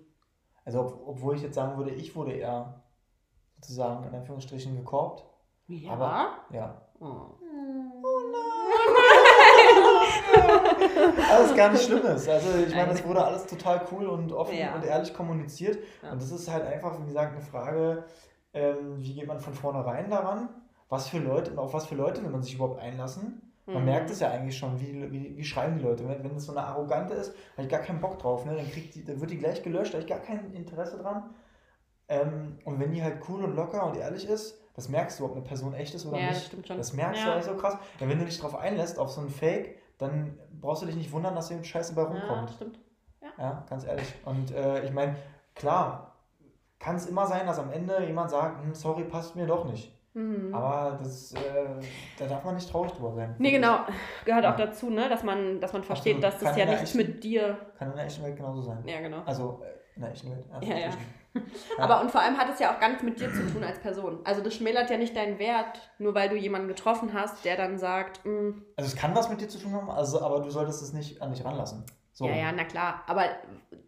Also 0.69 0.81
ob, 0.81 1.01
obwohl 1.07 1.35
ich 1.35 1.41
jetzt 1.41 1.55
sagen 1.55 1.77
würde, 1.79 1.89
ich 1.89 2.15
wurde 2.15 2.31
eher 2.31 2.83
sozusagen 3.55 4.03
in 4.07 4.13
Anführungsstrichen 4.13 4.75
gekorbt. 4.75 5.25
ja. 5.67 5.91
Aber 5.93 6.27
ja. 6.51 6.79
oh. 6.99 7.05
Alles 11.31 11.55
gar 11.55 11.71
nicht 11.71 11.83
Schlimmes. 11.85 12.29
Also 12.29 12.49
ich 12.59 12.75
meine, 12.75 12.91
es 12.91 13.03
wurde 13.03 13.25
alles 13.25 13.47
total 13.47 13.81
cool 13.91 14.05
und 14.09 14.31
offen 14.31 14.55
Ja. 14.55 14.75
und 14.75 14.85
ehrlich 14.85 15.11
kommuniziert. 15.11 15.79
Ja. 16.03 16.11
Und 16.11 16.21
das 16.21 16.29
ist 16.31 16.47
halt 16.51 16.67
einfach, 16.67 16.99
wie 17.01 17.07
gesagt, 17.07 17.33
eine 17.33 17.41
Frage, 17.41 18.03
ähm, 18.53 18.97
wie 18.99 19.15
geht 19.15 19.25
man 19.27 19.39
von 19.39 19.55
vornherein 19.55 20.11
daran? 20.11 20.49
Was 20.87 21.07
für 21.07 21.17
Leute 21.17 21.49
und 21.51 21.57
auf 21.57 21.73
was 21.73 21.87
für 21.87 21.95
Leute 21.95 22.21
will 22.23 22.29
man 22.29 22.43
sich 22.43 22.53
überhaupt 22.53 22.79
einlassen? 22.79 23.48
Man 23.73 23.83
Mhm. 23.83 23.85
merkt 23.85 24.09
es 24.09 24.19
ja 24.19 24.31
eigentlich 24.31 24.57
schon, 24.57 24.79
wie, 24.79 25.11
wie, 25.11 25.37
wie 25.37 25.43
schreiben 25.43 25.77
die 25.77 25.83
Leute. 25.83 26.07
Wenn, 26.07 26.23
wenn 26.23 26.35
es 26.35 26.45
so 26.45 26.51
eine 26.51 26.63
arrogante 26.65 27.13
ist, 27.13 27.33
habe 27.53 27.63
ich 27.63 27.69
gar 27.69 27.81
keinen 27.81 28.01
Bock 28.01 28.17
drauf. 28.19 28.45
Ne? 28.45 28.55
Dann, 28.55 28.69
kriegt 28.71 28.95
die, 28.95 29.03
dann 29.05 29.19
wird 29.21 29.31
die 29.31 29.37
gleich 29.37 29.61
gelöscht, 29.63 29.93
da 29.93 29.97
habe 29.99 30.03
ich 30.03 30.09
gar 30.09 30.19
kein 30.19 30.53
Interesse 30.53 30.97
dran. 30.97 31.35
Ähm, 32.07 32.57
und 32.65 32.79
wenn 32.79 32.91
die 32.91 33.03
halt 33.03 33.21
cool 33.29 33.43
und 33.43 33.55
locker 33.55 33.85
und 33.85 33.95
ehrlich 33.97 34.27
ist, 34.27 34.59
das 34.73 34.89
merkst 34.89 35.19
du, 35.19 35.25
ob 35.25 35.33
eine 35.33 35.41
Person 35.41 35.73
echt 35.73 35.93
ist 35.93 36.05
oder 36.05 36.17
Ja, 36.19 36.27
das 36.27 36.37
nicht. 36.37 36.47
stimmt 36.47 36.67
schon. 36.67 36.77
Das 36.77 36.93
merkst 36.93 37.21
Ja. 37.25 37.31
du 37.31 37.35
also 37.37 37.55
krass. 37.57 37.77
Ja, 37.99 38.09
wenn 38.09 38.17
du 38.19 38.25
dich 38.25 38.39
drauf 38.39 38.55
einlässt, 38.55 38.97
auf 38.97 39.11
so 39.11 39.21
einen 39.21 39.29
Fake, 39.29 39.77
dann 39.97 40.39
brauchst 40.59 40.81
du 40.81 40.85
dich 40.87 40.95
nicht 40.95 41.11
wundern, 41.11 41.35
dass 41.35 41.49
dir 41.49 41.63
Scheiße 41.63 41.93
bei 41.93 42.01
Ja, 42.03 42.07
rumkommt. 42.07 42.49
das 42.49 42.55
stimmt. 42.55 42.79
Ja, 43.37 43.63
ganz 43.69 43.85
ehrlich. 43.85 44.13
Und 44.25 44.51
äh, 44.51 44.83
ich 44.85 44.91
meine, 44.91 45.15
klar, 45.55 46.15
kann 46.79 46.95
es 46.95 47.05
immer 47.05 47.27
sein, 47.27 47.45
dass 47.45 47.59
am 47.59 47.71
Ende 47.71 48.03
jemand 48.05 48.31
sagt, 48.31 48.63
hm, 48.63 48.73
sorry, 48.73 49.03
passt 49.03 49.35
mir 49.35 49.45
doch 49.45 49.65
nicht. 49.65 49.93
Mhm. 50.13 50.53
Aber 50.53 50.97
das, 51.01 51.33
äh, 51.33 51.37
da 52.17 52.25
darf 52.25 52.43
man 52.43 52.55
nicht 52.55 52.69
traurig 52.69 52.91
drüber 52.93 53.13
sein. 53.13 53.35
Nee, 53.37 53.51
genau. 53.51 53.79
Gehört 54.25 54.45
auch 54.45 54.57
Ja. 54.57 54.65
dazu, 54.65 54.89
ne? 54.89 55.07
dass, 55.09 55.23
man, 55.23 55.61
dass 55.61 55.71
man 55.73 55.83
versteht, 55.83 56.15
Absolut. 56.15 56.33
dass 56.33 56.41
das 56.41 56.49
Kann 56.57 56.59
ja 56.59 56.65
nichts 56.79 56.93
mit 56.95 57.23
dir. 57.23 57.57
Kann 57.77 57.91
in 57.91 57.95
der 57.95 58.05
echten 58.05 58.23
Welt 58.23 58.35
genauso 58.35 58.61
sein. 58.63 58.83
Ja, 58.87 58.99
genau. 59.01 59.21
Also 59.25 59.61
in 59.95 60.01
der 60.01 60.11
echten 60.11 60.31
Welt. 60.31 60.45
Ja, 60.61 60.75
ja. 60.77 60.89
Ja. 61.35 61.83
Aber 61.83 62.01
und 62.01 62.09
vor 62.09 62.21
allem 62.21 62.35
hat 62.39 62.49
es 62.49 62.57
ja 62.59 62.73
auch 62.75 62.79
gar 62.79 62.89
nichts 62.89 63.03
mit 63.03 63.19
dir 63.19 63.31
zu 63.31 63.45
tun 63.53 63.63
als 63.63 63.77
Person. 63.77 64.17
Also 64.23 64.41
das 64.41 64.55
schmälert 64.55 64.89
ja 64.89 64.97
nicht 64.97 65.15
deinen 65.15 65.37
Wert, 65.37 65.91
nur 65.99 66.15
weil 66.15 66.27
du 66.27 66.35
jemanden 66.35 66.67
getroffen 66.67 67.13
hast, 67.13 67.45
der 67.45 67.55
dann 67.55 67.77
sagt, 67.77 68.25
"Mm, 68.25 68.63
Also 68.75 68.87
es 68.91 68.95
kann 68.95 69.15
was 69.15 69.29
mit 69.29 69.39
dir 69.39 69.47
zu 69.47 69.59
tun 69.59 69.73
haben, 69.73 69.91
also, 69.91 70.21
aber 70.23 70.39
du 70.39 70.49
solltest 70.49 70.81
es 70.81 70.91
nicht 70.91 71.21
an 71.21 71.31
dich 71.31 71.45
ranlassen. 71.45 71.85
So. 72.19 72.27
ja, 72.27 72.35
ja, 72.35 72.51
na 72.51 72.65
klar. 72.65 73.01
Aber 73.07 73.23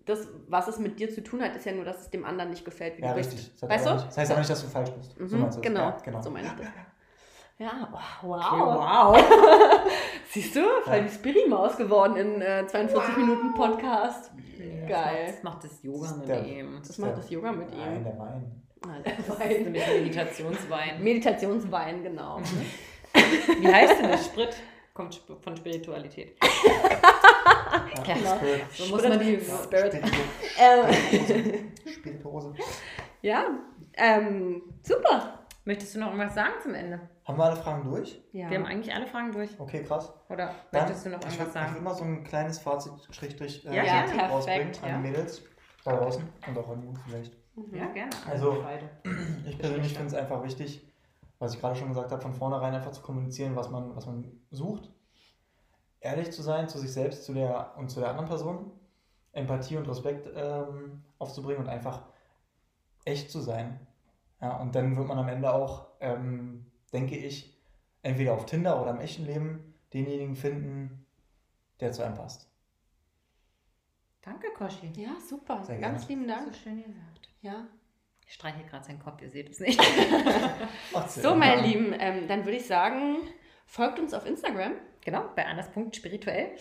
das, 0.06 0.28
was 0.48 0.68
es 0.70 0.80
mit 0.80 1.00
dir 1.00 1.14
zu 1.14 1.22
tun 1.22 1.42
hat, 1.44 1.54
ist 1.56 1.66
ja 1.66 1.74
nur, 1.74 1.84
dass 1.86 2.00
es 2.00 2.10
dem 2.10 2.24
anderen 2.24 2.50
nicht 2.50 2.64
gefällt, 2.64 2.98
wie 2.98 3.02
Ja, 3.02 3.12
du 3.12 3.18
richtig. 3.20 3.36
bist. 3.50 3.62
Das, 3.62 3.70
Weißt 3.70 3.86
du? 3.86 3.94
nicht, 3.94 4.08
das 4.08 4.18
heißt 4.18 4.32
aber 4.32 4.40
nicht, 4.40 4.50
dass 4.50 4.62
du 4.64 4.68
falsch 4.70 4.90
bist. 4.92 5.20
Mhm, 5.20 5.28
so 5.28 5.38
meinst 5.38 5.62
genau, 5.62 5.80
Ja, 5.82 5.98
genau. 6.04 6.22
so 6.22 6.32
meine 6.32 6.48
ich 6.48 6.54
das. 6.54 6.68
Ja, 7.60 7.90
wow. 8.24 8.34
Okay, 8.38 8.60
wow. 8.60 9.82
Siehst 10.32 10.56
du, 10.56 10.62
voll 10.84 11.04
die 11.04 11.10
Spiri-Maus 11.10 11.78
geworden 11.78 12.16
in 12.16 12.42
äh, 12.42 12.66
42 12.66 13.18
Minuten 13.18 13.54
Podcast. 13.54 14.32
Geil. 14.88 15.26
Das 15.28 15.44
macht 15.44 15.64
das 15.66 15.84
Yoga 15.84 16.08
Das 16.08 16.18
mit 16.18 16.28
der- 16.30 16.44
ihm. 16.46 16.80
Das 16.88 16.98
macht 16.98 17.18
das 17.18 17.30
Yoga 17.30 17.52
mit 17.52 17.70
Nein, 17.70 17.98
ihm. 17.98 18.04
der 18.06 18.18
Wein. 18.18 18.52
Der 19.06 19.14
Das 19.14 19.28
ist 19.28 19.40
Wein. 19.40 19.64
nämlich 19.64 19.86
Meditationswein. 19.88 21.04
Meditationswein, 21.04 22.02
genau. 22.02 22.40
Wie 23.60 23.68
heißt 23.68 24.02
denn 24.02 24.10
das? 24.10 24.26
Sprit? 24.26 24.56
Kommt 24.96 25.22
von 25.42 25.56
Spiritualität. 25.56 26.36
Ja, 28.06 28.14
Genau. 28.16 28.38
So 28.72 28.86
muss 28.96 29.08
man 29.08 29.20
die. 29.20 29.40
Spirit. 29.40 30.02
Spirituose. 31.94 32.50
Ähm, 32.50 32.56
ja, 33.22 33.46
ähm, 33.94 34.62
super. 34.82 35.40
Möchtest 35.64 35.94
du 35.96 36.00
noch 36.00 36.08
irgendwas 36.08 36.34
sagen 36.34 36.54
zum 36.64 36.74
Ende? 36.74 37.00
Haben 37.26 37.38
wir 37.38 37.44
alle 37.46 37.56
Fragen 37.56 37.84
durch? 37.90 38.20
Ja. 38.32 38.50
Wir 38.50 38.58
haben 38.58 38.66
eigentlich 38.66 38.94
alle 38.94 39.06
Fragen 39.06 39.32
durch. 39.32 39.52
Okay, 39.60 39.84
krass. 39.84 40.12
Oder 40.30 40.56
Dann, 40.72 40.82
möchtest 40.82 41.06
du 41.06 41.10
noch 41.12 41.20
ich 41.20 41.26
irgendwas 41.26 41.48
Ich 41.48 41.54
sagen? 41.54 41.74
würde 41.74 41.84
mal 41.84 41.94
so 41.94 42.04
ein 42.04 42.24
kleines 42.24 42.58
Fazit, 42.60 42.94
Schrägstrich, 43.12 43.66
äh, 43.68 43.76
Ja, 43.76 43.84
ja, 43.84 44.02
perfekt, 44.02 44.32
rausbringen 44.32 44.72
ja. 44.74 44.82
an 44.96 45.04
die 45.04 45.10
Mädels 45.10 45.44
da 45.86 45.96
draußen 45.96 46.24
und 46.48 46.58
auch 46.58 46.70
an 46.70 46.84
Jungs 46.84 47.00
vielleicht. 47.06 47.34
Ja, 47.74 47.86
gerne. 47.88 48.10
Also- 48.30 48.64
beide. 48.64 48.90
Ich 49.48 49.58
persönlich 49.60 49.94
finde 49.94 50.08
es 50.08 50.14
einfach 50.16 50.44
wichtig, 50.44 50.88
was 51.38 51.54
ich 51.54 51.60
gerade 51.60 51.76
schon 51.76 51.90
gesagt 51.90 52.12
habe, 52.12 52.22
von 52.22 52.34
vornherein 52.34 52.74
einfach 52.74 52.92
zu 52.92 53.02
kommunizieren, 53.02 53.56
was 53.56 53.70
man, 53.70 53.96
was 53.96 54.06
man 54.08 54.32
sucht. 54.50 54.91
Ehrlich 56.02 56.32
zu 56.32 56.42
sein 56.42 56.68
zu 56.68 56.80
sich 56.80 56.92
selbst 56.92 57.24
zu 57.24 57.34
der, 57.34 57.76
und 57.78 57.90
zu 57.90 58.00
der 58.00 58.10
anderen 58.10 58.28
Person. 58.28 58.72
Empathie 59.32 59.78
und 59.78 59.88
Respekt 59.88 60.28
ähm, 60.36 61.04
aufzubringen 61.18 61.64
und 61.64 61.70
einfach 61.70 62.04
echt 63.06 63.32
zu 63.32 63.40
sein. 63.40 63.80
Ja, 64.42 64.58
und 64.58 64.76
dann 64.76 64.98
wird 64.98 65.08
man 65.08 65.20
am 65.20 65.30
Ende 65.30 65.54
auch, 65.54 65.88
ähm, 66.00 66.66
denke 66.92 67.16
ich, 67.16 67.58
entweder 68.02 68.34
auf 68.34 68.46
Tinder 68.46 68.82
oder 68.82 68.92
im 68.92 69.00
echten 69.00 69.26
Leben 69.26 69.76
denjenigen 69.94 70.36
finden, 70.36 71.06
der 71.80 71.92
zu 71.92 72.04
einem 72.04 72.16
passt. 72.16 72.50
Danke, 74.22 74.48
Koshi. 74.56 74.92
Ja, 74.96 75.16
super. 75.20 75.64
Sehr 75.64 75.80
Ganz 75.80 76.08
gerne. 76.08 76.22
lieben 76.22 76.28
Dank. 76.28 76.54
So 76.54 76.62
schön 76.62 76.84
gesagt. 76.84 77.30
Ja. 77.42 77.68
Ich 78.28 78.36
streiche 78.36 78.64
gerade 78.64 78.86
seinen 78.86 79.00
Kopf, 79.00 79.22
ihr 79.22 79.30
seht 79.30 79.50
es 79.50 79.60
nicht. 79.60 79.82
So, 81.08 81.36
meine. 81.36 81.62
Lieben, 81.62 81.94
ähm, 81.98 82.28
dann 82.28 82.46
würde 82.46 82.58
ich 82.58 82.66
sagen, 82.66 83.18
folgt 83.66 84.00
uns 84.00 84.14
auf 84.14 84.26
Instagram. 84.26 84.74
Genau, 85.04 85.24
bei 85.36 85.46
anders.spirituell. 85.46 86.52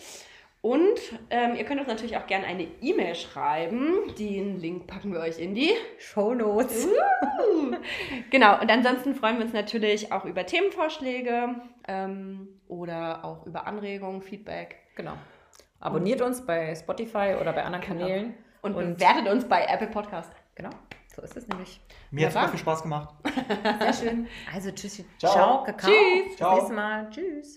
Und 0.61 0.99
ähm, 1.31 1.55
ihr 1.55 1.63
könnt 1.65 1.79
uns 1.79 1.89
natürlich 1.89 2.17
auch 2.17 2.27
gerne 2.27 2.45
eine 2.45 2.67
E-Mail 2.81 3.15
schreiben. 3.15 4.13
Den 4.19 4.59
Link 4.59 4.85
packen 4.85 5.11
wir 5.11 5.19
euch 5.19 5.39
in 5.39 5.55
die. 5.55 5.71
Show 5.97 6.33
Notes. 6.33 6.87
Genau, 8.29 8.59
und 8.59 8.69
ansonsten 8.69 9.15
freuen 9.15 9.37
wir 9.37 9.45
uns 9.45 9.53
natürlich 9.53 10.11
auch 10.11 10.25
über 10.25 10.45
Themenvorschläge 10.45 11.55
ähm, 11.87 12.47
oder 12.67 13.23
auch 13.25 13.45
über 13.45 13.65
Anregungen, 13.67 14.21
Feedback. 14.21 14.77
Genau. 14.95 15.13
Abonniert 15.79 16.21
uns 16.21 16.45
bei 16.45 16.75
Spotify 16.75 17.35
oder 17.39 17.53
bei 17.53 17.63
anderen 17.63 17.83
Genau. 17.85 17.99
Kanälen. 18.01 18.33
Und, 18.61 18.75
Und- 18.75 18.97
bewertet 18.97 19.27
uns 19.29 19.45
bei 19.47 19.65
Apple 19.65 19.87
Podcast. 19.87 20.31
Genau, 20.55 20.69
so 21.15 21.21
ist 21.21 21.35
es 21.35 21.47
nämlich. 21.47 21.81
Mir 22.11 22.27
hat 22.27 22.35
es 22.35 22.39
super 22.39 22.49
viel 22.49 22.59
Spaß 22.59 22.83
gemacht. 22.83 23.15
Sehr 23.79 23.93
schön. 23.93 24.27
Also 24.53 24.71
tschüss. 24.71 25.03
Ciao. 25.17 25.31
Ciao, 25.31 25.63
Kakao. 25.63 25.89
Tschüss. 25.89 26.27
Bis 26.27 26.37
Ciao. 26.37 26.53
nächstes 26.55 26.75
Mal. 26.75 27.09
Tschüss. 27.09 27.49